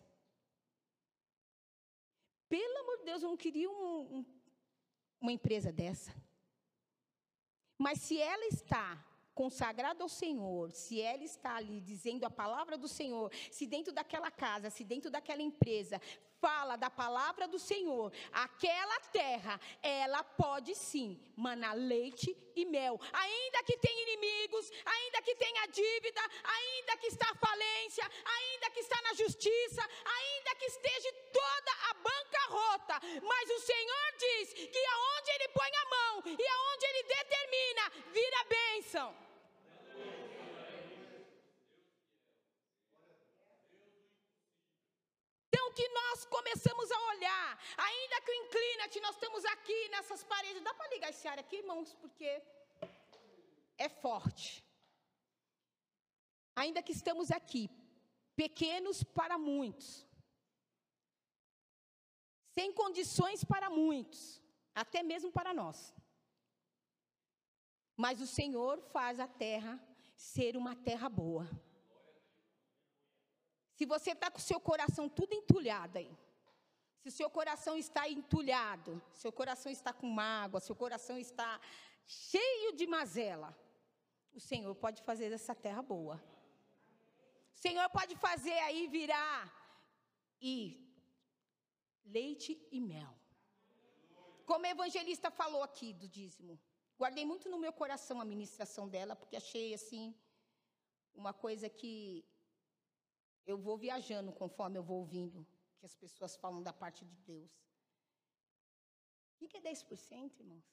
Pelo 2.55 2.77
amor 2.83 2.97
de 2.99 3.05
Deus, 3.09 3.23
eu 3.23 3.29
não 3.29 3.37
queria 3.45 3.69
um, 3.69 4.17
um, 4.17 4.25
uma 5.21 5.31
empresa 5.37 5.71
dessa. 5.71 6.11
Mas 7.77 7.99
se 8.01 8.15
ela 8.33 8.45
está 8.45 8.85
consagrada 9.33 10.03
ao 10.03 10.09
Senhor, 10.09 10.71
se 10.71 11.01
ela 11.01 11.23
está 11.23 11.55
ali 11.55 11.81
dizendo 11.81 12.23
a 12.25 12.29
palavra 12.29 12.77
do 12.77 12.87
Senhor, 12.87 13.31
se 13.51 13.65
dentro 13.65 13.91
daquela 13.91 14.31
casa, 14.31 14.69
se 14.69 14.83
dentro 14.83 15.09
daquela 15.09 15.41
empresa 15.41 15.99
fala 16.43 16.75
da 16.75 16.89
palavra 16.89 17.47
do 17.47 17.57
Senhor, 17.57 18.11
aquela 18.33 18.99
terra, 19.19 19.57
ela 19.81 20.21
pode 20.25 20.75
sim 20.75 21.17
manar 21.37 21.73
leite 21.73 22.35
e 22.53 22.65
mel. 22.65 22.99
Ainda 23.13 23.63
que 23.63 23.77
tenha 23.77 24.03
inimigos, 24.07 24.69
ainda 24.85 25.21
que 25.21 25.35
tenha 25.35 25.65
dívida, 25.67 26.21
ainda 26.43 26.97
que 26.97 27.07
está 27.07 27.33
falência, 27.35 28.05
ainda 28.37 28.69
que 28.71 28.81
está 28.81 29.01
na 29.03 29.13
justiça, 29.13 29.81
ainda 30.19 30.55
que 30.55 30.65
esteja 30.65 31.13
toda 31.31 31.71
a 31.89 31.93
bancarrota, 31.93 32.95
mas 33.31 33.49
o 33.49 33.59
Senhor 33.61 34.07
diz 34.19 34.53
que 34.53 34.85
aonde 34.95 35.31
ele 35.35 35.47
põe 35.47 35.71
a 35.83 35.85
mão 35.95 36.23
e 36.25 36.47
aonde 36.55 36.85
ele 36.87 37.03
determina, 37.03 37.83
vira 38.11 38.43
bênção. 38.43 39.23
Que 45.77 45.87
nós 45.89 46.25
começamos 46.25 46.91
a 46.91 46.99
olhar, 47.11 47.49
ainda 47.77 48.21
que 48.21 48.31
o 48.31 48.39
inclina-te, 48.43 48.99
nós 49.01 49.15
estamos 49.15 49.43
aqui 49.45 49.89
nessas 49.89 50.23
paredes. 50.23 50.63
Dá 50.63 50.73
para 50.73 50.89
ligar 50.93 51.09
esse 51.09 51.27
ar 51.27 51.39
aqui, 51.39 51.57
irmãos, 51.57 51.93
porque 51.95 52.29
é 53.77 53.89
forte. 53.89 54.63
Ainda 56.55 56.83
que 56.83 56.91
estamos 56.91 57.31
aqui, 57.31 57.69
pequenos 58.35 59.03
para 59.03 59.37
muitos, 59.37 60.05
sem 62.57 62.71
condições 62.71 63.43
para 63.43 63.69
muitos, 63.69 64.41
até 64.75 65.01
mesmo 65.01 65.31
para 65.31 65.53
nós. 65.53 65.93
Mas 67.95 68.21
o 68.21 68.27
Senhor 68.27 68.79
faz 68.95 69.19
a 69.19 69.27
terra 69.27 69.79
ser 70.15 70.55
uma 70.55 70.75
terra 70.75 71.09
boa. 71.09 71.49
Se 73.73 73.85
você 73.85 74.11
está 74.11 74.29
com 74.29 74.37
o 74.37 74.41
seu 74.41 74.59
coração 74.59 75.09
tudo 75.09 75.33
entulhado 75.33 75.97
aí, 75.97 76.11
se 77.01 77.09
o 77.09 77.11
seu 77.11 77.29
coração 77.29 77.75
está 77.77 78.07
entulhado, 78.07 79.01
seu 79.13 79.31
coração 79.31 79.71
está 79.71 79.91
com 79.91 80.07
mágoa, 80.07 80.59
seu 80.59 80.75
coração 80.75 81.17
está 81.17 81.59
cheio 82.05 82.73
de 82.73 82.85
mazela, 82.87 83.57
o 84.33 84.39
Senhor 84.39 84.73
pode 84.75 85.01
fazer 85.03 85.31
essa 85.31 85.53
terra 85.53 85.81
boa. 85.81 86.21
O 87.53 87.57
Senhor 87.57 87.89
pode 87.89 88.15
fazer 88.15 88.57
aí 88.67 88.87
virar 88.87 89.41
e 90.41 90.55
leite 92.05 92.51
e 92.71 92.79
mel. 92.79 93.13
Como 94.45 94.65
a 94.65 94.69
evangelista 94.69 95.29
falou 95.31 95.63
aqui 95.63 95.93
do 95.93 96.07
dízimo. 96.07 96.59
Guardei 96.97 97.25
muito 97.25 97.49
no 97.49 97.57
meu 97.57 97.73
coração 97.73 98.19
a 98.19 98.25
ministração 98.25 98.87
dela, 98.87 99.15
porque 99.15 99.35
achei 99.35 99.73
assim 99.73 100.13
uma 101.13 101.33
coisa 101.33 101.69
que 101.69 102.25
eu 103.45 103.57
vou 103.57 103.77
viajando 103.77 104.31
conforme 104.31 104.77
eu 104.77 104.83
vou 104.83 104.99
ouvindo 104.99 105.45
que 105.77 105.85
as 105.85 105.95
pessoas 105.95 106.35
falam 106.35 106.61
da 106.63 106.71
parte 106.71 107.03
de 107.05 107.15
Deus. 107.17 107.51
O 109.41 109.47
que 109.47 109.57
é 109.57 109.61
10%, 109.61 110.39
irmãos? 110.39 110.63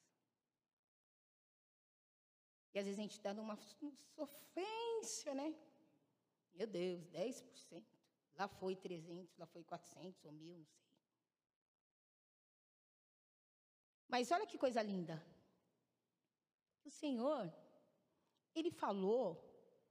E 2.73 2.79
às 2.79 2.85
vezes 2.85 3.01
a 3.01 3.03
gente 3.03 3.21
dá 3.21 3.35
numa 3.35 3.57
sofrência, 3.57 5.35
né? 5.35 5.53
Meu 6.55 6.69
Deus, 6.69 7.05
10%. 7.09 7.85
Lá 8.37 8.47
foi 8.47 8.77
300, 8.77 9.37
lá 9.37 9.47
foi 9.47 9.65
400 9.65 10.25
ou 10.25 10.33
mil, 10.33 10.57
não 10.57 10.67
sei. 10.67 10.81
Mas 14.09 14.31
olha 14.31 14.47
que 14.47 14.57
coisa 14.57 14.81
linda. 14.83 15.21
O 16.85 16.91
Senhor, 16.91 17.53
Ele 18.55 18.71
falou, 18.71 19.45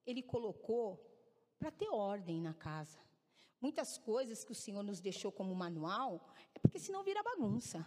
Ele 0.05 0.23
colocou 0.23 1.08
para 1.59 1.71
ter 1.71 1.89
ordem 1.89 2.41
na 2.41 2.53
casa. 2.53 2.99
Muitas 3.61 3.97
coisas 3.97 4.43
que 4.45 4.53
o 4.53 4.55
Senhor 4.55 4.83
nos 4.83 5.01
deixou 5.01 5.31
como 5.31 5.53
manual 5.53 6.25
é 6.55 6.59
porque 6.59 6.79
senão 6.79 7.03
vira 7.03 7.21
bagunça. 7.21 7.85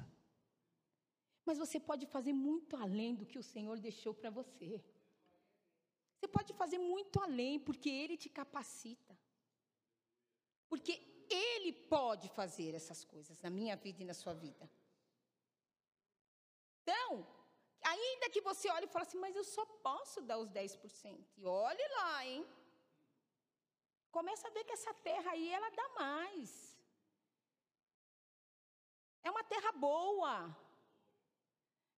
Mas 1.45 1.59
você 1.59 1.81
pode 1.81 2.07
fazer 2.07 2.33
muito 2.33 2.77
além 2.77 3.15
do 3.15 3.27
que 3.27 3.39
o 3.39 3.43
Senhor 3.43 3.79
deixou 3.81 4.15
para 4.15 4.31
você. 4.31 4.85
Você 6.15 6.29
pode 6.29 6.53
fazer 6.53 6.79
muito 6.79 7.19
além, 7.21 7.59
porque 7.59 7.91
Ele 7.91 8.17
te 8.17 8.29
capacita. 8.29 9.19
Porque 10.69 10.93
Ele 11.29 11.73
pode 11.73 12.29
fazer 12.29 12.75
essas 12.75 13.03
coisas 13.03 13.41
na 13.41 13.51
minha 13.51 13.75
vida 13.77 14.03
e 14.03 14.05
na 14.05 14.15
sua 14.15 14.35
vida. 14.35 14.71
Então, 16.83 17.27
ainda 17.83 18.31
que 18.31 18.41
você 18.41 18.69
olhe 18.71 18.87
e 18.87 18.89
fale 18.89 19.07
assim, 19.07 19.19
mas 19.19 19.35
eu 19.35 19.45
só 19.45 19.65
posso 19.89 20.21
dar 20.23 20.39
os 20.39 20.51
10%. 20.51 21.27
E 21.37 21.45
olhe 21.45 21.89
lá, 21.97 22.27
hein? 22.27 22.47
Começa 24.13 24.47
a 24.47 24.51
ver 24.51 24.65
que 24.65 24.73
essa 24.73 24.93
terra 25.09 25.31
aí, 25.33 25.49
ela 25.49 25.71
dá 25.71 25.89
mais. 26.01 26.51
É 29.25 29.31
uma 29.31 29.43
terra 29.43 29.73
boa. 29.73 30.35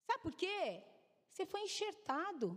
Sabe 0.05 0.21
por 0.21 0.35
quê? 0.35 0.83
Você 1.27 1.45
foi 1.45 1.61
enxertado. 1.61 2.47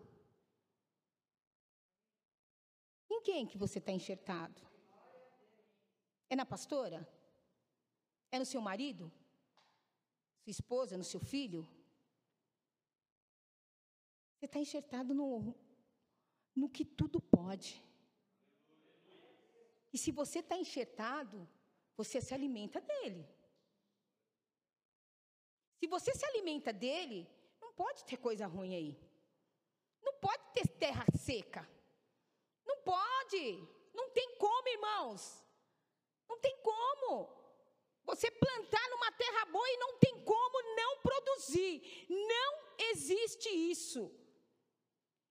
Em 3.09 3.21
quem 3.23 3.47
que 3.47 3.57
você 3.57 3.79
está 3.79 3.92
enxertado? 3.92 4.61
É 6.29 6.37
na 6.37 6.45
pastora? 6.45 7.09
É 8.31 8.38
no 8.38 8.45
seu 8.45 8.61
marido? 8.61 9.11
Sua 10.42 10.51
esposa? 10.51 10.99
No 10.99 11.05
seu 11.05 11.21
filho? 11.21 11.66
Você 14.35 14.45
está 14.45 14.59
enxertado 14.59 15.14
no, 15.14 15.55
no 16.55 16.69
que 16.69 16.85
tudo 16.85 17.21
pode. 17.21 17.86
E 19.96 19.98
se 19.98 20.12
você 20.12 20.40
está 20.40 20.54
enxertado, 20.59 21.48
você 21.96 22.20
se 22.20 22.35
alimenta 22.35 22.82
dele. 22.82 23.26
Se 25.78 25.87
você 25.87 26.12
se 26.14 26.26
alimenta 26.26 26.70
dele, 26.70 27.26
não 27.62 27.72
pode 27.72 28.04
ter 28.04 28.18
coisa 28.18 28.46
ruim 28.46 28.74
aí. 28.74 28.92
Não 30.02 30.12
pode 30.24 30.42
ter 30.52 30.68
terra 30.68 31.06
seca. 31.18 31.66
Não 32.66 32.76
pode. 32.82 33.42
Não 33.94 34.11
tem 34.11 34.37
como, 34.37 34.68
irmãos. 34.68 35.42
Não 36.28 36.38
tem 36.40 36.54
como. 36.70 37.11
Você 38.04 38.30
plantar 38.30 38.87
numa 38.90 39.11
terra 39.12 39.46
boa 39.46 39.70
e 39.70 39.78
não 39.78 39.96
tem 39.96 40.22
como 40.24 40.76
não 40.76 40.92
produzir. 41.09 42.06
Não 42.11 42.52
existe 42.90 43.48
isso. 43.48 44.14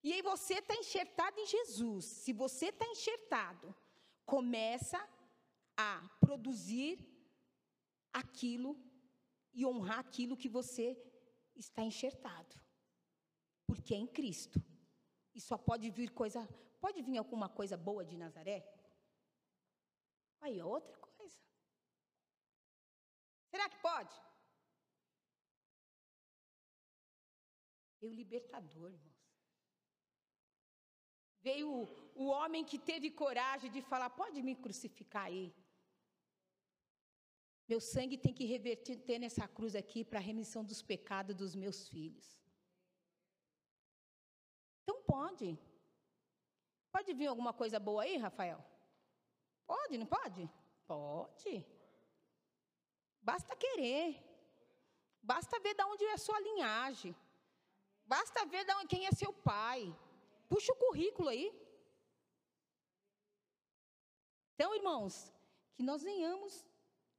E 0.04 0.12
aí 0.12 0.24
você 0.24 0.56
está 0.56 0.76
enxertado 0.76 1.40
em 1.40 1.46
Jesus. 1.46 2.06
Se 2.06 2.34
você 2.34 2.70
está 2.70 2.88
enxertado, 2.88 3.76
começa 4.26 4.98
a 5.78 6.08
produzir 6.20 7.00
aquilo 8.12 8.78
e 9.54 9.66
honrar 9.66 10.00
aquilo 10.00 10.38
que 10.38 10.50
você 10.50 10.98
está 11.56 11.82
enxertado. 11.84 12.56
Porque 13.66 13.94
é 13.94 13.98
em 13.98 14.08
Cristo. 14.08 14.60
E 15.34 15.42
só 15.42 15.58
pode 15.58 15.90
vir 15.90 16.12
coisa, 16.12 16.48
pode 16.80 17.02
vir 17.02 17.18
alguma 17.18 17.50
coisa 17.50 17.76
boa 17.76 18.06
de 18.06 18.18
Nazaré? 18.18 18.66
Aí, 20.40 20.62
outra 20.62 20.96
coisa. 20.98 21.40
Será 23.50 23.70
que 23.70 23.78
pode? 23.82 24.16
O 28.02 28.08
libertador, 28.08 28.92
irmãos. 28.92 29.15
Veio 31.48 31.70
o, 32.16 32.26
homem 32.36 32.64
que 32.70 32.80
teve 32.90 33.10
coragem 33.22 33.70
de 33.76 33.82
falar: 33.90 34.10
pode 34.22 34.42
me 34.48 34.56
crucificar 34.64 35.26
aí. 35.26 35.54
Meu 37.72 37.80
sangue 37.80 38.18
tem 38.24 38.34
que 38.38 38.46
reverter 38.54 39.20
nessa 39.20 39.48
cruz 39.48 39.76
aqui 39.82 40.04
para 40.04 40.20
a 40.20 40.28
remissão 40.30 40.64
dos 40.70 40.82
pecados 40.92 41.36
dos 41.42 41.54
meus 41.64 41.88
filhos. 41.88 42.28
Então 44.82 44.98
pode. 45.14 45.50
Pode 46.96 47.14
vir 47.20 47.28
alguma 47.28 47.54
coisa 47.62 47.80
boa 47.80 48.02
aí, 48.04 48.18
Rafael? 48.18 48.60
Pode, 49.68 49.98
não 50.02 50.08
pode? 50.18 50.50
Pode. 50.88 51.54
Basta 53.22 53.56
querer. 53.56 54.08
Basta 55.22 55.60
ver 55.60 55.76
de 55.76 55.84
onde 55.84 56.06
é 56.06 56.18
sua 56.18 56.40
linhagem. 56.40 57.16
Basta 58.14 58.46
ver 58.46 58.64
de 58.66 58.88
quem 58.88 59.06
é 59.06 59.12
seu 59.12 59.32
pai. 59.52 59.82
Puxa 60.48 60.72
o 60.74 60.82
currículo 60.84 61.30
aí. 61.30 61.48
Então, 64.54 64.74
irmãos, 64.80 65.14
que 65.76 65.84
nós 65.84 66.02
venhamos 66.10 66.66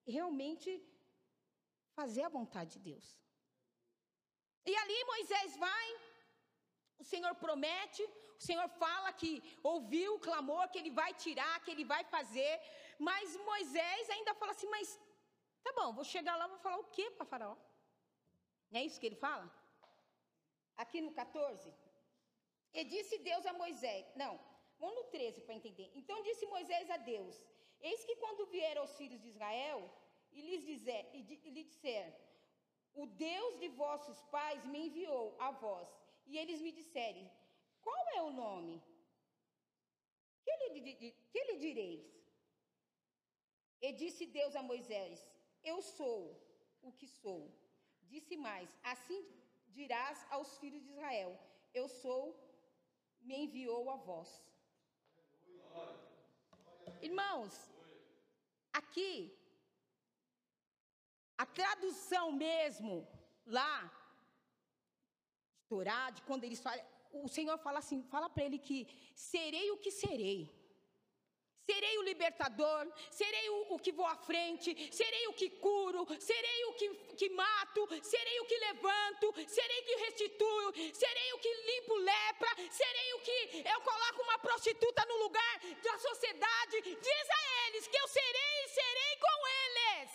realmente 0.07 0.71
fazer 1.99 2.23
a 2.25 2.35
vontade 2.39 2.73
de 2.75 2.81
Deus. 2.91 3.07
E 4.65 4.75
ali 4.83 5.05
Moisés 5.05 5.57
vai, 5.57 5.87
o 6.99 7.05
Senhor 7.05 7.35
promete, 7.35 8.03
o 8.39 8.43
Senhor 8.49 8.69
fala 8.83 9.12
que 9.12 9.33
ouviu 9.62 10.15
o 10.15 10.21
clamor, 10.27 10.69
que 10.71 10.79
ele 10.79 10.91
vai 10.91 11.12
tirar, 11.15 11.55
que 11.62 11.71
ele 11.71 11.85
vai 11.85 12.03
fazer, 12.05 12.53
mas 12.99 13.37
Moisés 13.51 14.11
ainda 14.11 14.35
fala 14.35 14.53
assim: 14.53 14.69
Mas 14.77 14.99
tá 15.65 15.73
bom, 15.79 15.93
vou 15.93 16.05
chegar 16.05 16.37
lá, 16.37 16.47
vou 16.47 16.59
falar 16.59 16.79
o 16.79 16.91
quê 16.97 17.11
para 17.11 17.31
Faraó? 17.33 17.57
Não 18.71 18.81
é 18.81 18.85
isso 18.85 19.01
que 19.01 19.07
ele 19.07 19.17
fala? 19.27 19.47
Aqui 20.77 21.01
no 21.01 21.12
14. 21.12 21.73
E 22.79 22.85
disse 22.95 23.17
Deus 23.31 23.45
a 23.51 23.55
Moisés: 23.62 24.05
Não, 24.23 24.33
vamos 24.81 24.97
no 24.97 25.05
13 25.05 25.41
para 25.45 25.59
entender. 25.61 25.89
Então 26.01 26.23
disse 26.29 26.53
Moisés 26.55 26.91
a 26.97 26.99
Deus: 27.12 27.35
Eis 27.81 28.05
que 28.09 28.17
quando 28.23 28.51
vier 28.55 28.77
aos 28.79 28.95
filhos 29.01 29.21
de 29.23 29.29
Israel 29.35 29.81
e 30.37 30.43
lhes, 30.47 30.65
dizer, 30.73 31.03
e, 31.15 31.21
e 31.49 31.51
lhe 31.55 31.65
disser: 31.71 32.09
O 32.95 33.07
Deus 33.07 33.59
de 33.62 33.69
vossos 33.69 34.21
pais 34.35 34.65
me 34.73 34.81
enviou 34.87 35.27
a 35.47 35.51
vós, 35.51 35.89
e 36.27 36.37
eles 36.43 36.61
me 36.61 36.73
disserem: 36.81 37.27
Qual 37.87 38.05
é 38.19 38.23
o 38.23 38.33
nome? 38.45 38.77
Que 40.45 40.55
lhe, 40.75 41.12
que 41.33 41.41
lhe 41.49 41.57
direis? 41.67 42.07
E 43.81 43.93
disse 43.93 44.27
Deus 44.27 44.55
a 44.55 44.62
Moisés: 44.62 45.27
Eu 45.62 45.81
sou 45.81 46.21
o 46.83 46.93
que 46.93 47.09
sou. 47.21 47.41
Disse 48.03 48.37
mais: 48.37 48.69
Assim 48.83 49.21
dirás 49.69 50.27
aos 50.31 50.59
filhos 50.59 50.83
de 50.83 50.91
Israel: 50.91 51.31
Eu 51.73 51.89
sou, 51.89 52.23
me 53.27 53.37
enviou 53.45 53.91
a 53.91 53.97
vós. 53.97 54.31
Irmãos, 57.03 57.55
aqui, 58.73 59.12
a 61.37 61.45
tradução 61.45 62.33
mesmo, 62.33 63.07
lá, 63.45 63.75
de 65.57 65.65
Torá, 65.69 66.11
de 66.11 66.23
quando 66.23 66.45
eles 66.45 66.61
falam, 66.61 66.85
o 67.12 67.29
Senhor 67.29 67.59
fala 67.59 67.81
assim, 67.81 68.03
fala 68.03 68.29
para 68.31 68.45
ele 68.45 68.59
que 68.59 68.87
serei 69.15 69.71
o 69.71 69.79
que 69.79 69.91
serei. 69.91 70.56
Serei 71.68 71.98
o 71.98 72.02
libertador, 72.02 72.87
serei 73.11 73.50
o, 73.50 73.74
o, 73.74 73.79
que 73.79 73.90
vou 73.90 74.07
à 74.07 74.14
frente, 74.14 74.68
serei 74.94 75.26
o 75.26 75.33
que 75.33 75.50
curo, 75.50 76.07
serei 76.20 76.64
o 76.66 76.74
que, 76.74 76.88
que 77.16 77.29
mato, 77.31 77.88
serei 78.05 78.38
o 78.38 78.44
que 78.44 78.57
levanto, 78.59 79.35
serei 79.48 79.81
o 79.81 79.85
que 79.85 79.96
restituo, 79.96 80.72
serei 80.94 81.33
o 81.33 81.38
que 81.40 81.52
limpo 81.70 81.96
lepra, 81.96 82.50
serei 82.70 83.14
o 83.14 83.20
que 83.20 83.64
eu 83.74 83.81
coloco 83.81 84.22
uma 84.22 84.38
prostituta 84.38 85.05
no 85.07 85.16
lugar 85.16 85.59
da 85.83 85.98
sociedade. 85.98 86.83
Diz 86.83 87.31
a 87.31 87.66
eles 87.66 87.88
que 87.88 87.96
eu 87.96 88.07
serei 88.07 88.64
e 88.64 88.68
serei 88.68 89.16
com 89.16 89.48
eles. 89.64 90.11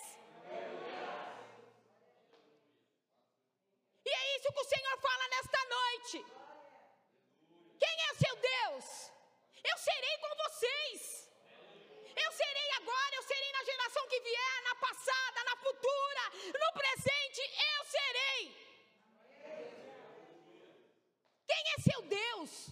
E 4.05 4.09
é 4.09 4.37
isso 4.37 4.53
que 4.53 4.61
o 4.61 4.69
Senhor 4.73 4.97
fala 5.01 5.27
nesta 5.27 5.65
noite. 5.65 6.25
Quem 7.77 7.95
é 8.09 8.13
seu 8.13 8.35
Deus? 8.37 9.11
Eu 9.63 9.77
serei 9.77 10.17
com 10.17 10.35
vocês. 10.43 11.20
Eu 12.15 12.31
serei 12.31 12.71
agora, 12.71 13.15
eu 13.15 13.23
serei 13.23 13.51
na 13.51 13.63
geração 13.63 14.07
que 14.07 14.19
vier, 14.19 14.63
na 14.63 14.75
passada, 14.75 15.43
na 15.43 15.55
futura, 15.57 16.23
no 16.47 16.73
presente, 16.73 17.41
eu 17.75 17.85
serei. 17.85 18.61
Quem 21.47 21.63
é 21.75 21.81
seu 21.81 22.01
Deus? 22.03 22.69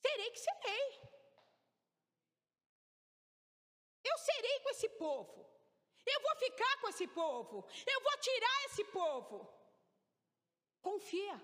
Serei 0.00 0.30
que 0.30 0.38
serei. 0.38 1.00
Eu 4.04 4.18
serei 4.18 4.60
com 4.60 4.70
esse 4.70 4.88
povo. 4.90 5.50
Eu 6.06 6.20
vou 6.22 6.36
ficar 6.36 6.80
com 6.80 6.88
esse 6.88 7.06
povo. 7.06 7.66
Eu 7.86 8.00
vou 8.00 8.16
tirar 8.18 8.64
esse 8.64 8.84
povo. 8.84 9.36
Confia. 10.82 11.40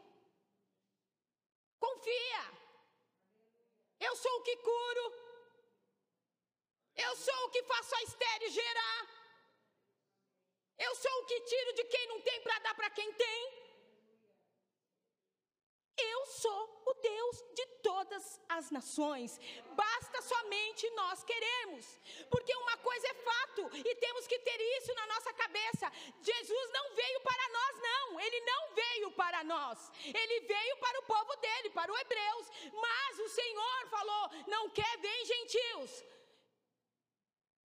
Confia. 1.78 2.42
Eu 4.00 4.16
sou 4.16 4.32
o 4.38 4.42
que 4.42 4.56
curo. 4.56 5.25
Eu 6.96 7.14
sou 7.16 7.44
o 7.44 7.50
que 7.50 7.62
faço 7.64 7.94
a 7.94 8.02
estéreo 8.02 8.50
gerar. 8.50 9.16
Eu 10.78 10.94
sou 10.96 11.12
o 11.20 11.26
que 11.26 11.40
tiro 11.40 11.72
de 11.74 11.84
quem 11.84 12.06
não 12.08 12.20
tem 12.20 12.40
para 12.42 12.58
dar 12.60 12.74
para 12.74 12.90
quem 12.90 13.12
tem. 13.12 13.66
Eu 15.98 16.26
sou 16.26 16.82
o 16.86 16.94
Deus 16.94 17.44
de 17.54 17.66
todas 17.82 18.40
as 18.50 18.70
nações. 18.70 19.38
Basta 19.74 20.20
somente 20.20 20.90
nós 20.90 21.24
queremos. 21.24 21.86
Porque 22.30 22.54
uma 22.54 22.76
coisa 22.78 23.06
é 23.08 23.14
fato 23.14 23.70
e 23.76 23.94
temos 23.94 24.26
que 24.26 24.38
ter 24.40 24.60
isso 24.78 24.94
na 24.94 25.06
nossa 25.06 25.32
cabeça. 25.32 25.90
Jesus 26.20 26.70
não 26.72 26.94
veio 26.94 27.20
para 27.20 27.48
nós, 27.48 27.80
não. 27.80 28.20
Ele 28.20 28.40
não 28.40 28.74
veio 28.74 29.10
para 29.12 29.42
nós. 29.44 29.90
Ele 30.04 30.40
veio 30.40 30.76
para 30.76 31.00
o 31.00 31.04
povo 31.04 31.36
dele, 31.36 31.70
para 31.70 31.90
os 31.90 32.00
hebreus. 32.00 32.46
Mas 32.74 33.18
o 33.18 33.28
Senhor 33.30 33.88
falou: 33.88 34.30
não 34.46 34.68
quer 34.68 34.98
ver 34.98 35.24
gentios 35.24 36.04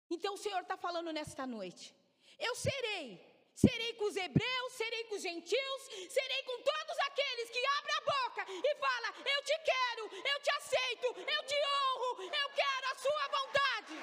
então 0.09 0.33
o 0.33 0.37
Senhor 0.37 0.61
está 0.61 0.77
falando 0.77 1.11
nesta 1.11 1.45
noite: 1.45 1.93
eu 2.39 2.53
serei, 2.55 3.19
serei 3.55 3.93
com 3.93 4.05
os 4.05 4.15
hebreus, 4.15 4.73
serei 4.73 5.03
com 5.05 5.15
os 5.15 5.21
gentios, 5.21 5.81
serei 6.09 6.43
com 6.43 6.61
todos 6.61 6.99
aqueles 7.07 7.49
que 7.49 7.65
abrem 7.77 7.95
a 7.95 8.01
boca 8.01 8.45
e 8.49 8.75
falam: 8.75 9.13
Eu 9.25 9.43
te 9.43 9.57
quero, 9.71 10.03
eu 10.33 10.39
te 10.39 10.51
aceito, 10.51 11.07
eu 11.17 11.43
te 11.45 11.55
honro, 11.55 12.23
eu 12.23 12.49
quero 12.61 12.87
a 12.91 12.95
sua 12.95 13.27
vontade. 13.27 13.97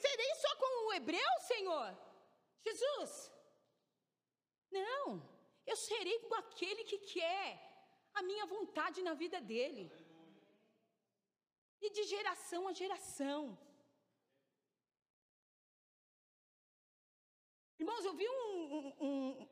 Serei 0.00 0.34
só 0.34 0.56
com 0.56 0.88
o 0.88 0.92
hebreu, 0.92 1.40
Senhor? 1.46 1.96
Jesus, 2.64 3.31
não, 4.80 5.04
eu 5.70 5.76
serei 5.76 6.18
com 6.20 6.34
aquele 6.34 6.84
que 6.84 6.98
quer 7.14 7.48
a 8.14 8.22
minha 8.22 8.46
vontade 8.46 9.02
na 9.02 9.14
vida 9.14 9.40
dele. 9.40 9.84
E 11.80 11.90
de 11.90 12.02
geração 12.04 12.68
a 12.68 12.72
geração. 12.72 13.58
Irmãos, 17.78 18.04
eu 18.04 18.14
vi 18.14 18.28
um, 18.28 18.92
um, 19.06 19.48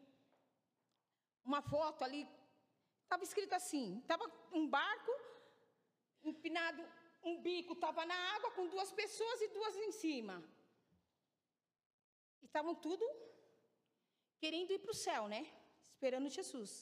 uma 1.45 1.61
foto 1.61 2.05
ali, 2.05 2.21
estava 3.03 3.25
escrito 3.25 3.55
assim: 3.55 3.99
estava 3.99 4.25
um 4.53 4.69
barco, 4.69 5.13
empinado, 6.23 6.83
um 7.25 7.41
bico 7.43 7.73
estava 7.73 8.05
na 8.05 8.19
água 8.35 8.53
com 8.53 8.69
duas 8.69 8.93
pessoas 8.93 9.41
e 9.41 9.49
duas 9.49 9.77
em 9.77 9.91
cima. 9.91 10.37
E 12.43 12.47
estavam 12.47 12.75
tudo 12.75 13.05
querendo 14.43 14.71
ir 14.77 14.81
para 14.85 14.95
o 14.95 15.03
céu, 15.07 15.23
né? 15.35 15.43
Esperando 15.91 16.37
Jesus. 16.39 16.73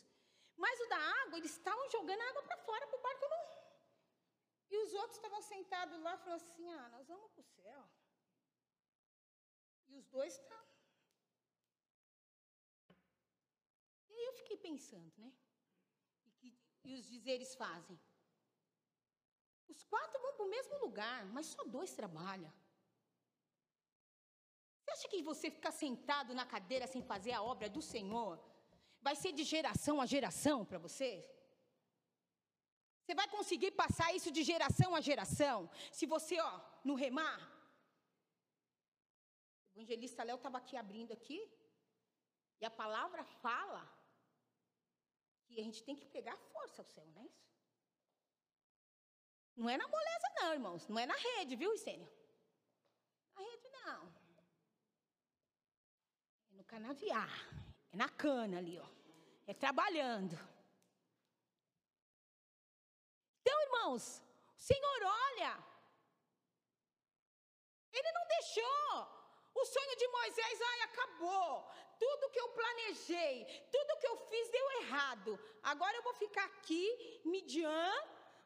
Mas 0.65 0.81
o 0.81 0.89
da 0.95 1.01
água, 1.23 1.39
eles 1.39 1.53
estavam 1.53 1.91
jogando 1.97 2.21
água 2.31 2.43
para 2.43 2.57
fora, 2.69 2.87
para 2.87 2.99
o 2.99 3.03
barco 3.07 3.27
não. 3.35 3.45
E 4.71 4.77
os 4.85 4.93
outros 4.95 5.17
estavam 5.17 5.41
sentados 5.43 5.99
lá, 6.07 6.17
falando 6.19 6.43
assim: 6.43 6.69
ah, 6.79 6.89
nós 6.95 7.07
vamos 7.13 7.31
para 7.33 7.41
o 7.41 7.51
céu. 7.57 7.83
E 9.89 9.97
os 10.01 10.07
dois 10.17 10.35
estão. 10.35 10.63
E 14.09 14.15
aí 14.15 14.27
eu 14.27 14.35
fiquei 14.41 14.57
pensando, 14.57 15.13
né? 15.17 15.33
E, 16.27 16.31
que, 16.39 16.49
e 16.85 16.95
os 16.99 17.07
dizeres 17.15 17.55
fazem. 17.55 17.99
Os 19.69 19.83
quatro 19.85 20.21
vão 20.21 20.33
para 20.35 20.47
o 20.47 20.55
mesmo 20.57 20.79
lugar, 20.79 21.25
mas 21.27 21.47
só 21.47 21.65
dois 21.65 21.95
trabalham. 21.95 22.53
Você 24.89 24.93
acha 24.93 25.09
que 25.09 25.23
você 25.23 25.51
ficar 25.51 25.71
sentado 25.71 26.33
na 26.35 26.47
cadeira 26.47 26.87
sem 26.87 27.03
fazer 27.03 27.33
a 27.33 27.43
obra 27.43 27.69
do 27.69 27.83
Senhor 27.83 28.43
vai 29.03 29.15
ser 29.15 29.33
de 29.33 29.45
geração 29.45 30.01
a 30.01 30.07
geração 30.07 30.65
para 30.65 30.79
você? 30.79 31.11
Você 33.03 33.15
vai 33.15 33.29
conseguir 33.29 33.73
passar 33.73 34.15
isso 34.15 34.31
de 34.31 34.43
geração 34.43 34.95
a 34.95 35.01
geração? 35.01 35.71
Se 35.93 36.07
você, 36.07 36.41
ó, 36.41 36.61
no 36.83 36.95
remar. 36.95 37.39
O 39.75 39.81
evangelista 39.81 40.23
Léo 40.23 40.37
estava 40.37 40.57
aqui 40.57 40.75
abrindo 40.77 41.13
aqui. 41.13 41.39
E 42.61 42.65
a 42.65 42.71
palavra 42.71 43.23
fala 43.25 43.83
que 45.45 45.61
a 45.61 45.65
gente 45.65 45.83
tem 45.83 45.95
que 45.95 46.07
pegar 46.07 46.37
força 46.55 46.81
ao 46.81 46.87
céu, 46.87 47.07
não 47.09 47.23
é 47.23 47.27
isso? 47.27 47.47
Não 49.55 49.69
é 49.69 49.77
na 49.77 49.87
moleza, 49.87 50.29
não, 50.41 50.53
irmãos. 50.55 50.89
Não 50.89 50.99
é 50.99 51.05
na 51.05 51.15
rede, 51.15 51.57
viu, 51.57 51.75
Isênio? 51.75 52.11
Na 53.35 53.43
rede, 53.43 53.69
não. 53.69 54.18
Canaviar. 56.69 57.33
É 57.93 57.97
na 57.97 58.09
cana 58.09 58.59
ali, 58.59 58.79
ó. 58.79 58.89
É 59.47 59.55
trabalhando. 59.55 60.37
Então, 63.41 63.63
irmãos, 63.63 64.23
o 64.57 64.61
Senhor 64.61 65.01
olha. 65.27 65.53
Ele 67.91 68.13
não 68.13 68.27
deixou 68.37 69.19
o 69.55 69.65
sonho 69.65 69.97
de 69.97 70.09
Moisés, 70.09 70.61
ai, 70.71 70.81
acabou. 70.83 71.69
Tudo 71.99 72.31
que 72.31 72.41
eu 72.41 72.49
planejei, 72.51 73.45
tudo 73.73 73.99
que 74.01 74.07
eu 74.07 74.17
fiz 74.29 74.51
deu 74.51 74.71
errado. 74.83 75.39
Agora 75.63 75.97
eu 75.97 76.03
vou 76.03 76.15
ficar 76.15 76.45
aqui, 76.45 76.85
Midian, 77.25 77.93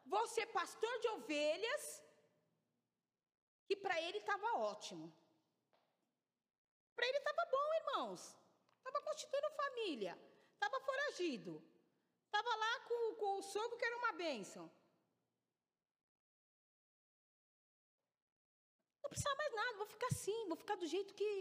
vou 0.05 0.25
ser 0.27 0.47
pastor 0.47 0.99
de 1.01 1.07
ovelhas, 1.09 1.83
que 3.67 3.75
para 3.75 4.01
ele 4.01 4.17
estava 4.17 4.57
ótimo. 4.71 5.13
Para 6.95 7.07
ele 7.07 7.17
estava 7.17 7.45
bom, 7.55 7.73
irmãos. 7.81 8.21
Estava 8.77 9.01
constituindo 9.01 9.49
família. 9.51 10.13
Estava 10.53 10.79
foragido. 10.79 11.63
Estava 12.25 12.55
lá 12.55 12.79
com, 12.87 13.15
com, 13.15 13.39
o 13.39 13.43
sogro 13.43 13.77
que 13.77 13.85
era 13.85 13.97
uma 13.97 14.13
bênção. 14.13 14.71
Não 19.03 19.09
precisa 19.09 19.35
mais 19.35 19.53
nada, 19.53 19.77
vou 19.77 19.85
ficar 19.85 20.07
assim, 20.07 20.47
vou 20.47 20.57
ficar 20.63 20.75
do 20.75 20.87
jeito 20.87 21.13
que, 21.13 21.31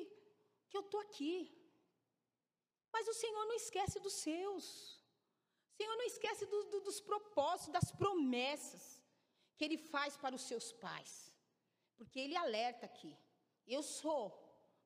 que 0.68 0.76
eu 0.76 0.82
estou 0.82 1.00
aqui. 1.00 1.36
Mas 2.92 3.08
o 3.08 3.14
Senhor 3.14 3.44
não 3.46 3.54
esquece 3.54 3.98
dos 4.00 4.12
seus. 4.14 4.66
Senhor 5.76 5.96
não 5.96 6.04
esquece 6.04 6.44
do, 6.46 6.64
do, 6.64 6.80
dos 6.80 7.00
propósitos, 7.00 7.72
das 7.72 7.90
promessas 7.90 9.02
que 9.56 9.64
Ele 9.64 9.78
faz 9.78 10.16
para 10.16 10.34
os 10.34 10.42
seus 10.42 10.72
pais. 10.72 11.34
Porque 11.96 12.20
Ele 12.20 12.36
alerta 12.36 12.84
aqui: 12.86 13.16
eu 13.66 13.82
sou 13.82 14.22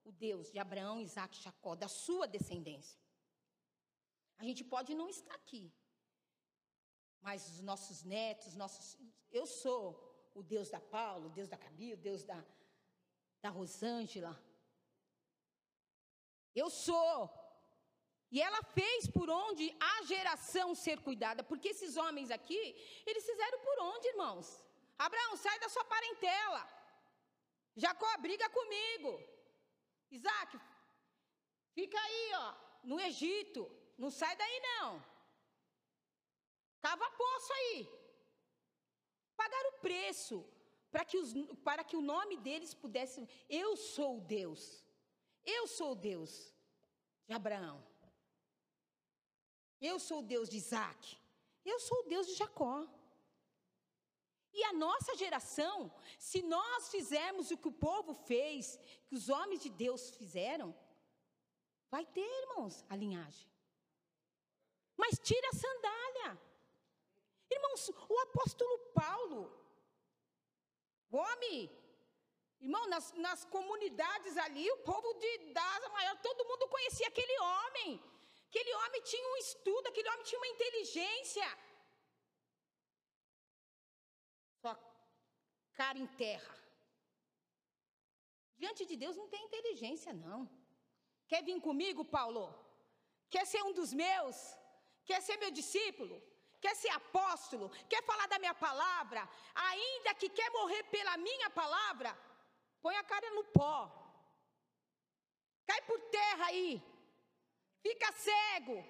o 0.08 0.12
Deus 0.12 0.50
de 0.52 0.58
Abraão, 0.58 1.00
Isaac 1.00 1.36
e 1.36 1.42
Jacó, 1.42 1.74
da 1.74 1.88
sua 1.88 2.26
descendência. 2.26 2.98
A 4.38 4.44
gente 4.44 4.62
pode 4.74 4.94
não 4.94 5.08
estar 5.08 5.34
aqui, 5.34 5.64
mas 7.20 7.48
os 7.50 7.60
nossos 7.70 8.02
netos, 8.02 8.54
nossos, 8.54 8.98
eu 9.30 9.46
sou 9.46 9.84
o 10.34 10.42
Deus 10.42 10.68
da 10.74 10.80
Paulo, 10.80 11.26
o 11.26 11.34
Deus 11.38 11.48
da 11.48 11.56
Gabi, 11.56 11.94
o 11.94 12.02
Deus 12.08 12.22
da, 12.24 12.44
da 13.42 13.50
Rosângela. 13.50 14.34
Eu 16.54 16.68
sou 16.70 17.14
e 18.30 18.40
ela 18.40 18.62
fez 18.78 19.06
por 19.08 19.28
onde 19.30 19.64
a 19.80 20.02
geração 20.04 20.74
ser 20.74 21.00
cuidada, 21.00 21.42
porque 21.42 21.68
esses 21.68 21.96
homens 21.96 22.30
aqui, 22.30 22.62
eles 23.06 23.24
fizeram 23.24 23.58
por 23.60 23.78
onde, 23.90 24.08
irmãos? 24.08 24.64
Abraão, 24.98 25.36
sai 25.36 25.58
da 25.60 25.68
sua 25.68 25.84
parentela. 25.84 26.62
Jacó, 27.76 28.10
briga 28.18 28.48
comigo. 28.50 29.36
Isaac, 30.10 30.58
fica 31.72 31.98
aí, 31.98 32.30
ó, 32.34 32.54
no 32.84 33.00
Egito. 33.00 33.70
Não 33.98 34.10
sai 34.10 34.36
daí, 34.36 34.60
não. 34.60 35.04
Cava 36.80 37.10
poço 37.10 37.52
aí. 37.52 37.88
Pagaram 39.36 39.70
o 39.70 39.80
preço 39.80 40.44
para 40.90 41.04
que, 41.04 41.18
os, 41.18 41.32
para 41.64 41.82
que 41.84 41.96
o 41.96 42.00
nome 42.00 42.36
deles 42.36 42.74
pudesse. 42.74 43.26
Eu 43.48 43.76
sou 43.76 44.20
Deus. 44.20 44.84
Eu 45.44 45.66
sou 45.66 45.94
Deus 45.94 46.54
de 47.26 47.34
Abraão. 47.34 47.84
Eu 49.80 49.98
sou 49.98 50.20
o 50.20 50.22
Deus 50.22 50.48
de 50.48 50.56
Isaac. 50.56 51.18
Eu 51.64 51.78
sou 51.80 51.98
o 52.00 52.08
Deus 52.08 52.26
de 52.26 52.34
Jacó. 52.34 52.88
E 54.58 54.64
a 54.64 54.72
nossa 54.72 55.14
geração, 55.22 55.92
se 56.18 56.40
nós 56.54 56.88
fizermos 56.88 57.50
o 57.50 57.58
que 57.58 57.68
o 57.68 57.78
povo 57.88 58.12
fez, 58.30 58.78
que 59.06 59.14
os 59.14 59.28
homens 59.28 59.60
de 59.64 59.70
Deus 59.84 60.02
fizeram, 60.20 60.68
vai 61.94 62.04
ter, 62.06 62.28
irmãos, 62.44 62.74
a 62.88 62.96
linhagem. 62.96 63.46
Mas 65.02 65.18
tira 65.18 65.46
a 65.50 65.58
sandália. 65.64 66.30
Irmãos, 67.56 67.82
o 68.14 68.18
apóstolo 68.20 68.78
Paulo, 69.02 69.40
o 71.12 71.18
homem, 71.18 71.70
irmão, 72.58 72.86
nas, 72.88 73.12
nas 73.26 73.44
comunidades 73.44 74.38
ali, 74.38 74.66
o 74.72 74.78
povo 74.90 75.12
de 75.22 75.32
Daza 75.52 75.88
Maior, 75.90 76.16
todo 76.28 76.48
mundo 76.48 76.66
conhecia 76.68 77.08
aquele 77.08 77.38
homem. 77.40 78.02
Aquele 78.48 78.74
homem 78.76 79.02
tinha 79.02 79.28
um 79.34 79.36
estudo, 79.36 79.86
aquele 79.88 80.08
homem 80.08 80.24
tinha 80.24 80.40
uma 80.40 80.54
inteligência. 80.54 81.46
Cara 85.80 85.98
em 86.04 86.08
terra. 86.22 86.54
Diante 88.60 88.84
de 88.90 88.96
Deus 89.02 89.16
não 89.20 89.28
tem 89.32 89.44
inteligência, 89.48 90.12
não. 90.26 90.40
Quer 91.30 91.42
vir 91.48 91.60
comigo, 91.68 92.04
Paulo? 92.18 92.44
Quer 93.34 93.44
ser 93.52 93.62
um 93.68 93.74
dos 93.78 93.92
meus? 94.04 94.36
Quer 95.08 95.20
ser 95.26 95.36
meu 95.42 95.50
discípulo? 95.60 96.16
Quer 96.64 96.74
ser 96.82 96.92
apóstolo? 97.00 97.66
Quer 97.92 98.02
falar 98.10 98.26
da 98.28 98.38
minha 98.38 98.54
palavra? 98.66 99.22
Ainda 99.70 100.14
que 100.20 100.28
quer 100.38 100.50
morrer 100.58 100.82
pela 100.84 101.16
minha 101.28 101.50
palavra? 101.50 102.10
Põe 102.80 102.96
a 102.96 103.04
cara 103.12 103.30
no 103.36 103.44
pó. 103.58 103.76
Cai 105.68 105.80
por 105.82 106.00
terra 106.18 106.46
aí 106.46 106.70
fica 107.86 108.12
cego 108.12 108.84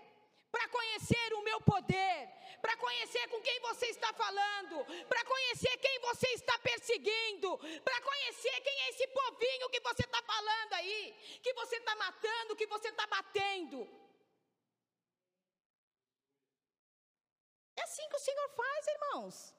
para 0.51 0.69
conhecer 0.69 1.35
o 1.35 1.43
meu 1.43 1.61
poder, 1.61 2.29
para 2.61 2.77
conhecer 2.77 3.29
com 3.29 3.41
quem 3.41 3.61
você 3.61 3.87
está 3.87 4.13
falando, 4.13 4.85
para 5.07 5.25
conhecer 5.25 5.77
quem 5.79 5.99
você 6.01 6.29
está 6.29 6.59
perseguindo, 6.59 7.59
para 7.85 8.01
conhecer 8.01 8.61
quem 8.61 8.81
é 8.83 8.89
esse 8.91 9.07
povinho 9.09 9.71
que 9.71 9.81
você 9.81 10.03
está 10.05 10.23
falando 10.23 10.73
aí, 10.75 11.13
que 11.43 11.53
você 11.55 11.77
está 11.77 11.95
matando, 11.97 12.57
que 12.57 12.67
você 12.67 12.89
está 12.89 13.07
batendo. 13.07 13.89
É 17.77 17.83
assim 17.83 18.09
que 18.09 18.17
o 18.17 18.25
Senhor 18.27 18.49
faz, 18.51 18.87
irmãos. 18.87 19.55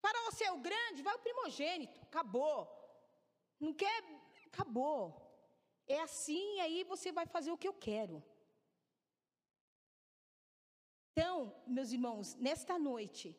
Para 0.00 0.20
você 0.22 0.44
é 0.44 0.52
o 0.52 0.58
grande, 0.58 1.02
vai 1.02 1.14
o 1.14 1.24
primogênito, 1.26 2.00
acabou. 2.02 2.58
Não 3.58 3.72
quer, 3.72 4.02
acabou. 4.46 5.00
É 5.86 6.00
assim, 6.00 6.60
aí 6.60 6.84
você 6.84 7.12
vai 7.12 7.26
fazer 7.26 7.50
o 7.52 7.58
que 7.58 7.68
eu 7.68 7.74
quero. 7.74 8.22
Então, 11.12 11.54
meus 11.66 11.92
irmãos, 11.92 12.34
nesta 12.36 12.78
noite, 12.78 13.36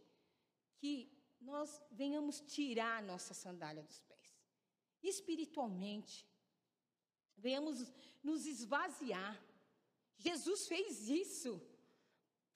que 0.78 1.12
nós 1.42 1.82
venhamos 1.92 2.40
tirar 2.40 3.00
a 3.00 3.02
nossa 3.02 3.34
sandália 3.34 3.84
dos 3.84 4.00
pés, 4.02 4.32
espiritualmente, 5.02 6.28
venhamos 7.36 7.92
nos 8.24 8.46
esvaziar. 8.46 9.44
Jesus 10.18 10.68
fez 10.68 11.10
isso, 11.10 11.60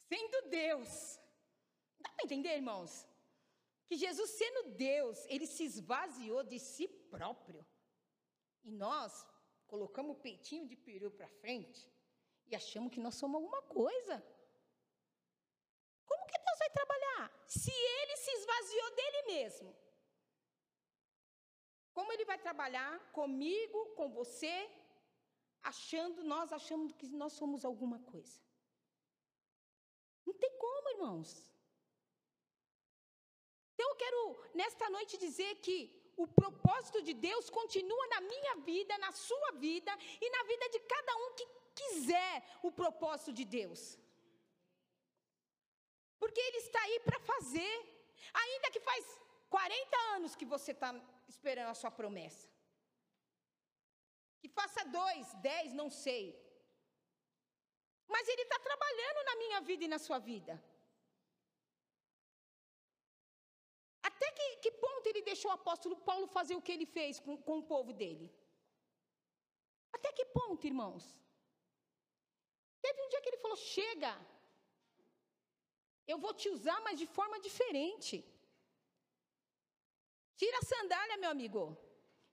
sendo 0.08 0.50
Deus. 0.50 1.20
Dá 2.00 2.10
para 2.12 2.26
entender, 2.26 2.56
irmãos? 2.56 3.08
Que 3.88 3.98
Jesus, 3.98 4.30
sendo 4.32 4.76
Deus, 4.76 5.26
ele 5.28 5.48
se 5.48 5.64
esvaziou 5.64 6.44
de 6.44 6.60
si 6.60 6.88
próprio. 6.88 7.66
E 8.64 8.72
nós 8.72 9.26
colocamos 9.66 10.16
o 10.16 10.20
peitinho 10.20 10.68
de 10.68 10.76
peru 10.76 11.10
para 11.10 11.28
frente 11.28 11.90
e 12.48 12.56
achamos 12.56 12.94
que 12.94 13.00
nós 13.00 13.16
somos 13.16 13.36
alguma 13.36 13.62
coisa. 13.64 14.24
Vai 16.68 16.70
trabalhar? 16.72 17.26
Se 17.46 17.72
ele 17.72 18.16
se 18.18 18.32
esvaziou 18.40 18.90
dele 19.00 19.22
mesmo. 19.34 19.70
Como 21.94 22.12
ele 22.12 22.26
vai 22.26 22.38
trabalhar 22.38 23.00
comigo, 23.20 23.80
com 23.98 24.08
você, 24.10 24.56
achando, 25.64 26.24
nós 26.24 26.52
achamos 26.52 26.92
que 26.92 27.08
nós 27.22 27.34
somos 27.34 27.64
alguma 27.64 28.00
coisa? 28.12 28.40
Não 30.26 30.34
tem 30.34 30.52
como, 30.64 30.90
irmãos. 30.96 31.30
Então 33.74 33.90
eu 33.92 33.96
quero, 33.96 34.22
nesta 34.54 34.90
noite, 34.90 35.18
dizer 35.18 35.56
que 35.66 35.78
o 36.18 36.28
propósito 36.28 37.02
de 37.02 37.14
Deus 37.14 37.50
continua 37.50 38.08
na 38.08 38.22
minha 38.22 38.56
vida, 38.72 38.98
na 38.98 39.12
sua 39.12 39.52
vida 39.54 39.92
e 40.20 40.30
na 40.36 40.44
vida 40.52 40.70
de 40.70 40.80
cada 40.82 41.16
um 41.24 41.34
que 41.38 41.48
quiser 41.80 42.34
o 42.62 42.72
propósito 42.72 43.32
de 43.32 43.46
Deus. 43.46 43.98
Porque 46.22 46.42
Ele 46.48 46.60
está 46.66 46.82
aí 46.84 47.00
para 47.08 47.20
fazer. 47.32 47.76
Ainda 48.44 48.72
que 48.74 48.82
faz 48.90 49.04
40 49.50 49.98
anos 50.16 50.36
que 50.36 50.46
você 50.54 50.72
está 50.72 50.92
esperando 51.34 51.70
a 51.74 51.80
sua 51.82 51.92
promessa. 52.00 52.48
Que 54.40 54.50
faça 54.60 54.84
dois, 55.00 55.34
dez, 55.50 55.74
não 55.82 55.90
sei. 55.90 56.26
Mas 58.14 58.28
Ele 58.28 58.44
está 58.48 58.60
trabalhando 58.70 59.22
na 59.30 59.36
minha 59.44 59.62
vida 59.70 59.84
e 59.86 59.94
na 59.96 60.00
sua 60.08 60.20
vida. 60.32 60.56
Até 64.10 64.28
que, 64.38 64.48
que, 64.64 64.72
ponto 64.84 65.08
ele 65.08 65.22
deixou 65.22 65.50
o 65.52 65.58
apóstolo 65.60 65.96
Paulo 66.10 66.28
fazer 66.28 66.56
o 66.56 66.62
que 66.66 66.72
ele 66.76 66.86
fez 66.86 67.20
com, 67.20 67.36
com 67.48 67.58
o 67.60 67.68
povo 67.74 67.92
dele? 68.02 68.28
Até 69.96 70.12
que 70.18 70.26
ponto, 70.38 70.66
irmãos? 70.72 71.06
Teve 72.82 73.02
um 73.04 73.10
dia 73.10 73.22
que 73.22 73.30
ele 73.30 73.44
falou: 73.44 73.58
chega, 73.58 74.14
eu 76.08 76.18
vou 76.18 76.34
te 76.34 76.50
usar, 76.50 76.80
mas 76.82 76.98
de 76.98 77.06
forma 77.06 77.40
diferente. 77.40 78.16
Tira 80.36 80.58
a 80.60 80.66
sandália, 80.74 81.18
meu 81.18 81.32
amigo. 81.32 81.78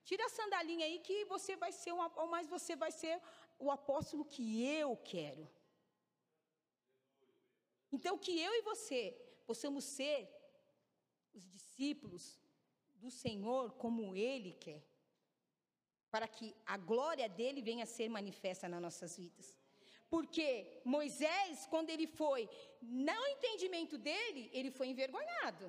Tira 0.05 0.25
a 0.27 0.29
sandalinha 0.29 0.87
aí 0.87 0.99
que 1.01 1.25
você 1.25 1.57
vai 1.57 1.73
ser 1.73 1.93
ou 1.93 2.27
mais 2.27 2.47
você 2.47 2.77
vai 2.77 2.93
ser 2.93 3.21
o 3.59 3.71
apóstolo 3.71 4.25
que 4.25 4.45
eu 4.81 4.97
quero. 4.97 5.49
Então 7.91 8.19
que 8.19 8.39
eu 8.47 8.53
e 8.55 8.63
você 8.63 9.01
possamos 9.47 9.85
ser 9.85 10.19
os 11.33 11.45
discípulos 11.51 12.39
do 12.95 13.11
Senhor 13.11 13.73
como 13.73 14.15
ele 14.15 14.53
quer. 14.55 14.83
Para 16.11 16.29
que 16.29 16.55
a 16.67 16.77
glória 16.77 17.29
dele 17.29 17.63
venha 17.63 17.85
a 17.85 17.93
ser 17.97 18.09
manifesta 18.09 18.69
nas 18.69 18.83
nossas 18.83 19.17
vidas. 19.17 19.64
Porque 20.15 20.49
Moisés, 20.95 21.67
quando 21.73 21.91
ele 21.95 22.07
foi, 22.19 22.43
no 22.81 23.21
entendimento 23.35 23.97
dele, 24.07 24.43
ele 24.57 24.71
foi 24.77 24.87
envergonhado. 24.89 25.67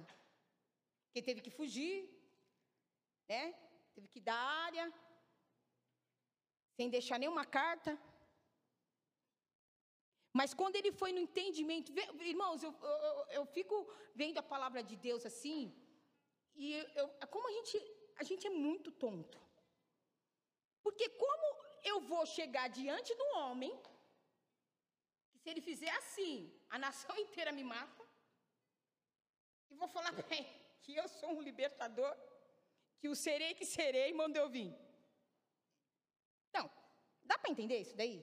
Porque 1.06 1.22
teve 1.28 1.42
que 1.46 1.54
fugir, 1.60 1.96
né? 3.32 3.44
Teve 3.96 4.08
que 4.14 4.22
dar 4.28 4.42
área, 4.68 4.86
sem 6.78 6.90
deixar 6.96 7.18
nenhuma 7.20 7.46
carta. 7.58 7.92
Mas 10.40 10.54
quando 10.60 10.76
ele 10.80 10.92
foi 11.02 11.12
no 11.16 11.24
entendimento, 11.28 11.92
irmãos, 12.34 12.62
eu, 12.68 12.74
eu, 13.10 13.26
eu 13.40 13.46
fico 13.58 13.76
vendo 14.22 14.38
a 14.38 14.50
palavra 14.54 14.84
de 14.90 14.96
Deus 15.08 15.26
assim, 15.32 15.62
e 16.64 16.72
eu, 17.02 17.08
como 17.36 17.48
a 17.52 17.56
gente, 17.58 17.78
a 18.22 18.24
gente 18.30 18.46
é 18.46 18.54
muito 18.68 18.92
tonto. 19.06 19.40
Porque 20.84 21.10
como 21.24 21.48
eu 21.92 22.00
vou 22.14 22.24
chegar 22.38 22.68
diante 22.80 23.12
do 23.22 23.28
homem, 23.40 23.74
se 25.46 25.52
ele 25.52 25.62
fizer 25.62 25.92
assim, 26.02 26.36
a 26.76 26.78
nação 26.86 27.16
inteira 27.24 27.52
me 27.58 27.64
mata, 27.64 28.04
e 29.70 29.76
vou 29.82 29.88
falar 29.96 30.12
para 30.12 30.36
ele 30.36 30.54
que 30.84 30.96
eu 31.02 31.08
sou 31.08 31.30
um 31.34 31.42
libertador, 31.50 32.14
que 33.00 33.08
o 33.14 33.16
serei 33.24 33.54
que 33.60 33.66
serei 33.74 34.10
mandou 34.22 34.42
eu 34.44 34.50
vir. 34.56 34.72
Então, 36.50 36.66
dá 37.30 37.38
para 37.38 37.52
entender 37.52 37.78
isso 37.80 37.96
daí? 38.02 38.18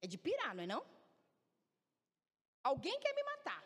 É 0.00 0.06
de 0.06 0.16
pirar, 0.26 0.54
não 0.54 0.64
é 0.64 0.66
não? 0.66 0.82
Alguém 2.70 2.98
quer 3.00 3.14
me 3.18 3.24
matar. 3.32 3.62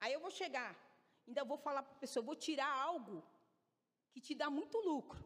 Aí 0.00 0.12
eu 0.12 0.20
vou 0.20 0.30
chegar, 0.40 0.72
ainda 1.26 1.42
vou 1.52 1.58
falar 1.66 1.82
para 1.82 1.94
a 1.96 2.02
pessoa, 2.04 2.28
vou 2.30 2.36
tirar 2.36 2.70
algo 2.88 3.16
que 4.12 4.20
te 4.20 4.34
dá 4.34 4.50
muito 4.50 4.78
lucro. 4.90 5.22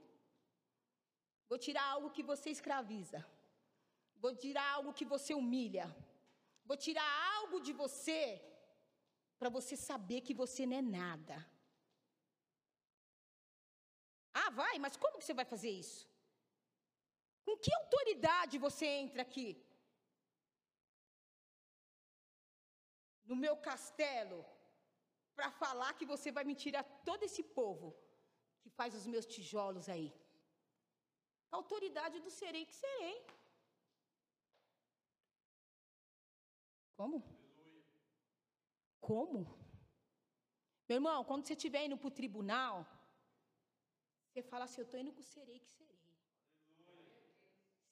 Vou 1.48 1.58
tirar 1.66 1.84
algo 1.94 2.14
que 2.16 2.22
você 2.22 2.50
escraviza. 2.50 3.20
Vou 4.24 4.32
tirar 4.44 4.66
algo 4.76 4.96
que 4.98 5.06
você 5.12 5.32
humilha. 5.40 5.86
Vou 6.68 6.76
tirar 6.86 7.08
algo 7.36 7.58
de 7.66 7.72
você 7.82 8.22
para 9.38 9.50
você 9.56 9.74
saber 9.88 10.20
que 10.26 10.34
você 10.42 10.62
não 10.70 10.76
é 10.80 10.84
nada. 11.00 11.36
Ah, 14.40 14.50
vai, 14.60 14.74
mas 14.84 14.96
como 15.02 15.20
você 15.20 15.34
vai 15.40 15.46
fazer 15.54 15.72
isso? 15.84 16.02
Com 17.46 17.56
que 17.64 17.74
autoridade 17.80 18.64
você 18.66 18.86
entra 19.02 19.22
aqui? 19.26 19.48
No 23.30 23.36
meu 23.44 23.56
castelo, 23.68 24.38
para 25.36 25.50
falar 25.62 25.92
que 25.98 26.06
você 26.14 26.30
vai 26.36 26.44
me 26.48 26.56
tirar 26.64 26.84
todo 27.08 27.24
esse 27.28 27.42
povo 27.60 27.88
que 28.62 28.70
faz 28.78 28.94
os 28.98 29.06
meus 29.12 29.26
tijolos 29.34 29.88
aí. 29.94 30.08
A 31.50 31.56
autoridade 31.60 32.18
do 32.26 32.32
serei 32.40 32.64
que 32.70 32.76
serei. 32.84 33.16
Como? 37.02 37.20
Como? 39.08 39.40
Meu 40.88 40.96
irmão, 40.98 41.24
quando 41.28 41.44
você 41.44 41.54
estiver 41.54 41.84
indo 41.84 41.96
para 42.00 42.10
o 42.10 42.18
tribunal, 42.20 42.74
você 44.26 44.40
fala 44.50 44.66
assim: 44.66 44.80
Eu 44.80 44.84
estou 44.84 45.00
indo 45.00 45.12
com 45.14 45.22
o 45.24 45.30
serei 45.34 45.58
que 45.58 45.70
serei. 45.78 46.00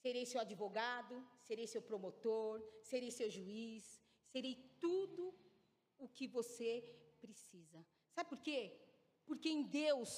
Serei 0.03 0.25
seu 0.25 0.39
advogado, 0.39 1.15
serei 1.47 1.67
seu 1.67 1.81
promotor, 1.89 2.55
serei 2.91 3.11
seu 3.11 3.29
juiz, 3.37 3.83
serei 4.31 4.55
tudo 4.85 5.23
o 5.97 6.07
que 6.07 6.25
você 6.37 6.69
precisa. 7.19 7.85
Sabe 8.15 8.29
por 8.29 8.39
quê? 8.47 8.61
Porque 9.25 9.49
em 9.49 9.63
Deus 9.81 10.11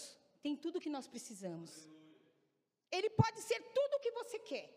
tem 0.44 0.56
tudo 0.56 0.78
o 0.78 0.84
que 0.86 0.96
nós 0.98 1.08
precisamos. 1.08 1.72
Ele 2.92 3.10
pode 3.10 3.42
ser 3.42 3.60
tudo 3.80 3.96
o 3.96 4.04
que 4.04 4.12
você 4.20 4.38
quer. 4.52 4.70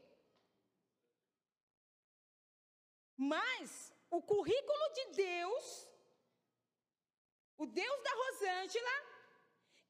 Mas 3.34 3.94
o 4.10 4.22
currículo 4.22 4.92
de 4.94 5.04
Deus, 5.16 5.88
o 7.58 7.66
Deus 7.66 8.02
da 8.02 8.14
Rosângela, 8.14 8.94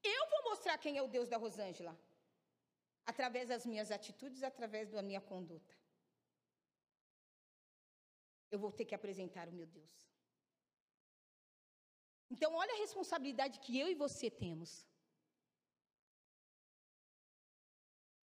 eu 0.03 0.31
vou 0.31 0.43
mostrar 0.51 0.79
quem 0.79 0.97
é 0.97 1.03
o 1.03 1.09
Deus 1.09 1.29
da 1.29 1.37
Rosângela. 1.37 1.99
Através 3.05 3.49
das 3.49 3.65
minhas 3.65 3.91
atitudes, 3.91 4.43
através 4.43 4.91
da 4.91 5.03
minha 5.03 5.21
conduta. 5.21 5.75
Eu 8.51 8.59
vou 8.59 8.73
ter 8.73 8.85
que 8.85 8.95
apresentar 8.95 9.49
o 9.49 9.53
meu 9.53 9.67
Deus. 9.67 9.95
Então, 12.31 12.55
olha 12.55 12.73
a 12.75 12.79
responsabilidade 12.79 13.61
que 13.61 13.79
eu 13.79 13.89
e 13.89 13.95
você 13.95 14.29
temos. 14.31 14.85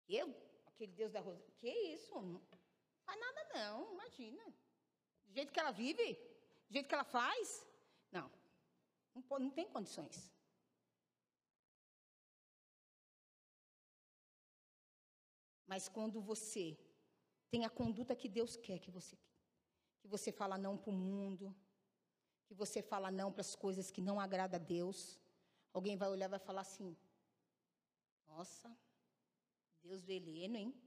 Eu, 0.08 0.36
aquele 0.66 0.92
Deus 0.92 1.12
da 1.12 1.20
Rosa, 1.20 1.52
que 1.60 1.70
isso? 1.70 2.14
Não 2.22 2.42
faz 3.06 3.20
nada 3.20 3.50
não, 3.54 3.94
imagina. 3.94 4.44
Do 5.34 5.38
jeito 5.38 5.52
que 5.52 5.60
ela 5.60 5.72
vive, 5.72 6.14
do 6.70 6.74
jeito 6.74 6.88
que 6.88 6.94
ela 6.94 7.04
faz, 7.04 7.66
não, 8.12 8.30
não, 9.16 9.40
não 9.40 9.50
tem 9.50 9.68
condições. 9.68 10.32
Mas 15.66 15.90
quando 15.90 16.22
você 16.22 16.78
tem 17.50 17.66
a 17.66 17.70
conduta 17.70 18.16
que 18.16 18.30
Deus 18.30 18.56
quer 18.56 18.78
que 18.78 18.92
você 18.92 19.18
que 20.02 20.08
você 20.08 20.32
fala 20.32 20.56
não 20.56 20.78
para 20.78 20.92
o 20.92 20.94
mundo, 20.94 21.56
que 22.46 22.54
você 22.54 22.84
fala 22.84 23.10
não 23.10 23.32
para 23.32 23.42
as 23.42 23.56
coisas 23.56 23.90
que 23.90 24.02
não 24.02 24.20
agradam 24.20 24.60
a 24.60 24.64
Deus, 24.64 25.20
alguém 25.72 25.98
vai 25.98 26.10
olhar 26.10 26.28
e 26.28 26.36
vai 26.36 26.40
falar 26.40 26.62
assim: 26.62 26.96
Nossa, 28.28 28.70
Deus 29.82 30.04
do 30.04 30.12
Heleno, 30.12 30.58
hein? 30.58 30.80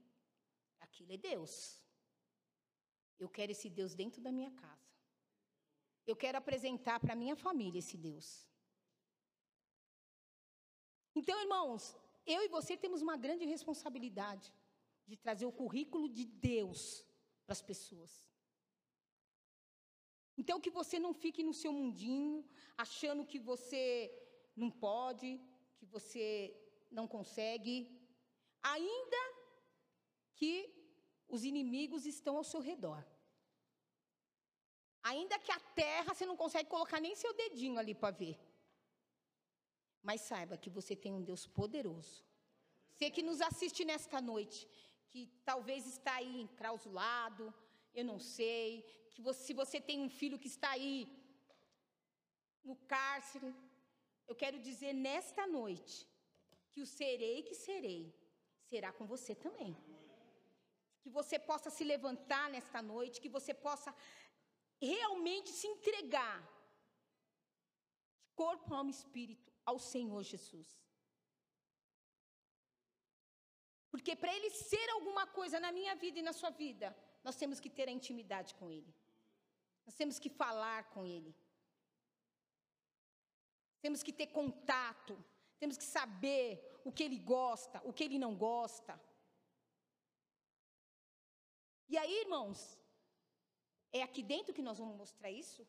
Aquilo 0.79 1.11
é 1.11 1.17
Deus. 1.17 1.85
Eu 3.19 3.29
quero 3.29 3.51
esse 3.51 3.69
Deus 3.69 3.93
dentro 3.93 4.21
da 4.21 4.31
minha 4.31 4.51
casa. 4.51 4.87
Eu 6.05 6.15
quero 6.15 6.37
apresentar 6.37 6.99
para 6.99 7.13
a 7.13 7.21
minha 7.23 7.35
família 7.35 7.79
esse 7.79 7.97
Deus. 7.97 8.47
Então, 11.15 11.39
irmãos, 11.41 11.95
eu 12.25 12.43
e 12.43 12.47
você 12.47 12.77
temos 12.77 13.01
uma 13.01 13.17
grande 13.17 13.45
responsabilidade 13.45 14.53
de 15.07 15.17
trazer 15.17 15.45
o 15.45 15.51
currículo 15.51 16.07
de 16.07 16.25
Deus 16.25 17.03
para 17.45 17.53
as 17.53 17.61
pessoas. 17.61 18.13
Então, 20.37 20.61
que 20.61 20.69
você 20.69 20.99
não 20.99 21.13
fique 21.13 21.41
no 21.41 21.53
seu 21.53 21.73
mundinho, 21.73 22.45
achando 22.77 23.25
que 23.25 23.39
você 23.39 23.83
não 24.55 24.69
pode, 24.69 25.41
que 25.77 25.85
você 25.85 26.55
não 26.91 27.07
consegue, 27.07 27.75
ainda 28.61 29.23
que 30.35 30.76
os 31.27 31.43
inimigos 31.43 32.05
estão 32.05 32.37
ao 32.37 32.43
seu 32.43 32.59
redor. 32.59 33.05
Ainda 35.03 35.39
que 35.39 35.51
a 35.51 35.59
terra 35.81 36.13
você 36.13 36.25
não 36.25 36.35
consegue 36.35 36.69
colocar 36.69 36.99
nem 36.99 37.15
seu 37.15 37.33
dedinho 37.33 37.77
ali 37.77 37.93
para 37.95 38.15
ver. 38.15 38.37
Mas 40.01 40.21
saiba 40.21 40.57
que 40.57 40.69
você 40.69 40.95
tem 40.95 41.13
um 41.13 41.23
Deus 41.23 41.45
poderoso. 41.45 42.23
Você 42.91 43.09
que 43.09 43.21
nos 43.21 43.41
assiste 43.41 43.85
nesta 43.85 44.19
noite, 44.19 44.67
que 45.09 45.27
talvez 45.45 45.85
está 45.85 46.15
aí 46.15 46.41
enclausulado, 46.41 47.53
eu 47.93 48.03
não 48.03 48.19
sei, 48.19 48.83
que 49.13 49.21
você, 49.21 49.43
se 49.45 49.53
você 49.53 49.79
tem 49.79 49.99
um 50.01 50.09
filho 50.09 50.39
que 50.39 50.47
está 50.47 50.69
aí 50.71 51.07
no 52.63 52.75
cárcere, 52.75 53.53
eu 54.27 54.35
quero 54.35 54.59
dizer 54.59 54.93
nesta 54.93 55.47
noite 55.47 56.07
que 56.71 56.81
o 56.81 56.85
serei 56.85 57.43
que 57.43 57.55
serei 57.55 58.13
será 58.69 58.91
com 58.91 59.05
você 59.05 59.33
também. 59.33 59.75
Que 61.07 61.17
você 61.19 61.39
possa 61.39 61.69
se 61.69 61.83
levantar 61.93 62.45
nesta 62.55 62.79
noite, 62.81 63.21
que 63.25 63.35
você 63.37 63.53
possa 63.53 63.91
realmente 64.81 65.49
se 65.59 65.65
entregar 65.73 66.37
corpo, 68.35 68.73
alma 68.73 68.91
e 68.91 68.97
espírito 68.99 69.49
ao 69.65 69.79
Senhor 69.79 70.21
Jesus. 70.31 70.69
Porque 73.89 74.15
para 74.15 74.35
Ele 74.35 74.49
ser 74.49 74.87
alguma 74.95 75.25
coisa 75.39 75.59
na 75.65 75.71
minha 75.77 75.95
vida 75.95 76.19
e 76.19 76.27
na 76.29 76.33
sua 76.33 76.49
vida, 76.49 76.95
nós 77.23 77.37
temos 77.37 77.61
que 77.63 77.69
ter 77.77 77.87
a 77.87 77.97
intimidade 77.99 78.53
com 78.55 78.69
Ele. 78.69 78.93
Nós 79.85 79.95
temos 79.95 80.19
que 80.19 80.29
falar 80.29 80.81
com 80.93 81.05
Ele. 81.05 81.33
Temos 83.81 84.03
que 84.03 84.11
ter 84.11 84.27
contato. 84.27 85.17
Temos 85.57 85.77
que 85.77 85.85
saber 85.85 86.79
o 86.83 86.91
que 86.91 87.03
ele 87.03 87.17
gosta, 87.17 87.81
o 87.83 87.91
que 87.91 88.03
ele 88.03 88.19
não 88.19 88.35
gosta. 88.35 88.99
E 91.89 91.97
aí, 91.97 92.15
irmãos, 92.21 92.59
é 93.91 94.01
aqui 94.07 94.21
dentro 94.33 94.53
que 94.53 94.61
nós 94.61 94.77
vamos 94.77 94.95
mostrar 95.03 95.31
isso? 95.31 95.65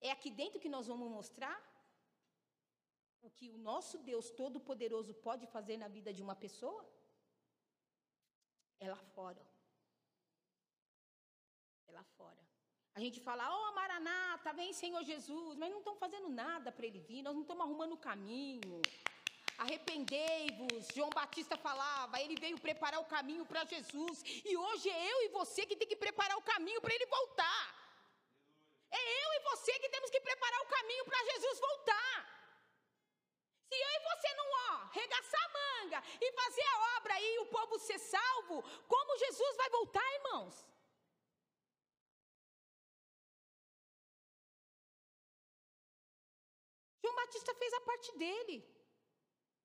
É 0.00 0.10
aqui 0.10 0.30
dentro 0.30 0.60
que 0.60 0.68
nós 0.68 0.86
vamos 0.86 1.08
mostrar 1.18 1.56
o 3.22 3.30
que 3.30 3.48
o 3.50 3.56
nosso 3.56 3.98
Deus 3.98 4.30
Todo-Poderoso 4.30 5.14
pode 5.14 5.46
fazer 5.46 5.76
na 5.76 5.88
vida 5.88 6.12
de 6.12 6.22
uma 6.22 6.36
pessoa? 6.44 6.84
É 8.80 8.88
lá 8.94 9.02
fora. 9.16 9.42
É 11.88 11.92
lá 11.92 12.04
fora. 12.18 12.42
A 12.94 13.00
gente 13.00 13.20
fala, 13.20 13.44
oh 13.58 13.72
Maranata, 13.74 14.52
vem 14.52 14.72
Senhor 14.72 15.02
Jesus, 15.02 15.56
mas 15.56 15.70
não 15.70 15.78
estão 15.78 15.96
fazendo 15.96 16.28
nada 16.28 16.70
para 16.70 16.86
ele 16.86 17.00
vir, 17.00 17.22
nós 17.22 17.34
não 17.34 17.42
estamos 17.42 17.64
arrumando 17.64 17.94
o 17.94 18.04
caminho. 18.10 18.82
Arrependei-vos, 19.62 20.88
João 20.94 21.10
Batista 21.18 21.56
falava, 21.56 22.20
ele 22.20 22.36
veio 22.44 22.58
preparar 22.66 23.00
o 23.00 23.10
caminho 23.12 23.44
para 23.50 23.64
Jesus, 23.72 24.16
e 24.50 24.56
hoje 24.56 24.90
é 24.90 25.12
eu 25.12 25.18
e 25.26 25.28
você 25.28 25.64
que 25.64 25.76
tem 25.76 25.86
que 25.86 26.02
preparar 26.04 26.36
o 26.36 26.42
caminho 26.52 26.80
para 26.80 26.94
ele 26.96 27.06
voltar. 27.06 27.64
É 28.90 29.02
eu 29.24 29.28
e 29.34 29.40
você 29.50 29.72
que 29.78 29.88
temos 29.88 30.10
que 30.10 30.20
preparar 30.20 30.60
o 30.62 30.66
caminho 30.66 31.04
para 31.04 31.24
Jesus 31.30 31.60
voltar. 31.60 32.16
Se 33.68 33.76
eu 33.84 33.90
e 33.98 34.00
você 34.08 34.34
não, 34.34 34.48
ó, 34.66 34.72
regaçar 35.00 35.44
a 35.44 35.52
manga 35.60 36.02
e 36.20 36.32
fazer 36.32 36.66
a 36.72 36.96
obra 36.96 37.20
e 37.20 37.38
o 37.38 37.46
povo 37.46 37.78
ser 37.78 38.00
salvo, 38.00 38.62
como 38.88 39.18
Jesus 39.24 39.56
vai 39.56 39.70
voltar, 39.70 40.14
irmãos? 40.14 40.66
João 47.00 47.14
Batista 47.14 47.54
fez 47.54 47.72
a 47.74 47.80
parte 47.82 48.18
dele 48.18 48.81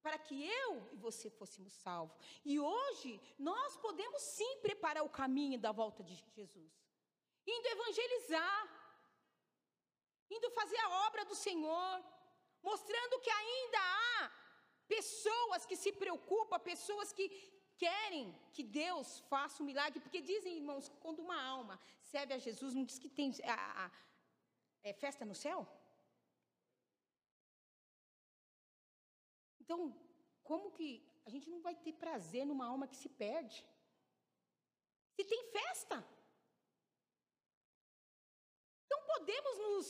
para 0.01 0.17
que 0.17 0.35
eu 0.45 0.87
e 0.91 0.95
você 0.95 1.29
fôssemos 1.29 1.73
salvos. 1.73 2.17
E 2.45 2.59
hoje 2.59 3.19
nós 3.37 3.77
podemos 3.77 4.21
sim 4.21 4.57
preparar 4.61 5.03
o 5.03 5.09
caminho 5.09 5.59
da 5.59 5.71
volta 5.71 6.03
de 6.03 6.15
Jesus, 6.15 6.71
indo 7.45 7.67
evangelizar, 7.67 8.63
indo 10.29 10.49
fazer 10.51 10.79
a 10.81 10.89
obra 11.07 11.25
do 11.25 11.35
Senhor, 11.35 12.03
mostrando 12.61 13.19
que 13.19 13.29
ainda 13.29 13.79
há 13.79 14.31
pessoas 14.87 15.65
que 15.65 15.75
se 15.75 15.91
preocupam, 15.91 16.59
pessoas 16.59 17.11
que 17.11 17.29
querem 17.77 18.35
que 18.53 18.63
Deus 18.63 19.19
faça 19.29 19.61
um 19.61 19.65
milagre, 19.65 19.99
porque 19.99 20.21
dizem, 20.21 20.57
irmãos, 20.57 20.91
quando 20.99 21.19
uma 21.19 21.39
alma 21.41 21.79
serve 22.01 22.33
a 22.33 22.37
Jesus, 22.37 22.73
não 22.73 22.83
diz 22.83 22.97
que 22.97 23.09
tem 23.09 23.31
a, 23.43 23.85
a, 23.85 23.91
é 24.83 24.93
festa 24.93 25.23
no 25.25 25.35
céu? 25.35 25.67
Então, 29.67 29.79
como 30.49 30.71
que 30.71 30.89
a 31.25 31.29
gente 31.29 31.49
não 31.53 31.61
vai 31.61 31.75
ter 31.75 31.91
prazer 32.03 32.43
numa 32.45 32.65
alma 32.65 32.87
que 32.87 32.95
se 32.95 33.09
perde? 33.09 33.57
Se 35.15 35.25
tem 35.31 35.41
festa. 35.55 35.97
Não 38.89 38.99
podemos 39.11 39.57
nos 39.65 39.87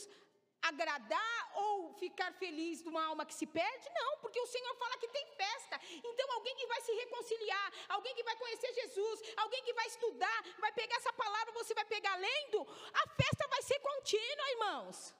agradar 0.70 1.52
ou 1.64 1.94
ficar 2.02 2.32
feliz 2.42 2.82
de 2.82 2.88
uma 2.88 3.04
alma 3.10 3.24
que 3.24 3.38
se 3.40 3.46
perde? 3.46 3.88
Não, 4.00 4.18
porque 4.18 4.40
o 4.40 4.50
Senhor 4.54 4.74
fala 4.82 4.98
que 4.98 5.12
tem 5.16 5.24
festa. 5.42 5.80
Então, 6.10 6.26
alguém 6.32 6.56
que 6.56 6.66
vai 6.66 6.80
se 6.80 6.92
reconciliar, 7.02 7.72
alguém 7.88 8.16
que 8.16 8.24
vai 8.24 8.36
conhecer 8.42 8.72
Jesus, 8.80 9.22
alguém 9.36 9.62
que 9.62 9.72
vai 9.74 9.86
estudar, 9.86 10.40
vai 10.58 10.72
pegar 10.72 10.96
essa 10.96 11.12
palavra, 11.12 11.52
você 11.52 11.72
vai 11.72 11.84
pegar 11.84 12.16
lendo, 12.16 12.62
a 13.02 13.08
festa 13.20 13.46
vai 13.48 13.62
ser 13.62 13.78
contínua, 13.78 14.50
irmãos. 14.56 15.14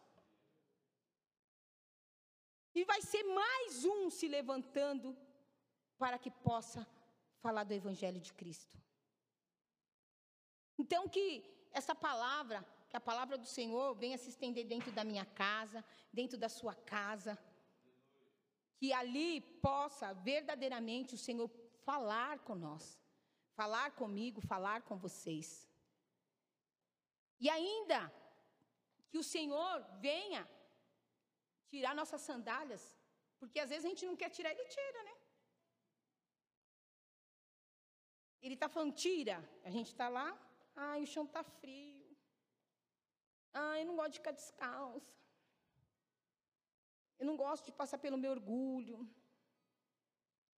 E 2.79 2.85
vai 2.85 3.01
ser 3.03 3.25
mais 3.25 3.85
um 3.85 4.09
se 4.09 4.27
levantando 4.29 5.09
para 6.01 6.17
que 6.17 6.31
possa 6.31 6.81
falar 7.45 7.65
do 7.65 7.75
Evangelho 7.75 8.21
de 8.21 8.33
Cristo. 8.41 8.77
Então, 10.83 11.09
que 11.15 11.27
essa 11.73 11.93
palavra, 11.93 12.59
que 12.89 12.97
a 12.97 13.01
palavra 13.01 13.37
do 13.37 13.49
Senhor 13.57 13.87
venha 14.03 14.17
se 14.17 14.29
estender 14.35 14.65
dentro 14.65 14.93
da 14.93 15.03
minha 15.11 15.25
casa, 15.25 15.85
dentro 16.13 16.39
da 16.39 16.49
sua 16.49 16.75
casa, 16.97 17.37
que 18.77 18.93
ali 18.93 19.41
possa 19.69 20.15
verdadeiramente 20.15 21.17
o 21.17 21.23
Senhor 21.27 21.51
falar 21.89 22.39
com 22.47 22.55
nós, 22.55 22.85
falar 23.57 23.91
comigo, 24.03 24.41
falar 24.41 24.83
com 24.83 24.97
vocês. 24.97 25.69
E 27.41 27.51
ainda 27.51 28.01
que 29.11 29.19
o 29.19 29.29
Senhor 29.35 29.85
venha 30.01 30.49
tirar 31.71 31.95
nossas 31.95 32.21
sandálias, 32.21 32.85
porque 33.39 33.61
às 33.61 33.71
vezes 33.71 33.85
a 33.85 33.89
gente 33.89 34.07
não 34.07 34.17
quer 34.17 34.31
tirar, 34.31 34.51
ele 34.53 34.65
tira, 34.65 35.03
né? 35.09 35.15
Ele 38.41 38.55
está 38.55 38.69
falando, 38.69 38.95
tira. 38.95 39.37
A 39.65 39.71
gente 39.71 39.89
está 39.89 40.09
lá, 40.09 40.29
ai, 40.75 41.03
o 41.03 41.07
chão 41.07 41.25
está 41.25 41.43
frio. 41.43 42.17
Ai, 43.53 43.83
eu 43.83 43.87
não 43.87 43.97
gosto 43.97 44.13
de 44.13 44.19
ficar 44.19 44.33
descalça. 44.33 45.19
Eu 47.19 47.27
não 47.27 47.37
gosto 47.37 47.65
de 47.67 47.73
passar 47.73 47.99
pelo 47.99 48.17
meu 48.17 48.31
orgulho. 48.31 48.99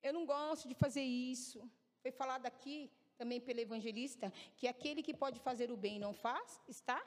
Eu 0.02 0.12
não 0.12 0.26
gosto 0.26 0.68
de 0.68 0.74
fazer 0.74 1.02
isso. 1.02 1.70
Foi 2.02 2.10
falado 2.10 2.46
aqui 2.46 2.90
também 3.16 3.40
pelo 3.40 3.60
evangelista 3.60 4.30
que 4.56 4.66
aquele 4.66 5.02
que 5.02 5.14
pode 5.14 5.40
fazer 5.40 5.70
o 5.70 5.76
bem 5.76 5.96
e 5.96 6.00
não 6.00 6.12
faz, 6.12 6.60
está. 6.68 7.00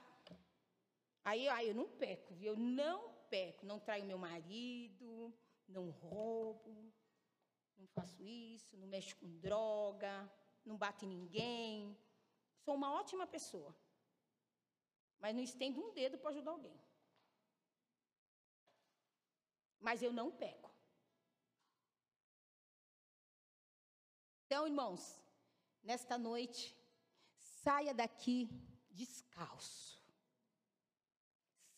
Aí, 1.23 1.47
ai, 1.47 1.69
eu 1.69 1.75
não 1.75 1.87
peco, 1.87 2.33
viu? 2.33 2.53
Eu 2.53 2.57
não 2.57 3.12
peco, 3.33 3.65
não 3.65 3.79
traio 3.79 4.05
meu 4.05 4.19
marido, 4.29 5.09
não 5.67 5.89
roubo, 5.89 6.93
não 7.75 7.87
faço 7.87 8.21
isso, 8.23 8.77
não 8.77 8.87
mexo 8.87 9.15
com 9.15 9.39
droga, 9.39 10.13
não 10.63 10.77
bato 10.77 11.03
em 11.03 11.07
ninguém. 11.07 11.97
Sou 12.63 12.75
uma 12.75 12.91
ótima 12.93 13.25
pessoa. 13.25 13.75
Mas 15.19 15.35
não 15.35 15.41
estendo 15.41 15.81
um 15.83 15.91
dedo 15.93 16.19
para 16.19 16.29
ajudar 16.29 16.51
alguém. 16.51 16.79
Mas 19.79 20.03
eu 20.03 20.13
não 20.13 20.29
peco. 20.31 20.71
Então, 24.45 24.67
irmãos, 24.67 25.19
nesta 25.81 26.19
noite, 26.19 26.77
saia 27.63 27.93
daqui 27.95 28.47
descalço. 28.91 29.99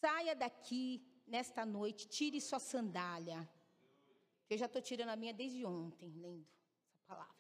Saia 0.02 0.36
daqui 0.36 1.15
nesta 1.26 1.66
noite, 1.66 2.08
tire 2.08 2.40
sua 2.40 2.60
sandália. 2.60 3.48
Eu 4.50 4.58
já 4.58 4.68
estou 4.68 4.82
tirando 4.82 5.10
a 5.10 5.16
minha 5.16 5.34
desde 5.34 5.66
ontem, 5.66 6.12
lendo 6.12 6.48
essa 6.84 7.00
palavra. 7.08 7.36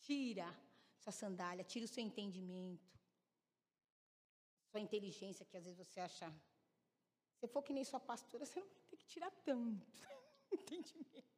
Tira 0.00 0.48
sua 0.96 1.12
sandália, 1.12 1.64
tira 1.64 1.84
o 1.84 1.88
seu 1.88 2.02
entendimento, 2.02 2.92
sua 4.70 4.80
inteligência, 4.80 5.44
que 5.44 5.56
às 5.56 5.64
vezes 5.64 5.78
você 5.78 6.00
acha. 6.00 6.32
Se 7.38 7.46
for 7.48 7.62
que 7.62 7.72
nem 7.72 7.84
sua 7.84 8.00
pastora, 8.00 8.46
você 8.46 8.60
não 8.60 8.68
vai 8.68 8.82
ter 8.90 8.96
que 8.96 9.06
tirar 9.06 9.30
tanto 9.44 9.86
entendimento. 10.52 11.32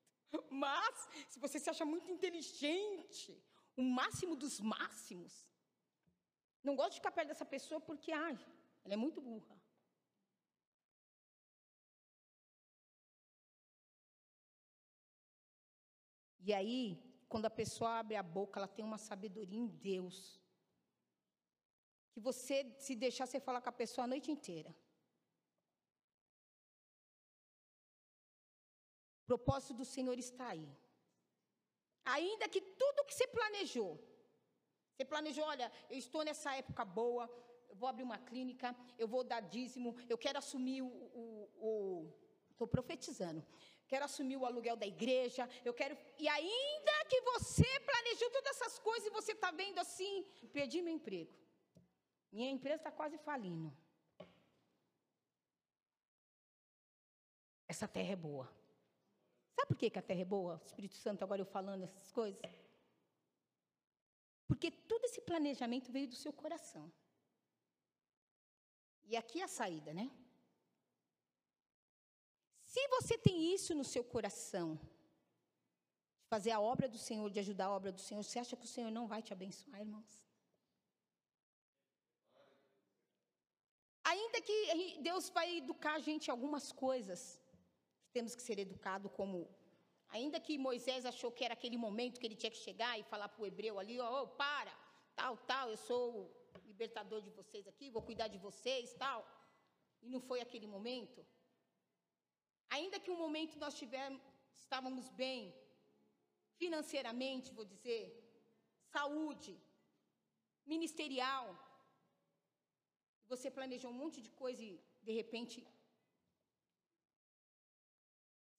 Mas, 0.51 1.09
se 1.29 1.39
você 1.39 1.59
se 1.59 1.71
acha 1.71 1.85
muito 1.85 2.11
inteligente, 2.11 3.43
o 3.77 3.83
máximo 3.83 4.37
dos 4.37 4.61
máximos, 4.61 5.49
não 6.63 6.77
gosto 6.77 6.93
de 6.93 6.97
ficar 6.97 7.13
perto 7.13 7.29
dessa 7.29 7.45
pessoa 7.45 7.81
porque, 7.81 8.13
ai, 8.13 8.39
ela 8.85 8.95
é 8.95 8.97
muito 8.97 9.21
burra. 9.21 9.64
E 16.47 16.53
aí, 16.59 16.83
quando 17.31 17.47
a 17.47 17.57
pessoa 17.61 17.91
abre 18.01 18.17
a 18.17 18.23
boca, 18.23 18.59
ela 18.59 18.69
tem 18.77 18.85
uma 18.85 18.99
sabedoria 18.99 19.59
em 19.59 19.67
Deus. 19.91 20.17
Que 22.13 22.21
você, 22.29 22.57
se 22.85 22.95
deixar, 23.05 23.27
você 23.27 23.41
falar 23.41 23.61
com 23.63 23.71
a 23.71 23.81
pessoa 23.83 24.05
a 24.05 24.13
noite 24.15 24.31
inteira. 24.31 24.71
O 29.23 29.27
propósito 29.31 29.75
do 29.81 29.87
Senhor 29.95 30.19
está 30.19 30.49
aí. 30.49 30.69
Ainda 32.17 32.47
que 32.53 32.61
tudo 32.61 33.07
que 33.07 33.15
você 33.15 33.27
planejou, 33.27 33.93
você 34.91 35.05
planejou, 35.13 35.45
olha, 35.45 35.73
eu 35.89 35.99
estou 36.05 36.23
nessa 36.29 36.55
época 36.55 36.85
boa, 36.85 37.25
eu 37.71 37.77
vou 37.81 37.89
abrir 37.89 38.05
uma 38.11 38.19
clínica, 38.19 38.77
eu 38.99 39.09
vou 39.09 39.25
dar 39.25 39.41
dízimo, 39.41 39.97
eu 40.13 40.19
quero 40.19 40.39
assumir 40.39 40.83
o. 40.83 42.13
Estou 42.53 42.69
profetizando 42.69 43.45
quero 43.87 44.05
assumir 44.05 44.37
o 44.37 44.47
aluguel 44.47 44.77
da 44.77 44.87
igreja, 44.87 45.49
eu 45.65 45.75
quero. 45.75 45.97
E 46.19 46.29
ainda 46.29 47.05
que 47.09 47.21
você 47.23 47.69
planejou 47.81 48.31
todas 48.31 48.57
essas 48.57 48.79
coisas 48.79 49.07
e 49.07 49.11
você 49.11 49.33
está 49.33 49.51
vendo 49.51 49.79
assim, 49.79 50.25
perdi 50.53 50.81
meu 50.83 50.95
emprego. 50.95 51.33
Minha 52.33 52.51
empresa 52.51 52.77
está 52.77 52.91
quase 52.91 53.17
falindo. 53.19 53.73
Essa 57.69 57.87
terra 57.87 58.13
é 58.13 58.17
boa. 58.17 58.47
Sabe 59.55 59.69
por 59.69 59.77
que, 59.77 59.91
que 59.91 59.99
a 59.99 60.03
terra 60.03 60.21
é 60.21 60.25
boa? 60.25 60.61
O 60.63 60.67
Espírito 60.67 60.97
Santo, 60.97 61.23
agora 61.23 61.41
eu 61.41 61.47
falando 61.47 61.85
essas 61.85 62.11
coisas. 62.11 62.41
Porque 64.47 64.71
todo 64.71 65.05
esse 65.05 65.21
planejamento 65.21 65.91
veio 65.91 66.09
do 66.09 66.15
seu 66.17 66.33
coração. 66.33 66.93
E 69.05 69.17
aqui 69.17 69.41
é 69.41 69.45
a 69.45 69.49
saída, 69.49 69.93
né? 69.93 70.11
Se 72.75 72.83
você 72.95 73.17
tem 73.17 73.37
isso 73.55 73.73
no 73.79 73.85
seu 73.93 74.03
coração, 74.13 74.69
de 76.21 76.27
fazer 76.33 76.51
a 76.51 76.61
obra 76.73 76.87
do 76.95 77.01
Senhor, 77.07 77.27
de 77.35 77.39
ajudar 77.43 77.67
a 77.67 77.77
obra 77.79 77.93
do 77.97 78.01
Senhor, 78.07 78.23
você 78.25 78.39
acha 78.41 78.57
que 78.61 78.67
o 78.69 78.73
Senhor 78.75 78.91
não 78.97 79.07
vai 79.13 79.21
te 79.27 79.33
abençoar, 79.37 79.81
irmãos? 79.87 80.13
Ainda 84.13 84.41
que 84.47 84.59
Deus 85.09 85.29
vai 85.37 85.47
educar 85.59 85.95
a 85.95 86.03
gente 86.09 86.27
em 86.27 86.33
algumas 86.37 86.67
coisas, 86.73 87.21
temos 88.17 88.35
que 88.35 88.43
ser 88.49 88.59
educados 88.59 89.13
como. 89.19 89.37
Ainda 90.17 90.41
que 90.47 90.59
Moisés 90.69 91.07
achou 91.13 91.31
que 91.37 91.45
era 91.47 91.55
aquele 91.59 91.79
momento 91.87 92.19
que 92.19 92.27
ele 92.27 92.41
tinha 92.43 92.55
que 92.57 92.65
chegar 92.67 92.93
e 92.99 93.05
falar 93.13 93.29
para 93.29 93.43
o 93.43 93.47
hebreu 93.51 93.79
ali: 93.79 94.01
ó, 94.01 94.09
oh, 94.17 94.27
para, 94.43 94.75
tal, 95.21 95.37
tal, 95.53 95.71
eu 95.71 95.77
sou 95.77 96.05
o 96.57 96.59
libertador 96.73 97.23
de 97.23 97.31
vocês 97.39 97.69
aqui, 97.73 97.95
vou 97.97 98.03
cuidar 98.11 98.29
de 98.35 98.41
vocês, 98.49 98.95
tal. 99.05 99.21
E 100.03 100.09
não 100.15 100.21
foi 100.29 100.41
aquele 100.41 100.69
momento. 100.77 101.25
Ainda 102.77 102.99
que 103.03 103.13
um 103.15 103.23
momento 103.25 103.61
nós 103.65 103.75
tivemos, 103.81 104.23
estávamos 104.63 105.07
bem, 105.23 105.43
financeiramente, 106.61 107.57
vou 107.59 107.67
dizer, 107.73 108.03
saúde, 108.95 109.53
ministerial, 110.73 111.47
você 113.33 113.49
planejou 113.59 113.91
um 113.91 114.01
monte 114.03 114.19
de 114.27 114.31
coisa 114.43 114.63
e, 114.63 114.73
de 115.07 115.13
repente, 115.21 115.57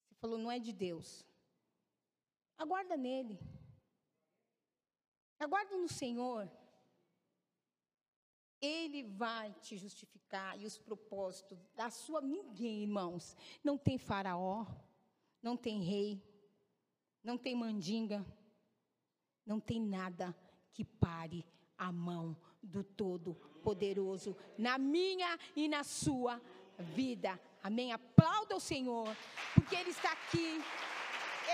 você 0.03 0.16
falou, 0.22 0.38
não 0.43 0.51
é 0.57 0.59
de 0.68 0.74
Deus. 0.88 1.09
Aguarda 2.63 2.95
nele. 3.07 3.38
Aguarda 5.45 5.76
no 5.84 5.89
Senhor. 6.01 6.43
Ele 8.61 9.03
vai 9.03 9.53
te 9.61 9.77
justificar 9.77 10.59
e 10.59 10.65
os 10.65 10.77
propósitos 10.77 11.57
da 11.75 11.89
sua 11.89 12.21
ninguém, 12.21 12.83
irmãos. 12.83 13.35
Não 13.63 13.77
tem 13.77 13.97
faraó, 13.97 14.65
não 15.41 15.55
tem 15.55 15.81
rei, 15.81 16.21
não 17.23 17.37
tem 17.37 17.55
mandinga, 17.55 18.25
não 19.45 19.59
tem 19.59 19.79
nada 19.81 20.35
que 20.73 20.83
pare 20.83 21.45
a 21.77 21.91
mão 21.91 22.35
do 22.61 22.83
Todo-Poderoso 22.83 24.35
na 24.57 24.77
minha 24.77 25.37
e 25.55 25.67
na 25.67 25.83
sua 25.83 26.41
vida. 26.79 27.39
Amém. 27.63 27.91
Aplauda 27.91 28.55
o 28.55 28.59
Senhor, 28.59 29.15
porque 29.53 29.75
Ele 29.75 29.89
está 29.89 30.11
aqui. 30.11 30.61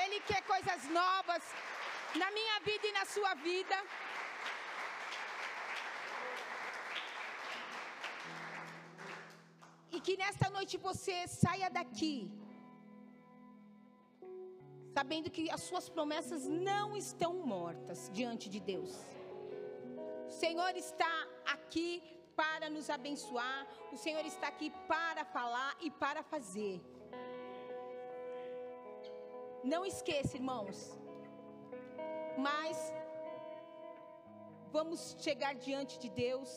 Ele 0.03 0.19
quer 0.21 0.41
coisas 0.43 0.89
novas 0.89 1.43
na 2.15 2.31
minha 2.31 2.59
vida 2.61 2.87
e 2.87 2.91
na 2.93 3.05
sua 3.05 3.33
vida. 3.35 3.75
Que 10.05 10.13
nesta 10.17 10.49
noite 10.49 10.75
você 10.77 11.15
saia 11.27 11.69
daqui 11.69 12.15
sabendo 14.95 15.29
que 15.35 15.43
as 15.49 15.61
suas 15.69 15.87
promessas 15.95 16.47
não 16.47 16.95
estão 17.03 17.33
mortas 17.53 18.09
diante 18.17 18.49
de 18.53 18.59
Deus. 18.59 18.93
O 20.27 20.33
Senhor 20.43 20.73
está 20.75 21.13
aqui 21.55 21.89
para 22.35 22.69
nos 22.69 22.89
abençoar, 22.97 23.61
o 23.91 23.97
Senhor 23.97 24.25
está 24.25 24.47
aqui 24.47 24.69
para 24.87 25.23
falar 25.35 25.71
e 25.79 25.89
para 26.03 26.23
fazer. 26.23 26.81
Não 29.63 29.81
esqueça, 29.85 30.35
irmãos, 30.41 30.77
mas 32.47 32.77
vamos 34.71 35.15
chegar 35.19 35.53
diante 35.67 35.97
de 36.03 36.09
Deus 36.09 36.51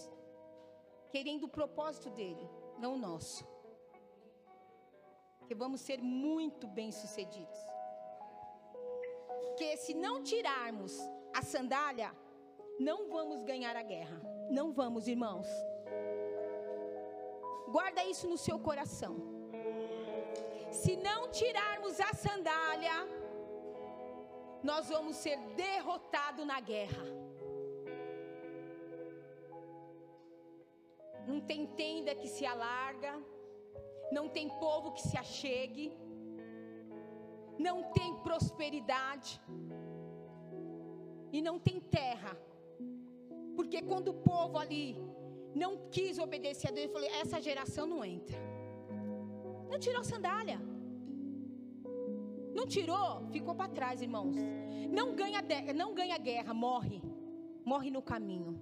querendo 1.12 1.45
o 1.45 1.55
propósito 1.59 2.11
dele 2.11 2.49
não 2.79 2.95
o 2.95 2.99
nosso. 2.99 3.47
Que 5.47 5.55
vamos 5.55 5.81
ser 5.81 6.01
muito 6.03 6.66
bem-sucedidos. 6.66 7.59
Que 9.57 9.77
se 9.77 9.95
não 9.95 10.22
tirarmos 10.22 10.99
a 11.35 11.43
sandália, 11.43 12.14
não 12.79 13.09
vamos 13.09 13.43
ganhar 13.45 13.77
a 13.77 13.83
guerra. 13.83 14.20
Não 14.51 14.72
vamos, 14.72 15.07
irmãos. 15.07 15.47
Guarda 17.68 18.05
isso 18.05 18.29
no 18.29 18.39
seu 18.39 18.59
coração. 18.59 19.16
Se 20.70 20.97
não 20.97 21.31
tirarmos 21.31 22.01
a 22.01 22.12
sandália, 22.14 22.93
nós 24.62 24.89
vamos 24.89 25.16
ser 25.16 25.39
derrotados 25.57 26.47
na 26.47 26.61
guerra. 26.61 27.24
Não 31.35 31.41
tem 31.41 31.66
tenda 31.66 32.14
que 32.14 32.28
se 32.28 32.47
alarga, 32.47 33.12
não 34.12 34.28
tem 34.28 34.49
povo 34.64 34.93
que 34.93 35.03
se 35.03 35.16
achegue, 35.16 35.87
não 37.59 37.76
tem 37.97 38.14
prosperidade 38.26 39.41
e 41.32 41.43
não 41.43 41.59
tem 41.59 41.80
terra. 41.80 42.32
Porque 43.57 43.82
quando 43.82 44.09
o 44.12 44.20
povo 44.32 44.57
ali 44.59 44.97
não 45.62 45.72
quis 45.91 46.18
obedecer 46.18 46.68
a 46.68 46.70
Deus, 46.70 46.85
ele 46.85 46.93
falou: 46.93 47.09
essa 47.22 47.41
geração 47.41 47.87
não 47.87 48.05
entra. 48.05 48.39
Não 49.68 49.78
tirou 49.78 50.01
a 50.03 50.05
sandália. 50.05 50.61
Não 52.55 52.66
tirou, 52.74 53.26
ficou 53.32 53.57
para 53.57 53.74
trás, 53.78 54.01
irmãos. 54.01 54.37
Não 54.99 55.16
ganha, 55.16 55.43
não 55.74 55.93
ganha 55.95 56.16
guerra, 56.16 56.55
morre. 56.55 57.03
Morre 57.64 57.91
no 57.91 58.03
caminho. 58.03 58.53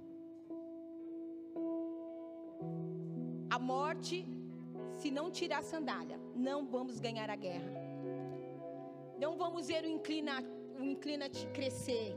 A 3.55 3.59
morte, 3.59 4.27
se 4.97 5.11
não 5.11 5.31
tirar 5.31 5.59
a 5.59 5.63
sandália, 5.63 6.19
não 6.35 6.65
vamos 6.75 6.99
ganhar 6.99 7.29
a 7.29 7.37
guerra. 7.37 7.73
Não 9.19 9.37
vamos 9.37 9.67
ver 9.67 9.85
o 9.85 9.89
inclina, 9.97 10.43
inclina 10.79 11.29
crescer. 11.53 12.17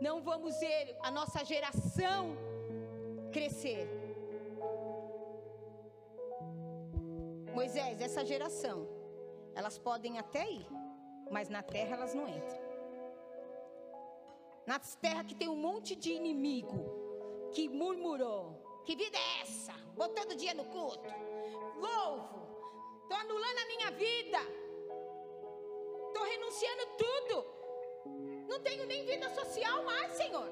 Não 0.00 0.22
vamos 0.22 0.58
ver 0.58 0.96
a 1.02 1.10
nossa 1.10 1.44
geração 1.44 2.34
crescer. 3.30 3.86
Moisés, 7.54 8.00
essa 8.00 8.24
geração, 8.24 8.88
elas 9.54 9.76
podem 9.76 10.18
até 10.18 10.50
ir, 10.50 10.66
mas 11.30 11.50
na 11.50 11.62
terra 11.62 11.96
elas 11.96 12.14
não 12.14 12.26
entram. 12.26 12.62
Nas 14.66 14.94
terras 14.94 15.26
que 15.26 15.34
tem 15.34 15.50
um 15.50 15.62
monte 15.68 15.94
de 15.94 16.12
inimigo 16.12 16.80
que 17.52 17.68
murmurou, 17.68 18.61
que 18.84 18.94
vida 18.96 19.16
é 19.16 19.42
essa? 19.42 19.74
Todo 20.16 20.34
dia 20.34 20.54
no 20.54 20.64
culto. 20.64 21.08
Louvo. 21.76 22.42
Estou 23.02 23.16
anulando 23.16 23.58
a 23.58 23.66
minha 23.66 23.90
vida. 23.92 24.40
Estou 26.08 26.24
renunciando 26.24 26.86
tudo. 27.02 27.46
Não 28.48 28.60
tenho 28.60 28.86
nem 28.86 29.04
vida 29.04 29.28
social 29.30 29.84
mais, 29.84 30.12
Senhor. 30.12 30.48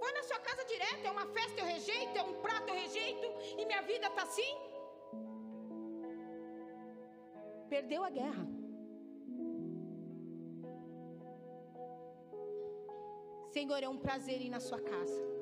Vou 0.00 0.12
na 0.12 0.22
sua 0.22 0.38
casa 0.40 0.64
direto. 0.64 1.06
É 1.06 1.10
uma 1.10 1.26
festa, 1.26 1.60
eu 1.60 1.66
rejeito. 1.66 2.16
É 2.16 2.22
um 2.22 2.34
prato, 2.42 2.68
eu 2.68 2.74
rejeito. 2.74 3.26
E 3.58 3.64
minha 3.64 3.82
vida 3.82 4.06
está 4.08 4.22
assim. 4.22 4.54
Perdeu 7.68 8.04
a 8.04 8.10
guerra. 8.10 8.46
Senhor, 13.52 13.82
é 13.82 13.88
um 13.88 13.98
prazer 13.98 14.40
ir 14.40 14.50
na 14.50 14.60
sua 14.60 14.80
casa. 14.80 15.41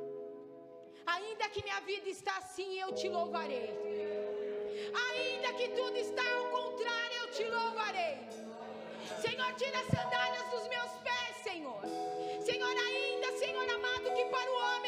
Ainda 1.14 1.48
que 1.48 1.62
minha 1.62 1.80
vida 1.80 2.08
está 2.08 2.36
assim, 2.38 2.78
eu 2.78 2.92
te 2.92 3.08
louvarei. 3.08 3.70
Ainda 5.06 5.52
que 5.58 5.68
tudo 5.68 5.96
está 5.96 6.22
ao 6.38 6.44
contrário, 6.58 7.16
eu 7.22 7.30
te 7.36 7.44
louvarei. 7.44 8.18
Senhor, 9.20 9.52
tira 9.54 9.78
as 9.80 9.86
sandálias 9.86 10.50
dos 10.50 10.68
meus 10.68 10.92
pés, 11.06 11.36
Senhor. 11.42 11.80
Senhor, 12.48 12.74
ainda, 12.88 13.28
Senhor 13.38 13.68
amado, 13.78 14.14
que 14.16 14.24
para 14.26 14.50
o 14.50 14.56
homem 14.66 14.79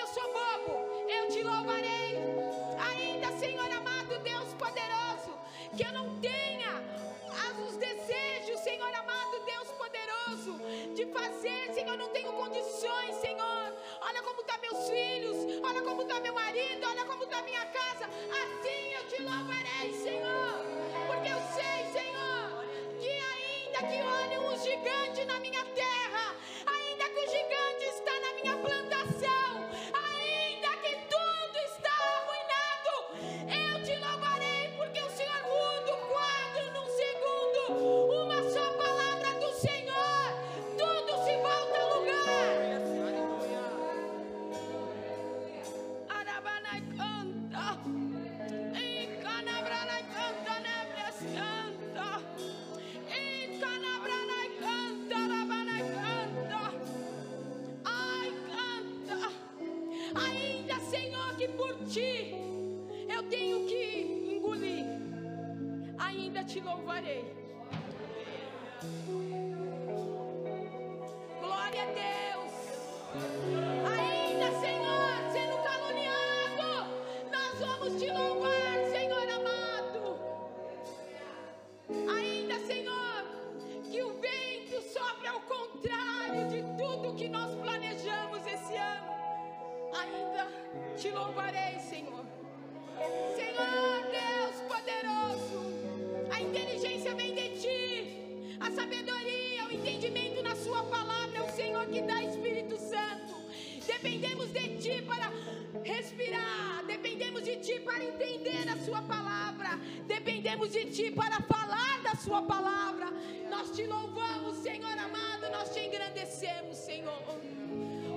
dependemos 110.23 110.71
de 110.71 110.85
Ti 110.87 111.11
para 111.11 111.41
falar 111.43 112.01
da 112.03 112.15
Sua 112.15 112.43
palavra. 112.43 113.07
Nós 113.51 113.71
te 113.73 113.87
louvamos, 113.87 114.57
Senhor 114.59 114.97
amado, 115.07 115.51
nós 115.51 115.75
te 115.75 115.81
engrandecemos, 115.81 116.77
Senhor. 116.77 117.23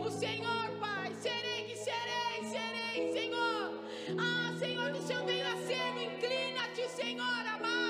O 0.06 0.10
Senhor, 0.12 0.70
Pai, 0.80 1.12
serei 1.16 1.64
que 1.64 1.76
serei, 1.76 2.38
serei, 2.43 3.12
Senhor. 3.12 3.84
Ah, 4.20 4.53
Senhor, 4.60 4.91
que 4.91 4.99
o 4.99 5.01
Senhor 5.01 5.24
a 5.24 5.58
ser, 5.68 6.03
inclina-te, 6.03 6.88
Senhor 6.89 7.43
amado. 7.56 7.85